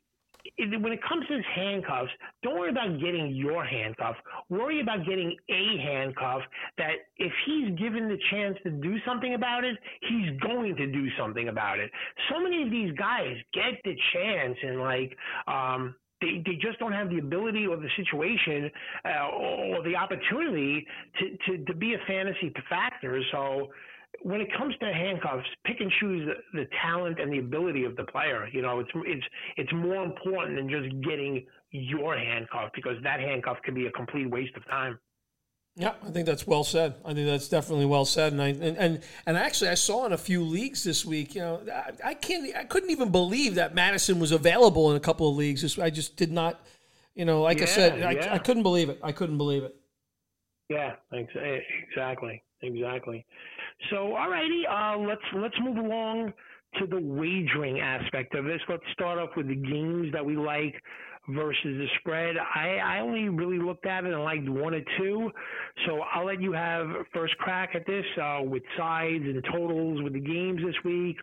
when 0.59 0.92
it 0.92 1.00
comes 1.09 1.26
to 1.28 1.40
handcuffs, 1.55 2.11
don't 2.42 2.59
worry 2.59 2.70
about 2.70 3.00
getting 3.00 3.35
your 3.35 3.64
handcuff. 3.64 4.16
Worry 4.48 4.81
about 4.81 5.07
getting 5.07 5.37
a 5.48 5.76
handcuff 5.78 6.42
that 6.78 6.92
if 7.16 7.33
he's 7.46 7.78
given 7.78 8.09
the 8.09 8.18
chance 8.31 8.57
to 8.64 8.70
do 8.70 8.96
something 9.07 9.35
about 9.35 9.64
it, 9.64 9.76
he's 10.00 10.38
going 10.40 10.76
to 10.76 10.87
do 10.87 11.07
something 11.18 11.48
about 11.48 11.78
it. 11.78 11.90
So 12.31 12.40
many 12.40 12.62
of 12.62 12.70
these 12.70 12.92
guys 12.98 13.37
get 13.55 13.74
the 13.85 13.94
chance 14.12 14.57
and 14.62 14.81
like, 14.81 15.16
um, 15.46 15.94
they, 16.20 16.42
they 16.46 16.55
just 16.55 16.78
don't 16.78 16.92
have 16.92 17.11
the 17.11 17.18
ability 17.18 17.66
or 17.66 17.76
the 17.76 17.88
situation 17.96 18.70
uh, 19.05 19.28
or 19.28 19.83
the 19.83 19.96
opportunity 19.96 20.87
to, 21.18 21.37
to, 21.59 21.64
to 21.64 21.74
be 21.74 21.94
a 21.94 21.98
fantasy 22.07 22.52
factor. 22.70 23.20
So, 23.33 23.70
when 24.23 24.41
it 24.41 24.49
comes 24.57 24.75
to 24.79 24.87
handcuffs, 24.87 25.47
pick 25.65 25.81
and 25.81 25.91
choose 26.01 26.29
the, 26.29 26.61
the, 26.61 26.67
talent 26.81 27.19
and 27.21 27.33
the 27.33 27.39
ability 27.39 27.85
of 27.85 27.97
the 27.97 28.05
player. 28.05 28.49
You 28.53 28.63
know, 28.63 28.81
it's 28.81 28.91
it's 28.95 29.25
it's 29.57 29.73
more 29.73 30.05
important 30.05 30.57
than 30.57 30.69
just 30.69 31.01
getting 31.03 31.45
your 31.71 32.17
handcuff 32.17 32.71
because 32.75 32.97
that 33.03 33.21
handcuff 33.21 33.59
can 33.65 33.75
be 33.75 33.87
a 33.87 33.91
complete 33.93 34.31
waste 34.31 34.57
of 34.57 34.65
time. 34.67 34.99
Yeah, 35.75 35.95
I 36.07 36.11
think 36.11 36.27
that's 36.27 36.47
well 36.47 36.65
said. 36.65 36.97
I 37.03 37.15
think 37.15 37.27
that's 37.27 37.49
definitely 37.49 37.87
well 37.87 38.05
said. 38.05 38.33
And 38.33 38.43
I 38.43 38.49
and 38.49 38.77
and, 38.77 39.01
and 39.27 39.37
actually, 39.37 39.71
I 39.71 39.75
saw 39.75 40.05
in 40.05 40.13
a 40.13 40.19
few 40.19 40.43
leagues 40.45 40.85
this 40.85 41.05
week. 41.05 41.35
You 41.35 41.41
know, 41.41 41.61
I, 41.73 42.11
I 42.11 42.15
can't, 42.15 42.55
I 42.55 42.65
couldn't 42.65 42.91
even 42.91 43.11
believe 43.11 43.55
that 43.55 43.75
Mattison 43.75 44.19
was 44.19 44.33
available 44.33 44.91
in 44.91 44.97
a 44.97 45.01
couple 45.01 45.29
of 45.29 45.37
leagues. 45.37 45.79
I 45.79 45.91
just 45.91 46.17
did 46.17 46.31
not. 46.31 46.61
You 47.15 47.25
know, 47.25 47.43
like 47.43 47.59
yeah, 47.59 47.65
I 47.65 47.67
said, 47.67 47.99
yeah. 47.99 48.31
I, 48.31 48.35
I 48.35 48.39
couldn't 48.39 48.63
believe 48.63 48.89
it. 48.89 48.99
I 49.03 49.13
couldn't 49.13 49.39
believe 49.39 49.65
it. 49.65 49.75
Yeah, 50.69 50.95
exactly, 51.13 52.43
exactly. 52.63 53.27
So, 53.91 53.97
alrighty, 53.97 54.63
uh, 54.69 54.99
let's 54.99 55.23
let's 55.35 55.55
move 55.61 55.77
along 55.77 56.33
to 56.79 56.87
the 56.87 57.01
wagering 57.01 57.81
aspect 57.81 58.35
of 58.35 58.45
this. 58.45 58.61
Let's 58.69 58.83
start 58.93 59.19
off 59.19 59.31
with 59.37 59.49
the 59.49 59.55
games 59.55 60.13
that 60.13 60.25
we 60.25 60.37
like 60.37 60.75
versus 61.29 61.63
the 61.65 61.87
spread. 62.01 62.37
I, 62.37 62.77
I 62.77 63.01
only 63.01 63.29
really 63.29 63.59
looked 63.59 63.87
at 63.87 64.05
it 64.05 64.13
and 64.13 64.25
liked 64.25 64.49
one 64.49 64.75
or 64.75 64.81
two. 64.99 65.31
So 65.87 66.01
I'll 66.13 66.27
let 66.27 66.41
you 66.41 66.53
have 66.53 66.89
first 67.13 67.37
crack 67.39 67.71
at 67.75 67.87
this 67.87 68.05
uh, 68.21 68.41
with 68.43 68.63
sides 68.77 69.25
and 69.25 69.45
totals 69.53 70.03
with 70.03 70.15
the 70.15 70.21
games 70.21 70.61
this 70.65 70.75
week 70.85 71.17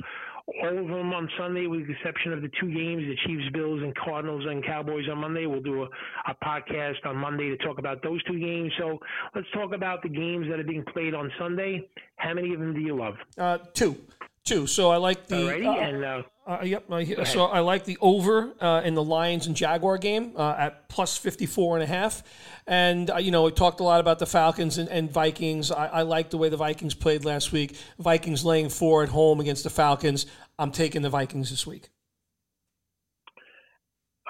all 0.63 0.77
of 0.77 0.87
them 0.87 1.13
on 1.13 1.29
Sunday, 1.37 1.67
with 1.67 1.87
the 1.87 1.93
exception 1.93 2.33
of 2.33 2.41
the 2.41 2.49
two 2.59 2.73
games, 2.73 3.03
the 3.03 3.15
Chiefs, 3.25 3.49
Bills, 3.53 3.81
and 3.81 3.95
Cardinals 3.95 4.45
and 4.47 4.65
Cowboys 4.65 5.05
on 5.09 5.19
Monday. 5.19 5.45
We'll 5.45 5.61
do 5.61 5.83
a, 5.83 5.87
a 6.27 6.35
podcast 6.43 7.05
on 7.05 7.17
Monday 7.17 7.49
to 7.49 7.57
talk 7.57 7.79
about 7.79 8.01
those 8.03 8.23
two 8.23 8.39
games. 8.39 8.71
So 8.77 8.99
let's 9.35 9.47
talk 9.53 9.73
about 9.73 10.01
the 10.01 10.09
games 10.09 10.47
that 10.49 10.59
are 10.59 10.63
being 10.63 10.85
played 10.93 11.13
on 11.13 11.31
Sunday. 11.39 11.87
How 12.17 12.33
many 12.33 12.53
of 12.53 12.59
them 12.59 12.73
do 12.73 12.81
you 12.81 12.95
love? 12.95 13.15
Uh, 13.37 13.59
two. 13.73 13.95
Two. 14.43 14.67
So 14.67 14.89
I 14.89 14.97
like 14.97 15.27
the. 15.27 15.35
Alrighty, 15.35 15.67
uh, 15.67 15.79
and, 15.79 16.05
uh, 16.05 16.21
uh, 16.49 16.63
yep. 16.63 16.89
Uh, 16.89 17.25
so 17.25 17.45
I 17.45 17.59
like 17.59 17.85
the 17.85 17.97
over 18.01 18.55
uh, 18.59 18.81
in 18.83 18.95
the 18.95 19.03
Lions 19.03 19.45
and 19.45 19.55
Jaguar 19.55 19.99
game 19.99 20.33
uh, 20.35 20.55
at 20.57 20.89
plus 20.89 21.15
54 21.15 21.75
and 21.75 21.83
a 21.83 21.85
half. 21.85 22.23
And, 22.65 23.11
uh, 23.11 23.17
you 23.17 23.29
know, 23.29 23.43
we 23.43 23.51
talked 23.51 23.79
a 23.81 23.83
lot 23.83 23.99
about 23.99 24.17
the 24.17 24.25
Falcons 24.25 24.79
and, 24.79 24.89
and 24.89 25.11
Vikings. 25.11 25.71
I, 25.71 25.85
I 25.85 26.01
like 26.01 26.31
the 26.31 26.39
way 26.39 26.49
the 26.49 26.57
Vikings 26.57 26.95
played 26.95 27.23
last 27.23 27.51
week. 27.51 27.75
Vikings 27.99 28.43
laying 28.43 28.69
four 28.69 29.03
at 29.03 29.09
home 29.09 29.39
against 29.39 29.63
the 29.63 29.69
Falcons. 29.69 30.25
I'm 30.57 30.71
taking 30.71 31.03
the 31.03 31.09
Vikings 31.09 31.51
this 31.51 31.67
week. 31.67 31.89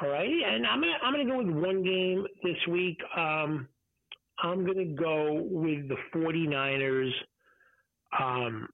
All 0.01 0.09
right. 0.09 0.27
And 0.27 0.67
I'm 0.67 0.81
going 0.81 0.93
to 0.93 1.05
I'm 1.05 1.13
gonna 1.13 1.25
go 1.25 1.37
with 1.37 1.63
one 1.63 1.83
game 1.83 2.27
this 2.43 2.67
week. 2.67 2.97
Um, 3.15 3.69
I'm 4.43 4.65
going 4.65 4.77
to 4.77 5.01
go 5.01 5.41
with 5.49 5.87
the 5.87 5.97
49ers 6.13 7.11
um, 8.19 8.67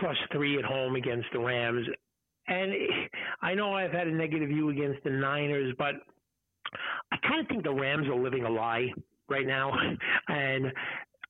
plus 0.00 0.16
three 0.32 0.58
at 0.58 0.64
home 0.64 0.96
against 0.96 1.26
the 1.32 1.38
Rams. 1.38 1.86
And 2.48 2.72
I 3.40 3.54
know 3.54 3.74
I've 3.74 3.92
had 3.92 4.08
a 4.08 4.12
negative 4.12 4.48
view 4.48 4.70
against 4.70 5.02
the 5.04 5.10
Niners, 5.10 5.74
but 5.78 5.94
I 7.10 7.16
kind 7.26 7.40
of 7.40 7.48
think 7.48 7.64
the 7.64 7.72
Rams 7.72 8.08
are 8.08 8.16
living 8.16 8.44
a 8.44 8.50
lie 8.50 8.88
right 9.28 9.46
now, 9.46 9.72
and 10.28 10.72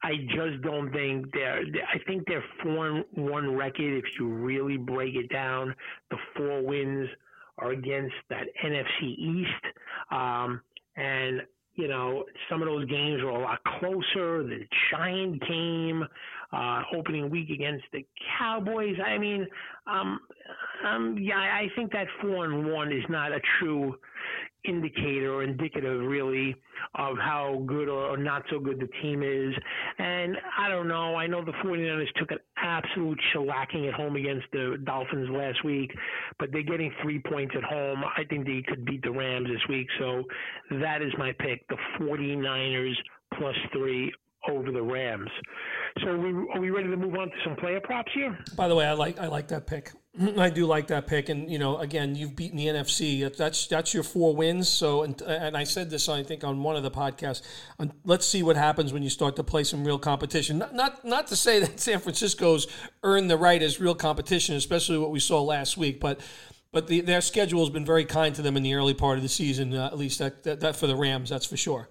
I 0.03 0.17
just 0.29 0.63
don't 0.63 0.93
think 0.93 1.33
they're. 1.33 1.61
I 1.61 1.99
think 2.07 2.27
they're 2.27 2.45
four 2.63 3.05
one 3.13 3.57
record. 3.57 4.05
If 4.05 4.05
you 4.19 4.29
really 4.29 4.77
break 4.77 5.15
it 5.15 5.31
down, 5.31 5.75
the 6.11 6.17
four 6.37 6.63
wins 6.63 7.09
are 7.59 7.71
against 7.71 8.15
that 8.31 8.49
NFC 8.65 9.17
East. 9.17 9.65
Um, 10.11 10.61
and 10.97 11.43
you 11.75 11.89
know, 11.89 12.25
some 12.51 12.63
of 12.63 12.69
those 12.69 12.87
games 12.87 13.23
were 13.23 13.31
a 13.31 13.39
lot 13.39 13.59
closer. 13.65 14.43
The 14.43 14.61
Giant 14.91 15.43
game, 15.49 16.05
uh, 16.53 16.83
opening 16.95 17.31
week 17.31 17.51
against 17.51 17.85
the 17.93 18.05
Cowboys. 18.39 18.97
I 19.05 19.17
mean, 19.19 19.47
um, 19.87 20.21
um, 20.87 21.17
yeah, 21.19 21.39
I 21.39 21.69
think 21.75 21.93
that 21.93 22.07
four 22.21 22.45
and 22.45 22.71
one 22.71 22.93
is 22.93 23.05
not 23.09 23.33
a 23.33 23.41
true 23.59 23.97
indicator 24.65 25.33
or 25.33 25.43
indicative 25.43 26.01
really 26.05 26.55
of 26.97 27.17
how 27.19 27.63
good 27.67 27.89
or 27.89 28.17
not 28.17 28.43
so 28.51 28.59
good 28.59 28.81
the 28.81 28.89
team 29.03 29.23
is. 29.23 29.55
And 29.99 30.37
I 30.59 30.69
don't 30.69 30.89
know. 30.89 31.17
I 31.17 31.27
know 31.27 31.45
the 31.45 31.53
49ers 31.53 32.13
took 32.17 32.31
an 32.31 32.39
absolute 32.57 33.19
shellacking 33.35 33.89
at 33.89 33.95
home 33.95 34.17
against 34.17 34.47
the 34.53 34.79
Dolphins 34.85 35.29
last 35.31 35.65
week, 35.65 35.91
but 36.39 36.51
they're 36.53 36.63
getting 36.63 36.93
three 37.03 37.21
points 37.21 37.55
at 37.57 37.65
home. 37.65 38.03
I 38.05 38.25
think 38.25 38.47
they 38.47 38.63
could 38.67 38.85
beat 38.85 39.03
the 39.03 39.13
Rams 39.13 39.49
this 39.49 39.63
week. 39.69 39.87
So 39.99 40.25
that 40.81 41.03
is 41.03 41.13
my 41.19 41.33
pick 41.39 41.67
the 41.69 41.77
49ers 42.01 42.95
plus 43.39 43.57
three 43.73 44.13
over 44.49 44.73
the 44.73 44.83
Rams. 44.83 45.31
So 46.03 46.09
are 46.09 46.19
we, 46.19 46.31
are 46.55 46.61
we 46.61 46.71
ready 46.71 46.89
to 46.89 46.97
move 46.97 47.15
on 47.15 47.29
to 47.29 47.35
some 47.45 47.57
player 47.57 47.81
props 47.81 48.11
here? 48.15 48.37
By 48.57 48.69
the 48.69 48.75
way, 48.75 48.87
I 48.87 48.93
like 48.93 49.19
I 49.19 49.27
like 49.27 49.49
that 49.49 49.67
pick. 49.67 49.93
I 50.39 50.51
do 50.51 50.67
like 50.67 50.89
that 50.89 51.07
pick, 51.07 51.31
and 51.31 51.51
you 51.51 51.59
know, 51.59 51.79
again, 51.79 52.15
you've 52.15 52.37
beaten 52.37 52.59
the 52.59 52.67
NFC. 52.67 53.35
That's 53.35 53.67
that's 53.67 53.95
your 53.95 54.03
four 54.03 54.37
wins. 54.37 54.69
So, 54.69 55.05
and, 55.05 55.19
and 55.23 55.57
I 55.57 55.65
said 55.65 55.89
this, 55.89 56.07
I 56.07 56.23
think, 56.23 56.45
on 56.45 56.63
one 56.63 56.77
of 56.77 56.83
the 56.83 56.91
podcasts. 56.91 57.41
Let's 58.05 58.27
see 58.27 58.43
what 58.43 58.57
happens 58.57 58.93
when 58.93 59.03
you 59.03 59.09
start 59.09 59.37
to 59.37 59.45
play 59.45 59.65
some 59.65 59.87
real 59.87 59.99
competition. 59.99 60.59
Not 60.59 60.75
not, 60.75 61.05
not 61.05 61.27
to 61.29 61.37
say 61.37 61.61
that 61.61 61.81
San 61.81 61.99
Francisco's 61.99 62.67
earned 63.03 63.31
the 63.31 63.39
right 63.39 63.63
as 63.63 63.81
real 63.81 63.95
competition, 63.95 64.55
especially 64.55 64.99
what 64.99 65.11
we 65.11 65.19
saw 65.19 65.41
last 65.41 65.79
week, 65.79 65.99
but 65.99 66.21
but 66.73 66.89
the, 66.89 67.01
their 67.01 67.23
schedule 67.23 67.61
has 67.61 67.71
been 67.71 67.87
very 67.87 68.05
kind 68.05 68.35
to 68.35 68.43
them 68.43 68.57
in 68.59 68.63
the 68.63 68.75
early 68.75 68.95
part 68.95 69.17
of 69.17 69.23
the 69.23 69.31
season. 69.31 69.75
Uh, 69.75 69.87
at 69.87 69.97
least 69.97 70.19
that, 70.19 70.43
that 70.43 70.61
that 70.61 70.77
for 70.77 70.87
the 70.87 70.97
Rams, 70.97 71.31
that's 71.31 71.47
for 71.47 71.57
sure. 71.57 71.89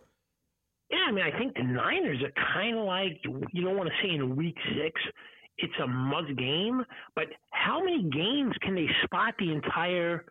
Yeah, 0.91 1.05
I 1.07 1.11
mean, 1.11 1.23
I 1.23 1.35
think 1.39 1.55
the 1.55 1.63
Niners 1.63 2.21
are 2.21 2.53
kind 2.53 2.77
of 2.77 2.85
like 2.85 3.19
you 3.51 3.63
don't 3.63 3.77
want 3.77 3.89
to 3.89 3.95
say 4.07 4.13
in 4.13 4.35
Week 4.35 4.57
Six 4.75 5.01
it's 5.61 5.73
a 5.83 5.87
must 5.87 6.35
game, 6.37 6.83
but 7.15 7.25
how 7.51 7.83
many 7.83 8.03
games 8.03 8.53
can 8.61 8.75
they 8.75 8.87
spot 9.03 9.33
the 9.39 9.51
entire? 9.51 10.25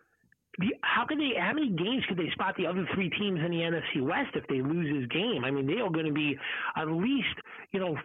The, 0.59 0.75
how 0.83 1.07
can 1.07 1.19
they? 1.19 1.33
How 1.39 1.53
many 1.53 1.71
games 1.71 2.05
could 2.09 2.19
they 2.19 2.31
spot 2.33 2.55
the 2.57 2.67
other 2.67 2.87
three 2.95 3.11
teams 3.11 3.41
in 3.45 3.51
the 3.51 3.59
NFC 3.59 4.03
West 4.03 4.31
if 4.35 4.47
they 4.49 4.61
lose 4.61 4.89
this 4.93 5.09
game? 5.09 5.45
I 5.45 5.51
mean, 5.51 5.67
they 5.67 5.81
are 5.81 5.91
going 5.91 6.07
to 6.07 6.13
be 6.13 6.37
at 6.77 6.89
least 6.89 7.37
you 7.73 7.81
know 7.81 7.97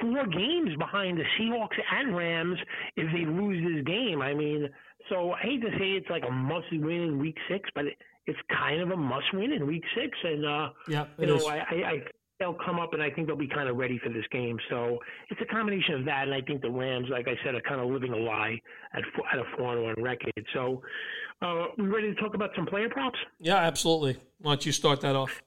four 0.00 0.26
games 0.26 0.76
behind 0.78 1.18
the 1.18 1.24
Seahawks 1.38 1.78
and 1.92 2.16
Rams 2.16 2.58
if 2.96 3.12
they 3.12 3.24
lose 3.24 3.64
this 3.64 3.84
game. 3.84 4.22
I 4.22 4.34
mean, 4.34 4.68
so 5.08 5.32
I 5.32 5.40
hate 5.40 5.62
to 5.62 5.70
say 5.78 5.92
it's 5.92 6.10
like 6.10 6.24
a 6.26 6.30
must 6.30 6.66
win 6.72 7.00
in 7.00 7.18
Week 7.18 7.36
Six, 7.48 7.68
but 7.74 7.86
it, 7.86 7.96
it's 8.26 8.38
kind 8.50 8.80
of 8.80 8.90
a 8.90 8.96
must 8.96 9.32
win 9.32 9.52
in 9.52 9.66
Week 9.66 9.84
Six, 9.96 10.16
and 10.22 10.44
uh, 10.44 10.68
yeah, 10.86 11.06
you 11.18 11.26
know, 11.26 11.46
I, 11.46 11.56
I, 11.56 11.90
I 11.90 12.02
they'll 12.38 12.56
come 12.64 12.78
up, 12.78 12.92
and 12.92 13.02
I 13.02 13.10
think 13.10 13.26
they'll 13.26 13.36
be 13.36 13.48
kind 13.48 13.68
of 13.68 13.76
ready 13.76 13.98
for 14.02 14.10
this 14.10 14.24
game. 14.30 14.56
So 14.70 14.98
it's 15.30 15.40
a 15.40 15.46
combination 15.46 15.94
of 15.94 16.04
that, 16.04 16.24
and 16.24 16.34
I 16.34 16.40
think 16.40 16.62
the 16.62 16.70
Rams, 16.70 17.08
like 17.10 17.26
I 17.28 17.34
said, 17.44 17.54
are 17.54 17.60
kind 17.62 17.80
of 17.80 17.88
living 17.88 18.12
a 18.12 18.16
lie 18.16 18.60
at 18.94 19.02
at 19.32 19.38
a 19.38 19.44
four 19.56 19.76
and 19.76 19.84
one 19.84 20.02
record. 20.02 20.32
So, 20.54 20.82
uh, 21.42 21.66
we 21.76 21.86
ready 21.88 22.14
to 22.14 22.20
talk 22.20 22.34
about 22.34 22.50
some 22.56 22.66
player 22.66 22.88
props? 22.88 23.18
Yeah, 23.38 23.56
absolutely. 23.56 24.16
Why 24.40 24.52
don't 24.52 24.66
you 24.66 24.72
start 24.72 25.00
that 25.02 25.16
off? 25.16 25.42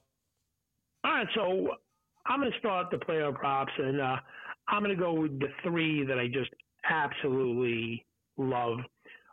All 1.04 1.12
right, 1.12 1.26
so 1.34 1.68
I'm 2.26 2.40
going 2.40 2.52
to 2.52 2.58
start 2.58 2.88
the 2.90 2.98
player 2.98 3.32
props, 3.32 3.72
and 3.76 4.00
uh, 4.00 4.16
I'm 4.68 4.82
going 4.82 4.96
to 4.96 5.02
go 5.02 5.12
with 5.12 5.38
the 5.40 5.48
three 5.64 6.04
that 6.06 6.18
I 6.18 6.28
just 6.28 6.50
absolutely 6.88 8.04
love. 8.36 8.78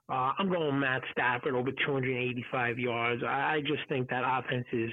Uh, 0.09 0.31
I'm 0.39 0.49
going 0.49 0.79
Matt 0.79 1.03
Stafford 1.11 1.53
over 1.53 1.69
285 1.71 2.79
yards. 2.79 3.21
I, 3.23 3.61
just 3.61 3.87
think 3.89 4.09
that 4.09 4.23
offense 4.25 4.65
is 4.73 4.89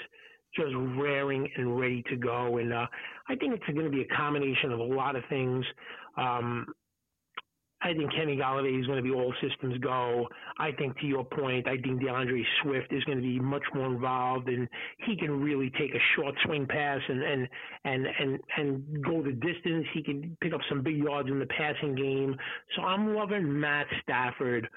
just 0.57 0.75
raring 0.75 1.49
and 1.57 1.79
ready 1.79 2.03
to 2.11 2.17
go. 2.17 2.59
And 2.59 2.73
uh, 2.73 2.87
I 3.29 3.37
think 3.37 3.55
it's 3.55 3.65
going 3.67 3.85
to 3.85 3.91
be 3.91 4.03
a 4.03 4.17
combination 4.17 4.73
of 4.73 4.81
a 4.81 4.85
lot 4.85 5.17
of 5.17 5.23
things. 5.29 5.65
Um, 6.17 6.67
I 7.83 7.93
think 7.93 8.11
Kenny 8.15 8.37
Golladay 8.37 8.81
is 8.81 8.87
going 8.87 8.97
to 8.97 9.03
be 9.03 9.15
all 9.15 9.35
systems 9.41 9.77
go. 9.79 10.27
I 10.59 10.73
think, 10.73 10.99
to 11.01 11.07
your 11.07 11.25
point, 11.25 11.69
I 11.69 11.77
think 11.77 12.03
D'Andre 12.03 12.43
Swift 12.63 12.91
is 12.91 13.05
going 13.05 13.19
to 13.19 13.23
be 13.23 13.39
much 13.39 13.63
more 13.75 13.87
involved, 13.87 14.49
and 14.49 14.67
he 15.07 15.17
can 15.17 15.41
really 15.41 15.71
take 15.79 15.95
a 15.95 16.01
short 16.17 16.35
swing 16.45 16.67
pass 16.67 17.01
and 17.09 17.23
and 17.23 17.49
and 17.85 18.07
and 18.19 18.41
and 18.57 19.05
go 19.05 19.23
the 19.23 19.33
distance. 19.33 19.87
He 19.93 20.03
can 20.03 20.37
pick 20.41 20.55
up 20.55 20.61
some 20.71 20.83
big 20.83 20.97
yards 20.97 21.29
in 21.29 21.39
the 21.39 21.47
passing 21.47 21.95
game. 21.95 22.35
So 22.75 22.83
I'm 22.83 23.15
loving 23.15 23.61
Matt 23.61 23.87
Stafford 24.03 24.69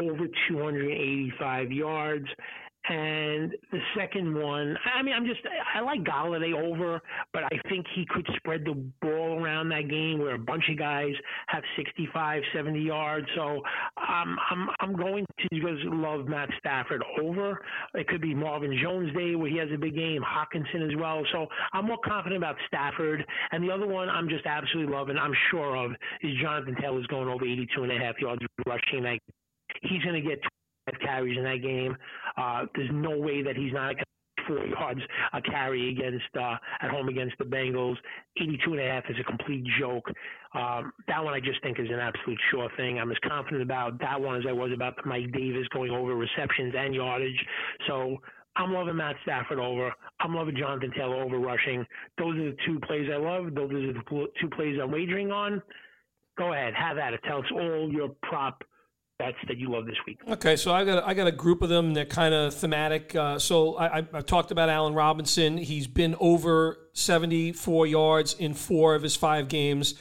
over 0.00 0.26
285 0.48 1.72
yards. 1.72 2.26
And 2.88 3.52
the 3.72 3.80
second 3.96 4.34
one, 4.34 4.76
I 4.94 5.02
mean, 5.02 5.14
I'm 5.14 5.26
just, 5.26 5.40
I 5.74 5.80
like 5.80 6.04
Golladay 6.04 6.54
over, 6.54 7.00
but 7.32 7.42
I 7.44 7.60
think 7.68 7.84
he 7.94 8.06
could 8.08 8.26
spread 8.36 8.64
the 8.64 8.74
ball 9.02 9.42
around 9.42 9.68
that 9.70 9.88
game 9.88 10.20
where 10.20 10.34
a 10.34 10.38
bunch 10.38 10.64
of 10.70 10.78
guys 10.78 11.12
have 11.48 11.64
65, 11.76 12.42
70 12.54 12.80
yards. 12.80 13.26
So 13.34 13.62
um, 13.96 14.38
I'm, 14.50 14.68
I'm 14.80 14.96
going 14.96 15.26
to 15.40 15.48
just 15.50 15.84
love 15.86 16.28
Matt 16.28 16.48
Stafford 16.60 17.02
over. 17.20 17.60
It 17.94 18.06
could 18.06 18.20
be 18.20 18.34
Marvin 18.34 18.78
Jones 18.80 19.12
Day 19.14 19.34
where 19.34 19.50
he 19.50 19.58
has 19.58 19.68
a 19.74 19.78
big 19.78 19.96
game, 19.96 20.22
Hockenson 20.22 20.86
as 20.86 20.96
well. 20.96 21.22
So 21.32 21.48
I'm 21.72 21.86
more 21.86 21.98
confident 22.04 22.38
about 22.38 22.56
Stafford. 22.68 23.24
And 23.50 23.64
the 23.64 23.72
other 23.72 23.86
one 23.86 24.08
I'm 24.08 24.28
just 24.28 24.46
absolutely 24.46 24.94
loving, 24.94 25.16
I'm 25.18 25.34
sure 25.50 25.76
of, 25.76 25.90
is 26.22 26.32
Jonathan 26.40 26.76
Taylor's 26.80 27.06
going 27.08 27.28
over 27.28 27.44
82 27.44 27.82
and 27.82 27.92
a 27.92 27.98
half 27.98 28.14
yards 28.20 28.42
rushing 28.64 29.02
that 29.02 29.18
he's 29.82 30.02
going 30.02 30.22
to 30.22 30.28
get 30.28 30.38
carries 31.00 31.36
in 31.36 31.44
that 31.44 31.62
game. 31.62 31.96
Uh, 32.36 32.66
there's 32.74 32.90
no 32.92 33.16
way 33.18 33.42
that 33.42 33.56
he's 33.56 33.72
not 33.72 33.94
going 33.94 33.96
to 34.38 34.44
four 34.46 34.66
yards 34.66 35.00
a 35.32 35.42
carry 35.42 35.90
against 35.90 36.24
uh, 36.38 36.56
at 36.80 36.90
home 36.90 37.08
against 37.08 37.36
the 37.38 37.44
Bengals. 37.44 37.96
82 38.40 38.72
and 38.72 38.80
a 38.80 38.84
half 38.84 39.04
is 39.08 39.16
a 39.20 39.24
complete 39.24 39.64
joke. 39.80 40.06
Um, 40.54 40.92
that 41.08 41.22
one 41.22 41.34
I 41.34 41.40
just 41.40 41.62
think 41.62 41.78
is 41.78 41.88
an 41.90 41.98
absolute 41.98 42.38
sure 42.50 42.68
thing. 42.76 42.98
I'm 42.98 43.10
as 43.10 43.16
confident 43.26 43.62
about 43.62 43.98
that 44.00 44.20
one 44.20 44.36
as 44.36 44.44
I 44.48 44.52
was 44.52 44.70
about 44.72 44.94
Mike 45.04 45.32
Davis 45.32 45.66
going 45.72 45.90
over 45.90 46.14
receptions 46.14 46.74
and 46.76 46.94
yardage. 46.94 47.44
So 47.86 48.18
I'm 48.56 48.72
loving 48.72 48.96
Matt 48.96 49.16
Stafford 49.22 49.58
over. 49.58 49.92
I'm 50.20 50.34
loving 50.34 50.56
Jonathan 50.56 50.90
Taylor 50.96 51.22
over 51.22 51.38
rushing. 51.38 51.84
Those 52.18 52.36
are 52.36 52.50
the 52.50 52.56
two 52.66 52.80
plays 52.80 53.08
I 53.12 53.18
love. 53.18 53.54
Those 53.54 53.72
are 53.72 53.92
the 53.92 54.26
two 54.40 54.48
plays 54.56 54.78
I'm 54.82 54.90
wagering 54.90 55.30
on. 55.30 55.62
Go 56.38 56.52
ahead, 56.52 56.74
have 56.74 56.98
at 56.98 57.14
it. 57.14 57.20
Tell 57.26 57.38
us 57.38 57.50
all 57.52 57.90
your 57.90 58.10
prop 58.22 58.62
bets 59.18 59.36
that 59.48 59.56
you 59.56 59.70
love 59.70 59.86
this 59.86 59.96
week. 60.06 60.18
Okay, 60.28 60.56
so 60.56 60.72
I 60.72 60.84
got 60.84 61.04
I 61.04 61.14
got 61.14 61.26
a 61.26 61.32
group 61.32 61.62
of 61.62 61.68
them 61.68 61.94
that 61.94 62.08
kind 62.08 62.34
of 62.34 62.54
thematic. 62.54 63.14
Uh, 63.14 63.38
so 63.38 63.76
I, 63.76 63.98
I, 64.12 64.20
talked 64.20 64.50
about 64.50 64.68
Allen 64.68 64.94
Robinson. 64.94 65.56
He's 65.58 65.86
been 65.86 66.16
over 66.20 66.78
74 66.92 67.86
yards 67.86 68.34
in 68.34 68.54
four 68.54 68.94
of 68.94 69.02
his 69.02 69.16
five 69.16 69.48
games. 69.48 69.94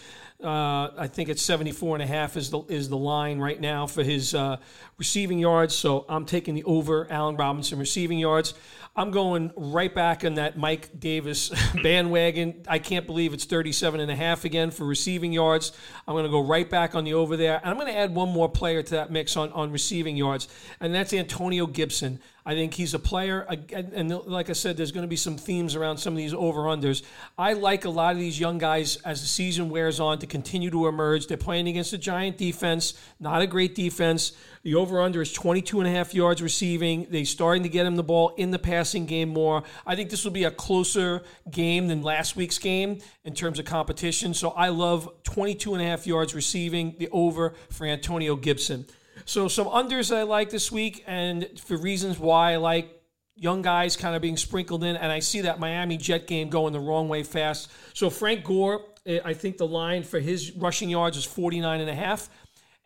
Uh, 0.43 0.91
I 0.97 1.07
think 1.07 1.29
it's 1.29 1.41
74 1.41 1.95
and 1.95 2.03
a 2.03 2.07
half 2.07 2.35
is 2.35 2.49
the 2.49 2.61
is 2.63 2.89
the 2.89 2.97
line 2.97 3.39
right 3.39 3.59
now 3.59 3.87
for 3.87 4.03
his 4.03 4.35
uh, 4.35 4.57
receiving 4.97 5.39
yards. 5.39 5.73
So 5.73 6.05
I'm 6.09 6.25
taking 6.25 6.55
the 6.55 6.63
over 6.65 7.09
Allen 7.09 7.37
Robinson 7.37 7.79
receiving 7.79 8.19
yards. 8.19 8.53
I'm 8.97 9.11
going 9.11 9.51
right 9.57 9.93
back 9.93 10.23
on 10.23 10.35
that 10.35 10.57
Mike 10.57 10.97
Davis 10.97 11.51
bandwagon. 11.83 12.63
I 12.67 12.79
can't 12.79 13.05
believe 13.05 13.33
it's 13.33 13.43
37 13.43 13.99
and 13.99 14.09
a 14.09 14.15
half 14.15 14.45
again 14.45 14.71
for 14.71 14.85
receiving 14.85 15.33
yards. 15.33 15.73
I'm 16.07 16.13
going 16.13 16.23
to 16.23 16.31
go 16.31 16.41
right 16.41 16.69
back 16.69 16.95
on 16.95 17.03
the 17.03 17.13
over 17.13 17.35
there. 17.35 17.59
And 17.61 17.69
I'm 17.69 17.75
going 17.75 17.91
to 17.91 17.97
add 17.97 18.15
one 18.15 18.29
more 18.29 18.47
player 18.47 18.81
to 18.81 18.91
that 18.95 19.11
mix 19.11 19.35
on, 19.35 19.51
on 19.51 19.71
receiving 19.71 20.15
yards, 20.15 20.47
and 20.79 20.95
that's 20.95 21.13
Antonio 21.13 21.67
Gibson. 21.67 22.19
I 22.47 22.53
think 22.53 22.75
he's 22.75 22.93
a 22.93 22.99
player, 22.99 23.41
and 23.73 24.11
like 24.27 24.51
I 24.51 24.53
said, 24.53 24.77
there's 24.77 24.91
going 24.91 25.03
to 25.03 25.07
be 25.07 25.15
some 25.15 25.35
themes 25.35 25.75
around 25.75 25.97
some 25.97 26.13
of 26.13 26.17
these 26.17 26.33
over 26.33 26.61
unders. 26.61 27.01
I 27.39 27.53
like 27.53 27.85
a 27.85 27.89
lot 27.89 28.13
of 28.13 28.19
these 28.19 28.39
young 28.39 28.59
guys 28.59 28.97
as 28.97 29.21
the 29.21 29.27
season 29.27 29.69
wears 29.69 29.99
on 29.99 30.19
to 30.19 30.27
continue 30.27 30.69
to 30.69 30.85
emerge. 30.85 31.25
They're 31.25 31.37
playing 31.37 31.67
against 31.67 31.91
a 31.93 31.97
giant 31.97 32.37
defense, 32.37 32.93
not 33.19 33.41
a 33.41 33.47
great 33.47 33.73
defense. 33.73 34.33
The 34.61 34.75
over 34.75 35.01
under 35.01 35.23
is 35.23 35.33
22 35.33 35.79
and 35.79 35.87
a 35.87 35.91
half 35.91 36.13
yards 36.13 36.39
receiving. 36.39 37.07
They're 37.09 37.25
starting 37.25 37.63
to 37.63 37.69
get 37.69 37.87
him 37.87 37.95
the 37.95 38.03
ball 38.03 38.35
in 38.37 38.51
the 38.51 38.59
passing 38.59 39.07
game 39.07 39.29
more. 39.29 39.63
I 39.83 39.95
think 39.95 40.11
this 40.11 40.23
will 40.23 40.31
be 40.31 40.43
a 40.43 40.51
closer 40.51 41.23
game 41.49 41.87
than 41.87 42.03
last 42.03 42.35
week's 42.35 42.59
game 42.59 42.99
in 43.23 43.33
terms 43.33 43.57
of 43.57 43.65
competition. 43.65 44.35
So 44.35 44.49
I 44.51 44.69
love 44.69 45.09
22 45.23 45.73
and 45.73 45.81
a 45.81 45.85
half 45.85 46.05
yards 46.05 46.35
receiving, 46.35 46.95
the 46.99 47.09
over 47.11 47.55
for 47.71 47.87
Antonio 47.87 48.35
Gibson. 48.35 48.85
So 49.25 49.47
some 49.47 49.67
unders 49.67 50.15
I 50.15 50.23
like 50.23 50.51
this 50.51 50.71
week, 50.71 51.03
and 51.07 51.49
for 51.59 51.77
reasons 51.77 52.19
why 52.19 52.53
I 52.53 52.57
like 52.57 53.01
young 53.35 53.63
guys 53.63 53.97
kind 53.97 54.15
of 54.15 54.21
being 54.21 54.37
sprinkled 54.37 54.83
in, 54.83 54.95
and 54.95 55.11
I 55.11 55.19
see 55.19 55.41
that 55.41 55.59
Miami 55.59 55.97
Jet 55.97 56.27
game 56.27 56.49
going 56.49 56.73
the 56.73 56.79
wrong 56.79 57.09
way 57.09 57.23
fast. 57.23 57.71
So 57.93 58.09
Frank 58.09 58.43
Gore, 58.43 58.85
eh, 59.05 59.19
I 59.25 59.33
think 59.33 59.57
the 59.57 59.67
line 59.67 60.03
for 60.03 60.19
his 60.19 60.51
rushing 60.55 60.89
yards 60.89 61.17
is 61.17 61.25
49 61.25 61.81
and 61.81 61.89
a 61.89 61.95
half. 61.95 62.29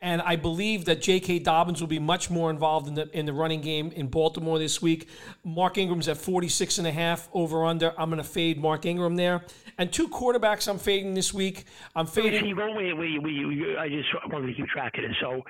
And 0.01 0.21
I 0.21 0.37
believe 0.37 0.85
that 0.85 1.01
J.K. 1.01 1.39
Dobbins 1.39 1.81
will 1.81 1.87
be 1.87 1.99
much 1.99 2.29
more 2.29 2.49
involved 2.49 2.87
in 2.87 2.93
the 2.93 3.09
in 3.17 3.25
the 3.25 3.33
running 3.33 3.59
game 3.59 3.91
in 3.91 4.07
Baltimore 4.07 4.57
this 4.57 4.81
week. 4.81 5.09
Mark 5.43 5.77
Ingram's 5.77 6.07
at 6.07 6.15
46 6.17 6.77
and 6.77 6.87
a 6.87 6.91
half 6.91 7.27
over 7.33 7.65
under. 7.65 7.93
I'm 7.99 8.09
going 8.09 8.21
to 8.21 8.27
fade 8.27 8.61
Mark 8.61 8.85
Ingram 8.85 9.17
there. 9.17 9.43
And 9.77 9.91
two 9.91 10.07
quarterbacks 10.07 10.69
I'm 10.69 10.79
fading 10.79 11.15
this 11.15 11.33
week. 11.33 11.65
I'm 11.95 12.05
fading. 12.05 12.45
You 12.45 12.55
go 12.55 12.73
wait, 12.73 12.97
wait, 12.97 13.21
wait, 13.21 13.77
I 13.77 13.89
just 13.89 14.07
wanted 14.31 14.47
to 14.47 14.53
keep 14.53 14.67
track 14.67 14.97
of 14.97 15.03
it. 15.03 15.11
So 15.19 15.41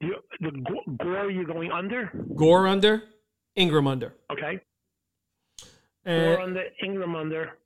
the, 0.00 0.10
the 0.40 0.50
Gore 1.02 1.30
you're 1.30 1.44
going 1.44 1.70
under? 1.70 2.10
Gore 2.34 2.66
under, 2.66 3.02
Ingram 3.56 3.86
under. 3.86 4.14
Okay. 4.32 4.60
Gore 6.06 6.40
under, 6.40 6.64
Ingram 6.82 7.14
under. 7.14 7.57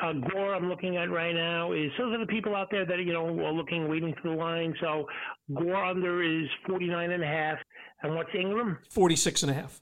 Uh, 0.00 0.12
Gore, 0.12 0.54
I'm 0.54 0.68
looking 0.68 0.96
at 0.96 1.10
right 1.10 1.34
now 1.34 1.72
is 1.72 1.90
those 1.98 2.14
are 2.14 2.18
the 2.18 2.26
people 2.26 2.56
out 2.56 2.68
there 2.70 2.86
that 2.86 2.98
you 2.98 3.12
know 3.12 3.26
are 3.44 3.52
looking, 3.52 3.88
waiting 3.88 4.14
for 4.22 4.30
the 4.30 4.34
line. 4.34 4.74
So 4.80 5.06
Gore 5.54 5.84
under 5.84 6.22
is 6.22 6.48
49 6.66 7.10
and 7.10 7.22
a 7.22 7.26
half, 7.26 7.58
and 8.02 8.14
what's 8.14 8.30
Ingram? 8.34 8.78
46 8.90 9.42
and 9.42 9.50
a 9.50 9.54
half. 9.54 9.80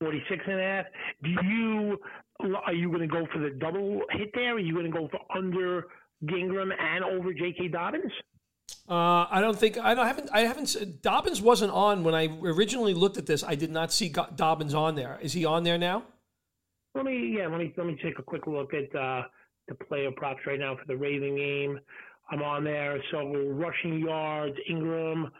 46 0.00 0.44
and 0.46 0.60
a 0.60 0.62
half. 0.62 0.86
Do 1.22 1.30
you 1.46 1.98
are 2.66 2.74
you 2.74 2.88
going 2.88 3.00
to 3.00 3.06
go 3.06 3.26
for 3.32 3.38
the 3.38 3.50
double 3.50 4.02
hit 4.10 4.30
there? 4.34 4.54
Are 4.54 4.58
you 4.58 4.74
going 4.74 4.90
to 4.90 4.98
go 4.98 5.08
for 5.08 5.20
under 5.36 5.86
Ingram 6.28 6.72
and 6.72 7.04
over 7.04 7.32
J.K. 7.32 7.68
Dobbins? 7.68 8.12
Uh, 8.88 9.26
I 9.30 9.40
don't 9.40 9.58
think 9.58 9.78
I 9.78 9.94
don't 9.94 10.06
haven't 10.06 10.30
I 10.32 10.40
haven't 10.40 11.02
Dobbins 11.02 11.40
wasn't 11.40 11.72
on 11.72 12.04
when 12.04 12.14
I 12.14 12.26
originally 12.42 12.94
looked 12.94 13.16
at 13.16 13.26
this. 13.26 13.42
I 13.42 13.54
did 13.54 13.70
not 13.70 13.92
see 13.92 14.12
Dobbins 14.34 14.74
on 14.74 14.94
there. 14.94 15.18
Is 15.22 15.32
he 15.32 15.44
on 15.44 15.62
there 15.62 15.78
now? 15.78 16.04
Let 16.94 17.04
me 17.04 17.36
yeah 17.36 17.48
let 17.48 17.58
me 17.58 17.72
let 17.76 17.86
me 17.86 17.98
take 18.02 18.18
a 18.18 18.22
quick 18.22 18.46
look 18.46 18.72
at 18.72 18.94
uh, 18.94 19.22
the 19.68 19.74
player 19.74 20.10
props 20.12 20.40
right 20.46 20.58
now 20.58 20.76
for 20.76 20.86
the 20.86 20.96
Raven 20.96 21.36
game. 21.36 21.80
I'm 22.30 22.42
on 22.42 22.64
there. 22.64 22.98
So 23.10 23.34
rushing 23.50 23.98
yards, 23.98 24.56
Ingram, 24.68 25.30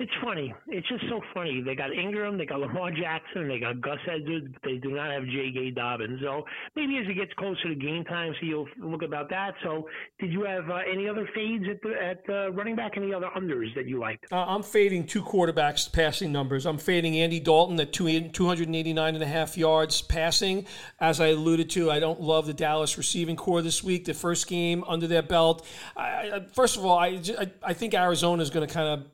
it's 0.00 0.12
funny. 0.24 0.54
It's 0.66 0.88
just 0.88 1.04
so 1.10 1.20
funny. 1.34 1.60
They 1.60 1.74
got 1.74 1.92
Ingram, 1.92 2.38
they 2.38 2.46
got 2.46 2.60
Lamar 2.60 2.90
Jackson, 2.90 3.48
they 3.48 3.58
got 3.58 3.82
Gus 3.82 3.98
Edwards, 4.10 4.46
but 4.50 4.62
they 4.62 4.78
do 4.78 4.92
not 4.92 5.10
have 5.10 5.24
J.K. 5.26 5.72
Dobbins. 5.72 6.20
So 6.22 6.44
maybe 6.74 6.96
as 6.96 7.06
it 7.06 7.14
gets 7.14 7.34
closer 7.34 7.68
to 7.68 7.74
game 7.74 8.04
time, 8.04 8.32
so 8.40 8.46
you'll 8.46 8.68
look 8.78 9.02
about 9.02 9.28
that. 9.28 9.52
So 9.62 9.86
did 10.18 10.32
you 10.32 10.42
have 10.44 10.70
uh, 10.70 10.78
any 10.90 11.06
other 11.06 11.28
fades 11.34 11.66
at 11.70 11.82
the 11.82 12.02
at 12.02 12.22
uh, 12.30 12.50
running 12.52 12.76
back? 12.76 12.92
Any 12.96 13.12
other 13.12 13.28
unders 13.36 13.74
that 13.74 13.86
you 13.86 14.00
liked? 14.00 14.24
Uh, 14.32 14.36
I'm 14.36 14.62
fading 14.62 15.06
two 15.06 15.22
quarterbacks 15.22 15.92
passing 15.92 16.32
numbers. 16.32 16.64
I'm 16.64 16.78
fading 16.78 17.18
Andy 17.18 17.38
Dalton 17.38 17.78
at 17.78 17.92
two, 17.92 18.30
289 18.30 19.14
and 19.14 19.22
a 19.22 19.26
half 19.26 19.58
yards 19.58 20.00
passing. 20.00 20.66
As 20.98 21.20
I 21.20 21.28
alluded 21.28 21.68
to, 21.70 21.90
I 21.90 22.00
don't 22.00 22.22
love 22.22 22.46
the 22.46 22.54
Dallas 22.54 22.96
receiving 22.96 23.36
corps 23.36 23.60
this 23.60 23.84
week. 23.84 24.06
The 24.06 24.14
first 24.14 24.46
game 24.46 24.82
under 24.88 25.06
their 25.06 25.22
belt. 25.22 25.66
I, 25.94 26.02
I, 26.02 26.46
first 26.54 26.78
of 26.78 26.86
all, 26.86 26.98
I, 26.98 27.20
I, 27.38 27.50
I 27.62 27.72
think 27.74 27.92
Arizona 27.92 28.42
is 28.42 28.48
going 28.48 28.66
to 28.66 28.72
kind 28.72 28.88
of 28.88 29.06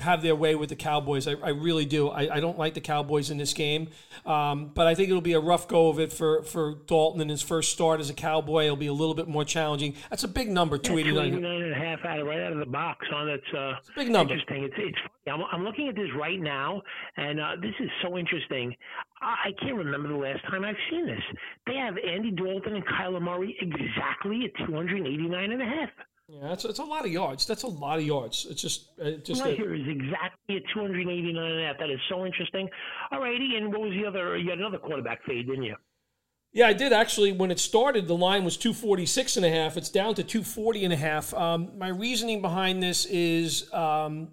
have 0.00 0.22
their 0.22 0.36
way 0.36 0.54
with 0.54 0.68
the 0.68 0.76
Cowboys. 0.76 1.26
I, 1.26 1.32
I 1.42 1.50
really 1.50 1.84
do. 1.84 2.08
I, 2.08 2.36
I, 2.36 2.40
don't 2.40 2.58
like 2.58 2.74
the 2.74 2.80
Cowboys 2.80 3.30
in 3.30 3.38
this 3.38 3.54
game, 3.54 3.88
um, 4.26 4.70
but 4.74 4.86
I 4.86 4.94
think 4.94 5.08
it'll 5.08 5.22
be 5.22 5.32
a 5.32 5.40
rough 5.40 5.68
go 5.68 5.88
of 5.88 5.98
it 5.98 6.12
for, 6.12 6.42
for 6.42 6.74
Dalton 6.86 7.20
in 7.20 7.28
his 7.28 7.42
first 7.42 7.72
start 7.72 8.00
as 8.00 8.10
a 8.10 8.14
Cowboy. 8.14 8.64
It'll 8.64 8.76
be 8.76 8.88
a 8.88 8.92
little 8.92 9.14
bit 9.14 9.28
more 9.28 9.44
challenging. 9.44 9.94
That's 10.10 10.24
a 10.24 10.28
big 10.28 10.50
number, 10.50 10.76
yeah, 10.76 10.90
289. 10.90 11.40
289 11.40 11.62
and 11.62 11.72
a 11.72 11.86
half 11.86 12.04
out 12.04 12.18
of 12.18 12.26
right 12.26 12.40
out 12.40 12.52
of 12.52 12.58
the 12.58 12.66
box. 12.66 13.06
On 13.14 13.26
that's 13.26 13.54
uh, 13.56 13.72
big 13.94 14.10
number. 14.10 14.34
interesting. 14.34 14.64
It's, 14.64 14.74
it's 14.76 14.98
I'm, 15.32 15.42
I'm 15.50 15.64
looking 15.64 15.88
at 15.88 15.94
this 15.94 16.08
right 16.18 16.40
now, 16.40 16.82
and 17.16 17.40
uh, 17.40 17.56
this 17.60 17.74
is 17.80 17.88
so 18.02 18.18
interesting. 18.18 18.74
I, 19.22 19.48
I 19.48 19.50
can't 19.62 19.76
remember 19.76 20.08
the 20.08 20.16
last 20.16 20.42
time 20.50 20.64
I've 20.64 20.76
seen 20.90 21.06
this. 21.06 21.22
They 21.66 21.76
have 21.76 21.94
Andy 21.96 22.32
Dalton 22.32 22.74
and 22.76 22.84
Kyler 22.84 23.22
Murray 23.22 23.56
exactly 23.60 24.44
at 24.44 24.66
289 24.66 25.52
and 25.52 25.62
a 25.62 25.64
half. 25.64 25.90
Yeah, 26.28 26.48
that's 26.48 26.64
it's 26.64 26.80
a 26.80 26.84
lot 26.84 27.04
of 27.04 27.12
yards. 27.12 27.46
That's 27.46 27.62
a 27.62 27.68
lot 27.68 27.98
of 27.98 28.04
yards. 28.04 28.46
It's 28.50 28.60
just 28.60 28.88
uh, 29.00 29.12
just 29.22 29.42
right 29.42 29.52
a, 29.52 29.56
here 29.56 29.74
is 29.74 29.86
exactly 29.86 30.56
at 30.56 30.62
289 30.74 31.36
and 31.36 31.60
a 31.60 31.66
half. 31.66 31.78
That 31.78 31.90
is 31.90 32.00
so 32.08 32.26
interesting. 32.26 32.68
All 33.12 33.20
righty, 33.20 33.56
and 33.56 33.70
what 33.70 33.82
was 33.82 33.92
the 33.92 34.04
other? 34.06 34.36
You 34.36 34.50
had 34.50 34.58
another 34.58 34.78
quarterback 34.78 35.24
fade, 35.24 35.46
didn't 35.46 35.62
you? 35.62 35.76
Yeah, 36.52 36.66
I 36.66 36.72
did 36.72 36.92
actually. 36.92 37.30
When 37.30 37.52
it 37.52 37.60
started, 37.60 38.08
the 38.08 38.16
line 38.16 38.42
was 38.42 38.56
246 38.56 39.36
and 39.36 39.46
a 39.46 39.50
half. 39.50 39.76
It's 39.76 39.88
down 39.88 40.14
to 40.16 40.24
240 40.24 40.84
and 40.84 40.92
a 40.92 40.96
half. 40.96 41.32
Um, 41.32 41.70
my 41.78 41.88
reasoning 41.88 42.42
behind 42.42 42.82
this 42.82 43.04
is 43.04 43.72
um, 43.72 44.32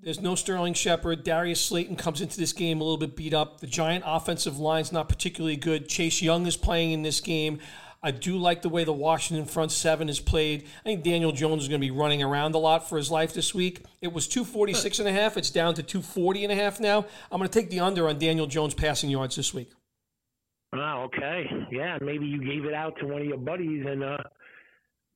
there's 0.00 0.20
no 0.20 0.34
Sterling 0.34 0.74
Shepard. 0.74 1.22
Darius 1.22 1.60
Slayton 1.60 1.96
comes 1.96 2.20
into 2.20 2.38
this 2.38 2.52
game 2.52 2.80
a 2.80 2.84
little 2.84 2.98
bit 2.98 3.14
beat 3.14 3.34
up. 3.34 3.60
The 3.60 3.66
Giant 3.66 4.04
offensive 4.06 4.58
line's 4.58 4.90
not 4.90 5.08
particularly 5.08 5.56
good. 5.56 5.88
Chase 5.88 6.22
Young 6.22 6.46
is 6.46 6.56
playing 6.56 6.92
in 6.92 7.02
this 7.02 7.20
game. 7.20 7.60
I 8.02 8.12
do 8.12 8.36
like 8.36 8.62
the 8.62 8.68
way 8.68 8.84
the 8.84 8.92
Washington 8.92 9.44
front 9.44 9.72
seven 9.72 10.08
is 10.08 10.20
played. 10.20 10.64
I 10.80 10.82
think 10.84 11.02
Daniel 11.02 11.32
Jones 11.32 11.62
is 11.62 11.68
going 11.68 11.80
to 11.80 11.86
be 11.86 11.90
running 11.90 12.22
around 12.22 12.54
a 12.54 12.58
lot 12.58 12.88
for 12.88 12.96
his 12.96 13.10
life 13.10 13.34
this 13.34 13.52
week. 13.52 13.82
It 14.00 14.12
was 14.12 14.28
246 14.28 15.00
and 15.00 15.08
a 15.08 15.12
half. 15.12 15.36
It's 15.36 15.50
down 15.50 15.74
to 15.74 15.82
240 15.82 16.44
and 16.44 16.52
a 16.52 16.56
half 16.56 16.78
now. 16.78 17.06
I'm 17.32 17.38
going 17.38 17.48
to 17.50 17.60
take 17.60 17.70
the 17.70 17.80
under 17.80 18.08
on 18.08 18.18
Daniel 18.18 18.46
Jones 18.46 18.74
passing 18.74 19.10
yards 19.10 19.34
this 19.34 19.52
week. 19.52 19.72
Oh, 20.72 21.06
okay. 21.06 21.50
Yeah, 21.72 21.98
maybe 22.00 22.26
you 22.26 22.44
gave 22.44 22.64
it 22.66 22.74
out 22.74 22.94
to 23.00 23.06
one 23.06 23.22
of 23.22 23.26
your 23.26 23.38
buddies 23.38 23.84
and 23.88 24.04
uh, 24.04 24.18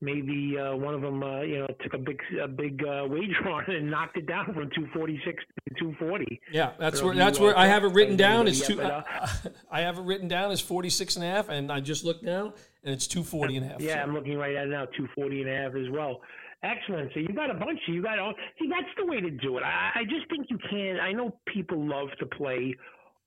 maybe 0.01 0.57
uh, 0.59 0.75
one 0.75 0.95
of 0.95 1.03
them, 1.03 1.23
uh, 1.23 1.43
you 1.43 1.61
know, 1.61 1.67
took 1.85 1.95
a 1.95 1.99
big 1.99 2.21
a 2.43 2.49
big 2.49 2.83
uh, 2.83 3.07
wager 3.09 3.49
on 3.49 3.63
it 3.69 3.77
and 3.77 3.91
knocked 3.91 4.17
it 4.17 4.27
down 4.27 4.47
from 4.47 4.71
246 4.71 5.45
to 5.69 5.75
240. 5.79 6.41
Yeah, 6.51 6.73
that's 6.79 6.99
so 6.99 7.07
where 7.07 7.15
that's 7.15 7.39
where 7.39 7.57
I 7.57 7.67
have 7.67 7.85
it 7.85 7.93
written 7.93 8.17
down. 8.17 8.49
It's 8.49 8.67
two. 8.67 8.83
I 9.71 9.81
have 9.83 9.99
it 9.99 10.03
written 10.03 10.27
down 10.27 10.51
as 10.51 10.61
46 10.61 11.17
and 11.17 11.25
a 11.25 11.29
half, 11.29 11.49
and 11.49 11.71
I 11.71 11.81
just 11.81 12.05
looked 12.05 12.25
now 12.25 12.55
and 12.85 12.95
it's 12.95 13.07
240 13.07 13.57
and 13.57 13.67
a 13.67 13.69
half. 13.71 13.81
Yeah, 13.81 13.95
so. 13.95 14.01
I'm 14.01 14.15
looking 14.15 14.37
right 14.37 14.55
at 14.55 14.67
it 14.67 14.71
now, 14.71 14.85
240 14.87 15.43
and 15.43 15.51
a 15.51 15.55
half 15.55 15.75
as 15.75 15.91
well. 15.91 16.21
Excellent. 16.63 17.11
So 17.13 17.21
you 17.21 17.29
got 17.29 17.51
a 17.51 17.55
bunch. 17.55 17.79
You 17.89 18.03
got 18.03 18.19
all. 18.19 18.35
See, 18.59 18.69
that's 18.69 18.89
the 18.97 19.07
way 19.07 19.21
to 19.21 19.31
do 19.31 19.59
it. 19.59 19.65
I, 19.65 20.01
I 20.01 20.05
just 20.05 20.29
think 20.31 20.47
you 20.49 20.59
can. 20.71 20.99
I 21.01 21.13
know 21.13 21.37
people 21.53 21.85
love 21.85 22.09
to 22.21 22.27
play 22.27 22.75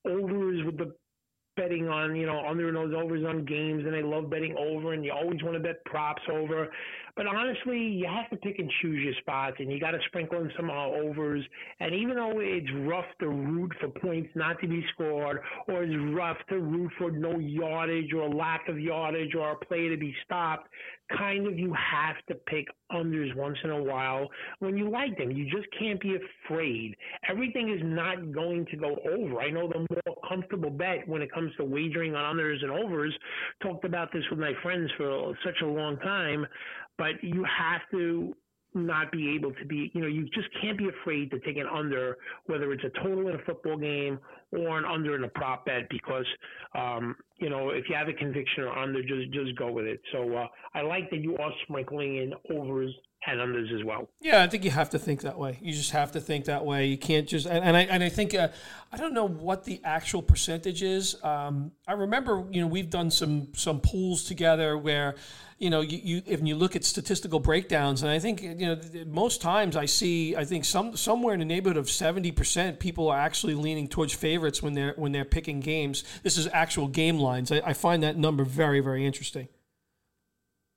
overs 0.05 0.63
with 0.65 0.77
the 0.77 0.95
betting 1.57 1.87
on, 1.87 2.15
you 2.15 2.25
know, 2.25 2.45
under 2.45 2.67
and 2.67 2.77
those 2.77 2.93
overs 2.93 3.25
on 3.25 3.45
games, 3.45 3.83
and 3.85 3.93
they 3.93 4.03
love 4.03 4.29
betting 4.29 4.55
over, 4.57 4.93
and 4.93 5.03
you 5.03 5.11
always 5.11 5.41
want 5.43 5.55
to 5.55 5.59
bet 5.59 5.83
props 5.85 6.21
over. 6.31 6.69
But 7.15 7.27
honestly, 7.27 7.79
you 7.79 8.07
have 8.07 8.29
to 8.31 8.35
pick 8.37 8.59
and 8.59 8.69
choose 8.81 9.01
your 9.01 9.13
spots, 9.21 9.55
and 9.59 9.71
you 9.71 9.79
got 9.79 9.91
to 9.91 9.99
sprinkle 10.07 10.41
in 10.41 10.51
some 10.57 10.69
uh, 10.69 10.87
overs. 10.87 11.45
And 11.79 11.95
even 11.95 12.15
though 12.15 12.39
it's 12.39 12.67
rough 12.81 13.05
to 13.21 13.29
root 13.29 13.71
for 13.79 13.87
points 13.87 14.29
not 14.35 14.59
to 14.59 14.67
be 14.67 14.85
scored, 14.93 15.39
or 15.67 15.83
it's 15.83 15.95
rough 16.13 16.37
to 16.49 16.59
root 16.59 16.91
for 16.97 17.11
no 17.11 17.39
yardage 17.39 18.11
or 18.13 18.29
lack 18.29 18.67
of 18.67 18.79
yardage 18.79 19.33
or 19.33 19.51
a 19.51 19.65
play 19.65 19.87
to 19.87 19.95
be 19.95 20.13
stopped, 20.25 20.67
kind 21.17 21.47
of 21.47 21.57
you 21.57 21.73
have 21.73 22.15
to 22.27 22.35
pick 22.35 22.65
unders 22.91 23.33
once 23.35 23.57
in 23.63 23.69
a 23.69 23.83
while 23.83 24.27
when 24.59 24.75
you 24.75 24.89
like 24.89 25.17
them. 25.17 25.31
You 25.31 25.45
just 25.45 25.67
can't 25.79 26.01
be 26.01 26.17
afraid. 26.45 26.95
Everything 27.29 27.69
is 27.69 27.81
not 27.83 28.33
going 28.33 28.65
to 28.71 28.77
go 28.77 28.97
over. 29.09 29.39
I 29.39 29.51
know 29.51 29.67
the 29.67 29.85
more 29.89 30.15
comfortable 30.27 30.69
bet 30.71 31.07
when 31.07 31.21
it 31.21 31.31
comes 31.31 31.51
to 31.57 31.63
wagering 31.63 32.15
on 32.15 32.35
unders 32.35 32.61
and 32.61 32.71
overs. 32.71 33.13
Talked 33.61 33.85
about 33.85 34.11
this 34.11 34.23
with 34.29 34.39
my 34.39 34.53
friends 34.61 34.89
for 34.97 35.33
such 35.43 35.61
a 35.61 35.67
long 35.67 35.97
time 35.99 36.45
but 36.97 37.04
you 37.21 37.45
have 37.45 37.81
to 37.91 38.35
not 38.75 39.11
be 39.11 39.33
able 39.33 39.53
to 39.53 39.65
be, 39.65 39.89
you 39.93 40.01
know, 40.01 40.07
you 40.07 40.25
just 40.33 40.49
can't 40.61 40.77
be 40.77 40.89
afraid 40.89 41.31
to 41.31 41.39
take 41.39 41.57
an 41.57 41.65
under, 41.73 42.17
whether 42.45 42.71
it's 42.73 42.83
a 42.83 42.89
total 43.01 43.29
in 43.29 43.35
a 43.35 43.43
football 43.45 43.77
game 43.77 44.19
or 44.51 44.77
an 44.77 44.85
under 44.85 45.15
in 45.15 45.23
a 45.23 45.29
prop 45.29 45.65
bet, 45.65 45.87
because, 45.89 46.25
um, 46.77 47.15
you 47.39 47.49
know, 47.49 47.69
if 47.69 47.85
you 47.87 47.95
have 47.95 48.09
a 48.09 48.13
conviction 48.13 48.63
or 48.63 48.77
under, 48.77 49.01
just 49.01 49.31
just 49.31 49.55
go 49.57 49.71
with 49.71 49.85
it. 49.85 50.01
So 50.11 50.35
uh, 50.35 50.47
I 50.73 50.81
like 50.81 51.09
that 51.11 51.21
you 51.21 51.37
are 51.37 51.51
sprinkling 51.63 52.17
in 52.17 52.33
overs 52.51 52.93
and 53.27 53.39
unders 53.39 53.73
as 53.73 53.83
well. 53.83 54.07
Yeah, 54.21 54.43
I 54.43 54.47
think 54.47 54.63
you 54.63 54.71
have 54.71 54.89
to 54.91 54.99
think 54.99 55.21
that 55.21 55.37
way. 55.37 55.57
You 55.61 55.73
just 55.73 55.91
have 55.91 56.11
to 56.13 56.21
think 56.21 56.45
that 56.45 56.65
way. 56.65 56.87
You 56.87 56.97
can't 56.97 57.27
just 57.27 57.45
and, 57.45 57.63
and 57.63 57.75
I 57.75 57.81
and 57.81 58.03
I 58.03 58.09
think 58.09 58.33
uh, 58.33 58.49
I 58.91 58.97
don't 58.97 59.13
know 59.13 59.27
what 59.27 59.63
the 59.63 59.81
actual 59.83 60.21
percentage 60.21 60.83
is. 60.83 61.21
Um, 61.23 61.71
I 61.87 61.93
remember, 61.93 62.45
you 62.51 62.61
know, 62.61 62.67
we've 62.67 62.89
done 62.89 63.11
some 63.11 63.49
some 63.53 63.79
pools 63.79 64.23
together 64.23 64.77
where 64.77 65.15
you 65.57 65.69
know, 65.69 65.81
you, 65.81 65.99
you 66.03 66.21
if 66.25 66.45
you 66.45 66.55
look 66.55 66.75
at 66.75 66.83
statistical 66.83 67.39
breakdowns, 67.39 68.03
and 68.03 68.11
I 68.11 68.19
think 68.19 68.41
you 68.41 68.55
know 68.55 68.79
most 69.07 69.41
times 69.41 69.77
I 69.77 69.85
see 69.85 70.35
I 70.35 70.43
think 70.43 70.65
some 70.65 70.97
somewhere 70.97 71.33
in 71.33 71.39
the 71.39 71.45
neighborhood 71.45 71.77
of 71.77 71.89
seventy 71.89 72.31
percent 72.31 72.79
people 72.79 73.07
are 73.09 73.17
actually 73.17 73.55
leaning 73.55 73.87
towards 73.87 74.13
favorites 74.13 74.61
when 74.61 74.73
they're 74.73 74.93
when 74.97 75.13
they're 75.13 75.25
picking 75.25 75.61
games. 75.61 76.03
This 76.23 76.37
is 76.37 76.49
actual 76.51 76.87
game 76.87 77.19
lines. 77.19 77.51
I, 77.51 77.61
I 77.65 77.73
find 77.73 78.03
that 78.03 78.17
number 78.17 78.43
very 78.43 78.81
very 78.81 79.05
interesting. 79.05 79.47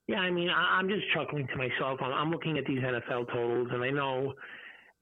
Yeah, 0.09 0.21
I 0.21 0.31
mean, 0.31 0.49
I'm 0.51 0.89
just 0.89 1.05
chuckling 1.15 1.47
to 1.49 1.57
myself. 1.57 2.01
I'm 2.03 2.31
looking 2.31 2.57
at 2.57 2.65
these 2.65 2.81
NFL 2.81 3.31
totals, 3.31 3.69
and 3.71 3.85
I 3.85 3.91
know 3.91 4.33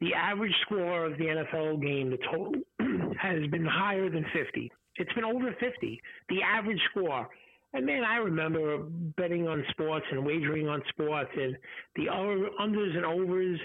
the 0.01 0.13
average 0.15 0.55
score 0.63 1.07
of 1.07 1.17
the 1.17 1.25
NFL 1.25 1.81
game, 1.81 2.11
the 2.11 2.19
total, 2.31 2.55
has 3.17 3.47
been 3.51 3.65
higher 3.65 4.11
than 4.11 4.27
50. 4.35 4.71
It's 4.97 5.13
been 5.13 5.25
over 5.25 5.55
50. 5.61 6.01
The 6.29 6.43
average 6.43 6.81
score. 6.91 7.29
And 7.73 7.87
man, 7.87 8.03
I 8.05 8.17
remember 8.17 8.79
betting 9.17 9.47
on 9.47 9.65
sports 9.71 10.07
and 10.11 10.25
wagering 10.25 10.67
on 10.69 10.83
sports 10.89 11.31
and 11.37 11.57
the 11.95 12.07
unders 12.07 12.97
and 12.97 13.05
overs 13.05 13.61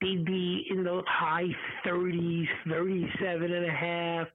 they'd 0.00 0.24
be 0.24 0.66
in 0.70 0.84
the 0.84 1.02
high 1.06 1.48
30s, 1.86 2.46
37 2.68 3.52
and 3.52 3.66
a 3.66 3.70
half, 3.70 4.26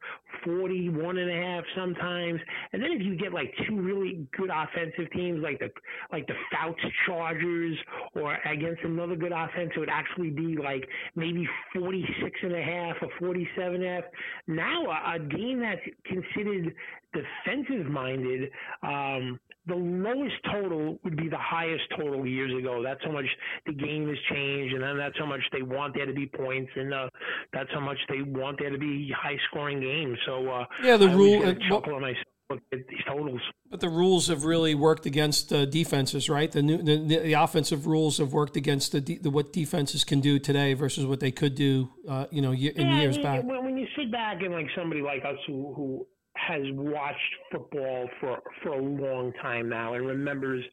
41 0.44 1.18
and 1.18 1.32
a 1.32 1.34
half 1.34 1.64
sometimes. 1.76 2.40
And 2.74 2.82
then 2.82 2.92
if 2.92 3.02
you 3.02 3.16
get 3.16 3.34
like 3.34 3.54
two 3.68 3.80
really 3.80 4.28
good 4.38 4.50
offensive 4.50 5.12
teams 5.12 5.42
like 5.42 5.60
the 5.60 5.70
like 6.12 6.28
the 6.28 6.34
Fouts 6.52 6.82
Chargers 7.06 7.78
or 8.14 8.38
against 8.46 8.84
another 8.84 9.16
good 9.16 9.32
offense, 9.32 9.72
it 9.76 9.80
would 9.80 9.90
actually 9.90 10.30
be 10.30 10.56
like 10.56 10.88
maybe 11.16 11.48
46 11.74 12.40
and 12.44 12.56
a 12.56 12.62
half 12.62 12.96
or 13.02 13.10
47 13.20 13.76
and 13.76 13.84
a 13.84 13.88
half. 13.96 14.04
Now 14.48 14.84
a, 14.86 15.16
a 15.16 15.20
game 15.20 15.62
that's 15.62 15.82
considered 16.06 16.74
defensive 17.14 17.88
minded 17.90 18.52
um, 18.84 19.40
the 19.68 19.76
lowest 19.76 20.36
total 20.52 21.00
would 21.04 21.18
be 21.18 21.28
the 21.28 21.38
highest 21.38 21.84
total 21.98 22.26
years 22.26 22.58
ago. 22.58 22.84
That's 22.84 23.04
how 23.04 23.12
much 23.12 23.26
the 23.66 23.74
game 23.74 24.08
has 24.08 24.18
changed, 24.32 24.74
and 24.74 24.84
then 24.84 24.98
that's 24.98 25.18
how 25.18 25.26
much 25.26 25.42
they 25.52 25.62
want 25.62 25.96
there 25.96 26.06
to 26.06 26.14
be 26.14 26.28
points, 26.28 26.72
and 26.76 26.94
uh, 26.94 27.10
that's 27.54 27.70
how 27.74 27.80
much 27.80 27.98
they 28.10 28.22
want 28.22 28.60
there 28.60 28.70
to 28.70 28.78
be 28.78 29.12
high 29.16 29.38
scoring 29.50 29.82
games. 29.82 30.18
So 30.26 30.48
uh, 30.50 30.66
yeah, 30.84 30.98
the 30.98 31.10
I 31.10 31.14
rule. 31.14 31.56
chuckle 31.70 32.00
myself. 32.00 32.26
look 32.50 32.62
at 32.72 32.88
these 32.88 33.00
totals. 33.08 33.42
But 33.72 33.80
the 33.80 33.90
rules 33.90 34.28
have 34.28 34.46
really 34.46 34.76
worked 34.76 35.08
against 35.08 35.52
uh, 35.52 35.66
defenses, 35.66 36.30
right? 36.30 36.52
The 36.52 36.62
new 36.62 36.78
the, 36.78 36.98
the, 36.98 37.34
offensive 37.34 37.88
rules 37.88 38.20
have 38.20 38.34
worked 38.34 38.56
against 38.56 38.92
the, 38.92 39.00
the, 39.00 39.30
what 39.32 39.52
defenses 39.52 40.04
can 40.04 40.22
do 40.22 40.38
today 40.38 40.74
versus 40.76 41.06
what 41.06 41.20
they 41.20 41.32
could 41.32 41.56
do, 41.56 41.90
uh, 42.08 42.28
you 42.30 42.42
know, 42.42 42.52
in 42.52 42.60
yeah, 42.60 43.00
years 43.00 43.18
I 43.18 43.40
mean, 43.40 43.48
back. 43.48 43.64
When 43.64 43.78
you 43.78 43.88
sit 43.98 44.12
back 44.12 44.42
and 44.42 44.54
like 44.54 44.68
somebody 44.78 45.02
like 45.02 45.26
us 45.26 45.38
who 45.48 45.74
who 45.74 46.08
has 46.36 46.62
watched 46.74 47.36
football 47.52 48.10
for 48.20 48.40
for 48.62 48.74
a 48.74 48.82
long 48.82 49.34
time 49.42 49.70
now 49.70 49.94
and 49.94 50.06
remembers 50.06 50.64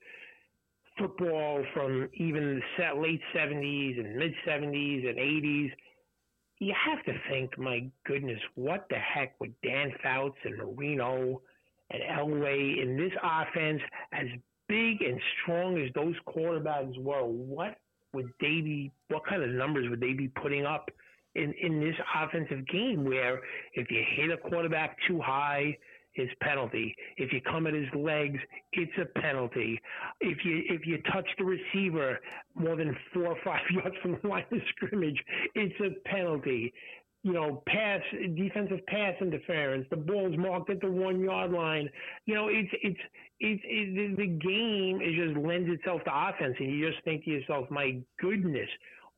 football 0.98 1.64
from 1.72 2.08
even 2.14 2.60
the 2.78 3.00
late 3.00 3.20
70s 3.34 3.98
and 3.98 4.16
mid 4.16 4.32
70s 4.46 5.08
and 5.08 5.18
80s 5.18 5.70
you 6.62 6.72
have 6.86 7.04
to 7.06 7.12
think, 7.28 7.58
my 7.58 7.90
goodness, 8.06 8.38
what 8.54 8.86
the 8.88 8.94
heck 8.96 9.34
would 9.40 9.52
Dan 9.64 9.92
Fouts 10.00 10.36
and 10.44 10.56
Marino 10.56 11.42
and 11.90 12.02
Elway 12.04 12.80
in 12.80 12.96
this 12.96 13.10
offense, 13.20 13.82
as 14.12 14.26
big 14.68 15.02
and 15.02 15.20
strong 15.42 15.76
as 15.82 15.92
those 15.94 16.14
quarterbacks 16.28 16.96
were, 17.02 17.24
what 17.24 17.78
would 18.12 18.30
they 18.40 18.60
be? 18.60 18.92
What 19.08 19.26
kind 19.26 19.42
of 19.42 19.50
numbers 19.50 19.90
would 19.90 20.00
they 20.00 20.12
be 20.12 20.28
putting 20.28 20.64
up 20.64 20.88
in 21.34 21.52
in 21.60 21.80
this 21.80 21.96
offensive 22.22 22.66
game? 22.68 23.04
Where 23.04 23.40
if 23.74 23.90
you 23.90 24.02
hit 24.16 24.30
a 24.30 24.36
quarterback 24.36 24.96
too 25.08 25.20
high, 25.20 25.76
is 26.16 26.28
penalty. 26.40 26.94
If 27.16 27.32
you 27.32 27.40
come 27.40 27.66
at 27.66 27.74
his 27.74 27.88
legs, 27.94 28.38
it's 28.72 28.92
a 29.00 29.20
penalty. 29.20 29.80
If 30.20 30.44
you 30.44 30.62
if 30.68 30.86
you 30.86 30.98
touch 31.12 31.26
the 31.38 31.44
receiver 31.44 32.18
more 32.54 32.76
than 32.76 32.96
four 33.12 33.26
or 33.26 33.36
five 33.44 33.62
yards 33.70 33.96
from 34.02 34.18
the 34.22 34.28
line 34.28 34.44
of 34.52 34.58
scrimmage, 34.76 35.18
it's 35.54 35.74
a 35.80 36.08
penalty. 36.08 36.72
You 37.24 37.34
know, 37.34 37.62
pass 37.68 38.00
defensive 38.36 38.84
pass 38.88 39.14
interference. 39.20 39.86
The 39.90 39.96
ball's 39.96 40.36
marked 40.36 40.70
at 40.70 40.80
the 40.80 40.90
one 40.90 41.20
yard 41.20 41.52
line. 41.52 41.88
You 42.26 42.34
know, 42.34 42.48
it's 42.48 42.70
it's 42.82 43.00
it's 43.38 43.62
it, 43.64 44.16
the 44.16 44.26
game 44.26 45.00
is 45.00 45.14
just 45.16 45.46
lends 45.46 45.70
itself 45.70 46.02
to 46.04 46.10
offense, 46.12 46.56
and 46.58 46.68
you 46.68 46.90
just 46.90 47.02
think 47.04 47.24
to 47.24 47.30
yourself, 47.30 47.70
my 47.70 48.00
goodness, 48.20 48.68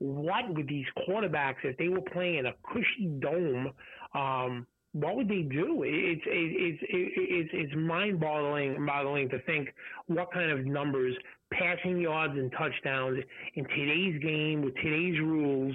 what 0.04 0.54
would 0.54 0.68
these 0.68 0.86
quarterbacks 1.08 1.64
if 1.64 1.76
they 1.78 1.88
were 1.88 2.02
playing 2.02 2.36
in 2.36 2.46
a 2.46 2.54
cushy 2.70 3.06
dome? 3.20 3.72
Um, 4.14 4.66
what 4.92 5.16
would 5.16 5.28
they 5.28 5.42
do? 5.42 5.82
It's 5.84 6.22
it's 6.26 6.82
it's 6.88 7.50
it's 7.52 7.74
mind-boggling 7.74 8.84
boggling 8.86 9.28
to 9.30 9.38
think 9.40 9.70
what 10.06 10.30
kind 10.32 10.50
of 10.50 10.66
numbers, 10.66 11.16
passing 11.52 11.98
yards 12.00 12.34
and 12.34 12.52
touchdowns 12.52 13.18
in 13.54 13.64
today's 13.64 14.22
game 14.22 14.62
with 14.62 14.74
today's 14.76 15.18
rules. 15.20 15.74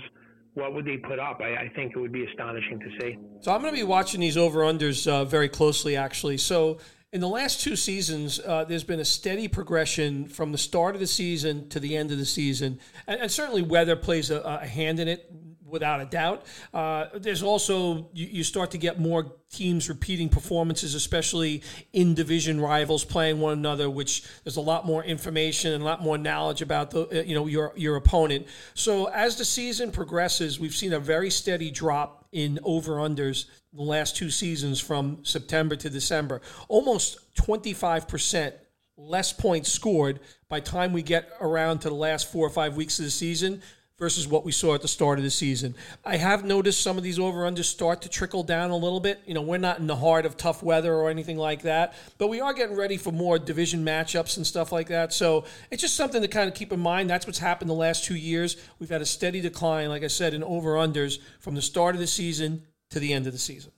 What 0.54 0.74
would 0.74 0.86
they 0.86 0.98
put 0.98 1.20
up? 1.20 1.42
I, 1.42 1.66
I 1.66 1.72
think 1.76 1.96
it 1.96 2.00
would 2.00 2.12
be 2.12 2.26
astonishing 2.26 2.80
to 2.80 2.90
see. 3.00 3.18
So 3.42 3.54
I'm 3.54 3.62
going 3.62 3.74
to 3.74 3.78
be 3.78 3.84
watching 3.84 4.20
these 4.22 4.38
over/unders 4.38 5.08
uh, 5.08 5.26
very 5.26 5.50
closely, 5.50 5.96
actually. 5.96 6.38
So 6.38 6.80
in 7.12 7.22
the 7.22 7.28
last 7.28 7.62
two 7.62 7.76
seasons, 7.76 8.40
uh, 8.40 8.64
there's 8.66 8.84
been 8.84 9.00
a 9.00 9.06
steady 9.06 9.48
progression 9.48 10.28
from 10.28 10.52
the 10.52 10.58
start 10.58 10.94
of 10.94 11.02
the 11.02 11.08
season 11.08 11.68
to 11.70 11.80
the 11.80 11.98
end 11.98 12.12
of 12.12 12.20
the 12.20 12.26
season, 12.26 12.80
and, 13.08 13.22
and 13.22 13.32
certainly 13.32 13.64
weather 13.64 13.96
plays 13.96 14.30
a, 14.30 14.40
a, 14.42 14.66
hand 14.66 15.00
in 15.00 15.08
it 15.08 15.32
without 15.66 16.02
a 16.02 16.06
doubt. 16.06 16.46
Uh, 16.72 17.08
there's 17.16 17.42
also 17.42 18.10
you, 18.14 18.28
you, 18.28 18.44
start 18.44 18.72
to 18.72 18.78
get 18.78 19.00
more 19.00 19.32
teams 19.52 19.90
repeating 19.90 20.30
performances, 20.30 20.94
especially 20.94 21.64
in 21.94 22.14
division 22.14 22.62
rivals 22.62 23.04
playing 23.04 23.40
one 23.40 23.54
another, 23.54 23.90
which 23.90 24.24
there's 24.44 24.58
a 24.58 24.62
lot 24.62 24.86
more 24.86 25.04
information 25.04 25.74
and 25.74 25.82
a 25.82 25.86
lot 25.86 26.04
more 26.04 26.18
knowledge 26.18 26.62
about 26.62 26.92
the 26.92 27.08
uh, 27.08 27.24
you 27.24 27.34
know 27.34 27.48
your 27.48 27.74
your 27.76 27.96
opponent. 27.96 28.46
So 28.76 29.06
as 29.06 29.36
the 29.36 29.46
season 29.46 29.92
progresses, 29.92 30.60
we've 30.60 30.76
seen 30.76 30.94
a 30.94 31.00
very 31.00 31.32
steady 31.32 31.72
drop 31.72 32.19
in 32.32 32.60
over 32.64 32.96
unders 32.96 33.46
the 33.74 33.82
last 33.82 34.16
two 34.16 34.30
seasons 34.30 34.80
from 34.80 35.24
September 35.24 35.76
to 35.76 35.90
December, 35.90 36.42
almost 36.68 37.36
25 37.36 38.08
percent 38.08 38.56
less 38.98 39.32
points 39.32 39.72
scored 39.72 40.20
by 40.50 40.60
time 40.60 40.92
we 40.92 41.02
get 41.02 41.30
around 41.40 41.80
to 41.80 41.90
the 41.90 41.96
last 41.96 42.32
four 42.32 42.46
or 42.46 42.50
five 42.50 42.76
weeks 42.76 43.00
of 43.00 43.06
the 43.06 43.12
season 43.12 43.62
versus 44.00 44.28
what 44.28 44.46
we 44.46 44.52
saw 44.52 44.74
at 44.74 44.82
the 44.82 44.88
start 44.88 45.20
of 45.20 45.24
the 45.24 45.30
season. 45.30 45.76
I 46.06 46.18
have 46.18 46.46
noticed 46.46 46.82
some 46.82 46.98
of 46.98 47.04
these 47.04 47.20
over 47.20 47.40
unders 47.40 47.66
start 47.66 48.02
to 48.04 48.10
trickle 48.10 48.44
down 48.44 48.72
a 48.72 48.76
little 48.76 49.02
bit. 49.02 49.22
You 49.26 49.34
know, 49.34 49.42
we're 49.42 49.58
not 49.58 49.80
in 49.80 49.88
the 49.88 49.98
heart 49.98 50.26
of 50.26 50.38
tough 50.38 50.64
weather 50.64 50.94
or 50.94 51.10
anything 51.10 51.38
like 51.38 51.64
that, 51.64 51.94
but 52.18 52.30
we 52.30 52.40
are 52.40 52.54
getting 52.54 52.78
ready 52.78 52.98
for 52.98 53.12
more 53.12 53.38
division 53.38 53.86
matchups 53.86 54.38
and 54.38 54.48
stuff 54.48 54.72
like 54.72 54.88
that. 54.88 55.14
So 55.14 55.44
it's 55.70 55.82
just 55.82 55.96
something 55.96 56.22
to 56.22 56.28
kind 56.28 56.48
of 56.48 56.56
keep 56.56 56.72
in 56.72 56.80
mind. 56.80 57.10
That's 57.10 57.28
what's 57.28 57.40
happened 57.40 57.70
the 57.70 57.76
last 57.76 58.06
two 58.06 58.16
years. 58.16 58.56
We've 58.80 58.90
had 58.90 59.02
a 59.02 59.06
steady 59.06 59.42
decline, 59.42 59.90
like 59.90 60.04
I 60.04 60.08
said, 60.08 60.34
in 60.34 60.44
over 60.44 60.76
unders 60.76 61.20
from 61.40 61.56
the 61.56 61.62
start 61.62 61.94
of 61.94 62.02
the 62.02 62.08
season 62.08 62.64
to 62.92 63.00
the 63.00 63.14
end 63.14 63.28
of 63.28 63.34
the 63.34 63.40
season. 63.40 63.72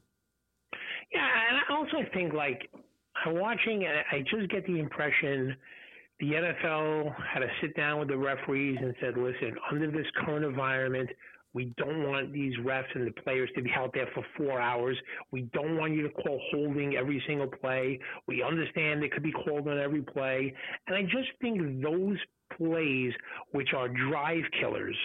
Yeah, 1.11 1.28
and 1.49 1.57
I 1.57 1.76
also 1.76 2.07
think 2.13 2.34
like 2.34 2.69
I'm 3.26 3.39
watching, 3.39 3.86
and 3.86 3.97
I 4.11 4.19
just 4.19 4.51
get 4.51 4.65
the 4.65 4.80
impression 4.80 5.55
the 6.22 6.34
NFL 6.34 7.15
had 7.34 7.39
to 7.39 7.47
sit 7.61 7.76
down 7.76 7.99
with 7.99 8.07
the 8.07 8.17
referees 8.17 8.78
and 8.80 8.93
said, 9.01 9.17
listen, 9.17 9.55
under 9.72 9.89
this 9.89 10.05
current 10.24 10.45
environment, 10.45 11.09
we 11.53 11.74
don't 11.78 12.07
want 12.07 12.32
these 12.32 12.53
refs 12.59 12.93
and 12.93 13.07
the 13.07 13.22
players 13.24 13.49
to 13.55 13.63
be 13.63 13.72
out 13.76 13.91
there 13.93 14.07
for 14.13 14.24
four 14.38 14.61
hours. 14.61 14.95
We 15.32 15.49
don't 15.53 15.78
want 15.78 15.93
you 15.93 16.03
to 16.03 16.09
call 16.09 16.39
holding 16.51 16.95
every 16.95 17.22
single 17.28 17.47
play. 17.47 17.99
We 18.28 18.43
understand 18.43 19.03
it 19.03 19.11
could 19.11 19.24
be 19.24 19.32
called 19.32 19.67
on 19.67 19.80
every 19.80 20.03
play. 20.03 20.53
And 20.88 20.95
I 20.95 21.01
just 21.01 21.30
think 21.41 21.82
those 21.82 22.17
plays, 22.55 23.11
which 23.51 23.74
are 23.76 23.89
drive 23.89 24.43
killers, 24.59 24.95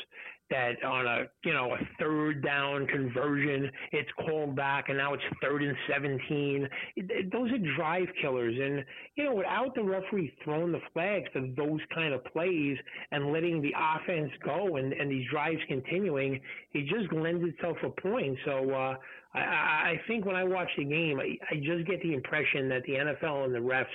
that 0.51 0.82
on 0.84 1.07
a 1.07 1.24
you 1.44 1.53
know 1.53 1.74
a 1.74 1.78
third 1.99 2.42
down 2.42 2.86
conversion 2.86 3.70
it's 3.92 4.11
called 4.24 4.55
back 4.55 4.88
and 4.88 4.99
now 4.99 5.12
it's 5.14 5.22
third 5.42 5.62
and 5.62 5.76
17 5.90 6.68
it, 6.97 7.32
those 7.32 7.51
are 7.51 7.76
drive 7.76 8.07
killers. 8.20 8.55
And 8.61 8.84
you 9.16 9.24
know 9.24 9.34
without 9.34 9.74
the 9.74 9.82
referee 9.82 10.32
throwing 10.44 10.72
the 10.72 10.80
flags 10.92 11.28
for 11.32 11.40
those 11.57 11.80
kind 11.94 12.14
of 12.14 12.24
plays 12.26 12.76
and 13.11 13.32
letting 13.32 13.61
the 13.61 13.72
offense 13.76 14.30
go 14.44 14.76
and, 14.76 14.92
and 14.92 15.11
these 15.11 15.28
drives 15.30 15.61
continuing 15.68 16.40
it 16.72 16.86
just 16.86 17.12
lends 17.12 17.44
itself 17.44 17.76
a 17.82 18.01
point. 18.01 18.38
So 18.44 18.70
uh 18.70 18.94
I, 19.34 19.40
I 19.40 20.01
think 20.07 20.24
when 20.24 20.36
I 20.36 20.44
watch 20.44 20.70
the 20.78 20.84
game 20.84 21.18
I, 21.20 21.36
I 21.51 21.57
just 21.57 21.88
get 21.88 22.01
the 22.03 22.14
impression 22.14 22.68
that 22.68 22.82
the 22.84 22.94
NFL 22.94 23.44
and 23.44 23.55
the 23.55 23.59
refs 23.59 23.86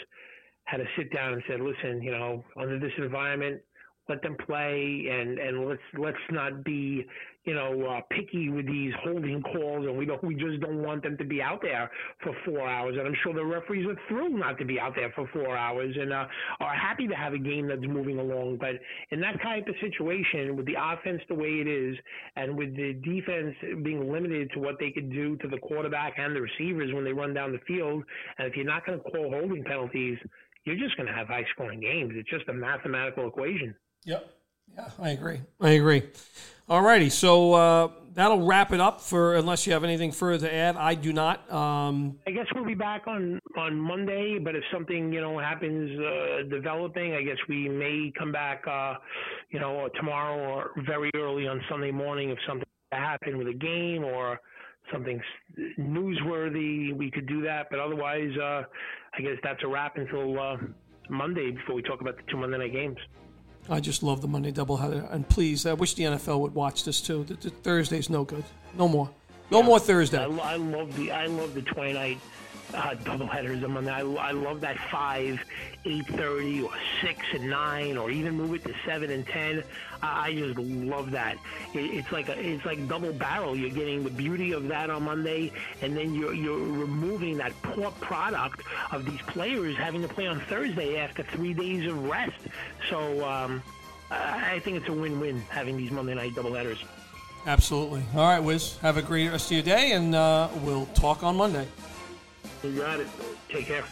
had 0.66 0.78
to 0.78 0.86
sit 0.98 1.14
down 1.14 1.34
and 1.34 1.44
said, 1.50 1.60
listen, 1.60 2.02
you 2.02 2.12
know, 2.12 2.44
under 2.56 2.80
this 2.80 2.92
environment, 2.98 3.62
let 4.12 4.22
them 4.22 4.36
play 4.46 5.08
and 5.10 5.40
and 5.40 5.68
let's 5.68 5.82
let's 5.98 6.18
not 6.32 6.64
be 6.64 7.06
you 7.46 7.54
know 7.54 7.72
uh, 7.86 8.02
picky 8.12 8.50
with 8.50 8.68
these 8.68 8.92
holding 9.04 9.42
calls 9.42 9.88
and 9.88 9.98
we 9.98 10.06
don't 10.06 10.22
we 10.24 10.36
just 10.36 10.60
don't 10.60 10.84
want 10.84 11.02
them 11.02 11.18
to 11.18 11.24
be 11.24 11.42
out 11.42 11.60
there 11.62 11.90
for 12.22 12.36
four 12.46 12.68
hours. 12.68 12.96
And 12.98 13.08
I'm 13.08 13.16
sure 13.24 13.34
the 13.34 13.44
referees 13.44 13.88
are 13.88 13.96
thrilled 14.08 14.34
not 14.34 14.58
to 14.60 14.66
be 14.66 14.80
out 14.80 14.94
there 14.96 15.12
for 15.16 15.28
four 15.34 15.56
hours 15.56 15.96
and 16.00 16.12
uh, 16.12 16.26
are 16.60 16.76
happy 16.76 17.08
to 17.08 17.16
have 17.16 17.34
a 17.34 17.40
game 17.40 17.68
that's 17.68 17.88
moving 17.88 18.20
along. 18.20 18.58
But 18.60 18.76
in 19.12 19.22
that 19.22 19.42
type 19.42 19.68
of 19.68 19.76
situation 19.80 20.58
with 20.58 20.66
the 20.66 20.76
offense 20.78 21.22
the 21.30 21.36
way 21.36 21.64
it 21.64 21.68
is 21.68 21.96
and 22.36 22.58
with 22.58 22.76
the 22.76 22.94
defense 23.04 23.56
being 23.84 24.12
limited 24.12 24.52
to 24.54 24.60
what 24.60 24.76
they 24.80 24.92
could 24.92 25.12
do 25.12 25.38
to 25.38 25.48
the 25.48 25.58
quarterback 25.58 26.14
and 26.18 26.36
the 26.36 26.42
receivers 26.42 26.94
when 26.94 27.06
they 27.06 27.14
run 27.14 27.34
down 27.34 27.54
the 27.54 27.64
field 27.66 28.04
and 28.38 28.48
if 28.48 28.56
you're 28.58 28.66
not 28.66 28.86
going 28.86 29.00
to 29.00 29.04
call 29.10 29.32
holding 29.32 29.64
penalties 29.64 30.18
you're 30.66 30.76
just 30.76 30.96
going 30.96 31.08
to 31.08 31.14
have 31.14 31.28
high 31.28 31.46
scoring 31.54 31.80
games. 31.80 32.14
It's 32.16 32.30
just 32.30 32.48
a 32.48 32.54
mathematical 32.54 33.28
equation 33.28 33.74
Yep. 34.06 34.34
Yeah, 34.76 34.90
I 35.00 35.10
agree. 35.10 35.42
I 35.60 35.72
agree. 35.72 36.04
All 36.70 36.82
righty. 36.82 37.10
So 37.10 37.54
uh, 37.54 37.90
that'll 38.14 38.46
wrap 38.46 38.72
it 38.72 38.80
up 38.80 39.02
for 39.02 39.36
unless 39.36 39.68
you 39.68 39.74
have 39.74 39.84
anything 39.84 40.12
further 40.12 40.48
to 40.48 40.54
add. 40.54 40.78
I 40.78 40.96
do 40.96 41.12
not. 41.12 41.52
Um, 41.52 42.20
I 42.28 42.32
guess 42.32 42.46
we'll 42.56 42.66
be 42.66 42.74
back 42.74 43.08
on, 43.08 43.40
on 43.58 43.78
Monday, 43.78 44.40
but 44.40 44.56
if 44.56 44.64
something, 44.72 45.12
you 45.12 45.22
know, 45.22 45.38
happens 45.40 46.00
uh, 46.00 46.50
developing, 46.50 47.14
I 47.14 47.24
guess 47.24 47.38
we 47.50 47.68
may 47.68 48.12
come 48.18 48.32
back, 48.32 48.64
uh, 48.68 48.96
you 49.50 49.60
know, 49.60 49.90
tomorrow 49.96 50.38
or 50.38 50.72
very 50.86 51.12
early 51.16 51.48
on 51.48 51.62
Sunday 51.70 51.92
morning 51.92 52.30
if 52.30 52.38
something 52.48 52.66
happened 52.92 53.38
with 53.38 53.48
a 53.48 53.54
game 53.54 54.04
or 54.04 54.40
something 54.92 55.22
newsworthy, 55.80 56.96
we 56.96 57.12
could 57.12 57.28
do 57.28 57.42
that. 57.44 57.68
But 57.70 57.80
otherwise, 57.80 58.32
uh, 58.38 58.64
I 59.18 59.22
guess 59.22 59.38
that's 59.44 59.64
a 59.64 59.68
wrap 59.68 59.98
until 59.98 60.40
uh, 60.40 60.58
Monday 61.10 61.52
before 61.52 61.76
we 61.76 61.82
talk 61.82 62.02
about 62.02 62.18
the 62.18 62.24
two 62.30 62.38
Monday 62.38 62.58
night 62.58 62.74
games. 62.74 62.98
I 63.72 63.80
just 63.80 64.04
love 64.04 64.22
the 64.22 64.28
Monday 64.28 64.52
doubleheader. 64.52 65.12
And 65.14 65.28
please, 65.28 65.66
I 65.66 65.74
wish 65.74 65.94
the 65.94 66.04
NFL 66.04 66.40
would 66.42 66.54
watch 66.54 66.84
this 66.84 67.00
too. 67.00 67.24
The, 67.24 67.36
the 67.36 67.50
Thursday's 67.50 68.10
no 68.10 68.24
good. 68.24 68.44
No 68.78 68.88
more. 68.88 69.10
No 69.50 69.60
yeah. 69.60 69.66
more 69.66 69.80
Thursday. 69.80 70.20
I, 70.20 70.26
I, 70.26 70.56
love 70.58 70.96
the 70.98 71.12
I 71.12 71.26
love 71.28 71.54
the 71.54 71.62
29 71.62 72.20
uh, 72.74 72.94
double 73.04 73.28
headers. 73.28 73.64
I 73.64 73.68
Monday. 73.68 73.92
I, 73.92 74.02
I 74.02 74.32
love 74.32 74.62
that 74.62 74.78
five, 74.90 75.40
eight 75.86 76.08
thirty, 76.08 76.62
or 76.62 76.72
six 77.02 77.20
and 77.34 77.50
nine, 77.50 77.98
or 77.98 78.12
even 78.12 78.36
move 78.36 78.54
it 78.54 78.64
to 78.66 78.74
seven 78.86 79.10
and 79.12 79.26
ten. 79.26 79.64
I, 80.02 80.28
I 80.28 80.34
just 80.34 80.58
love 80.58 81.12
that. 81.12 81.38
It, 81.74 81.80
it's 81.80 82.12
like 82.12 82.30
a, 82.30 82.40
it's 82.40 82.66
like 82.66 82.88
double 82.88 83.14
barrel. 83.14 83.56
You're 83.56 83.70
getting 83.70 84.04
the 84.04 84.10
beauty 84.10 84.52
of 84.54 84.68
that 84.70 84.90
on 84.90 85.04
Monday, 85.04 85.52
and 85.82 85.96
then 85.96 86.14
you're 86.14 86.34
you're 86.34 86.60
removing 86.60 87.38
that 87.38 87.54
poor 87.62 87.92
product 87.92 88.62
of 88.92 89.06
these 89.06 89.22
players 89.24 89.76
having 89.78 90.02
to 90.02 90.08
play 90.08 90.28
on 90.28 90.40
Thursday 90.42 90.98
after 90.98 91.24
three 91.24 91.54
days 91.54 91.88
of 91.88 92.04
rest. 92.06 92.40
So 92.90 93.28
um, 93.28 93.62
I 94.10 94.60
think 94.60 94.78
it's 94.78 94.90
a 94.90 94.94
win-win 94.94 95.42
having 95.50 95.78
these 95.78 95.92
Monday 95.92 96.14
night 96.14 96.36
double 96.36 96.54
headers. 96.54 96.84
Absolutely. 97.46 98.04
All 98.14 98.28
right, 98.28 98.40
Wiz. 98.40 98.78
Have 98.80 98.98
a 98.98 99.02
great 99.02 99.30
rest 99.30 99.48
of 99.48 99.54
your 99.54 99.64
day, 99.64 99.94
and 99.94 100.14
uh, 100.14 100.48
we'll 100.62 100.86
talk 100.88 101.24
on 101.24 101.38
Monday. 101.38 101.68
You 102.64 102.78
got 102.78 103.00
it. 103.00 103.08
Take 103.50 103.66
care. 103.66 103.84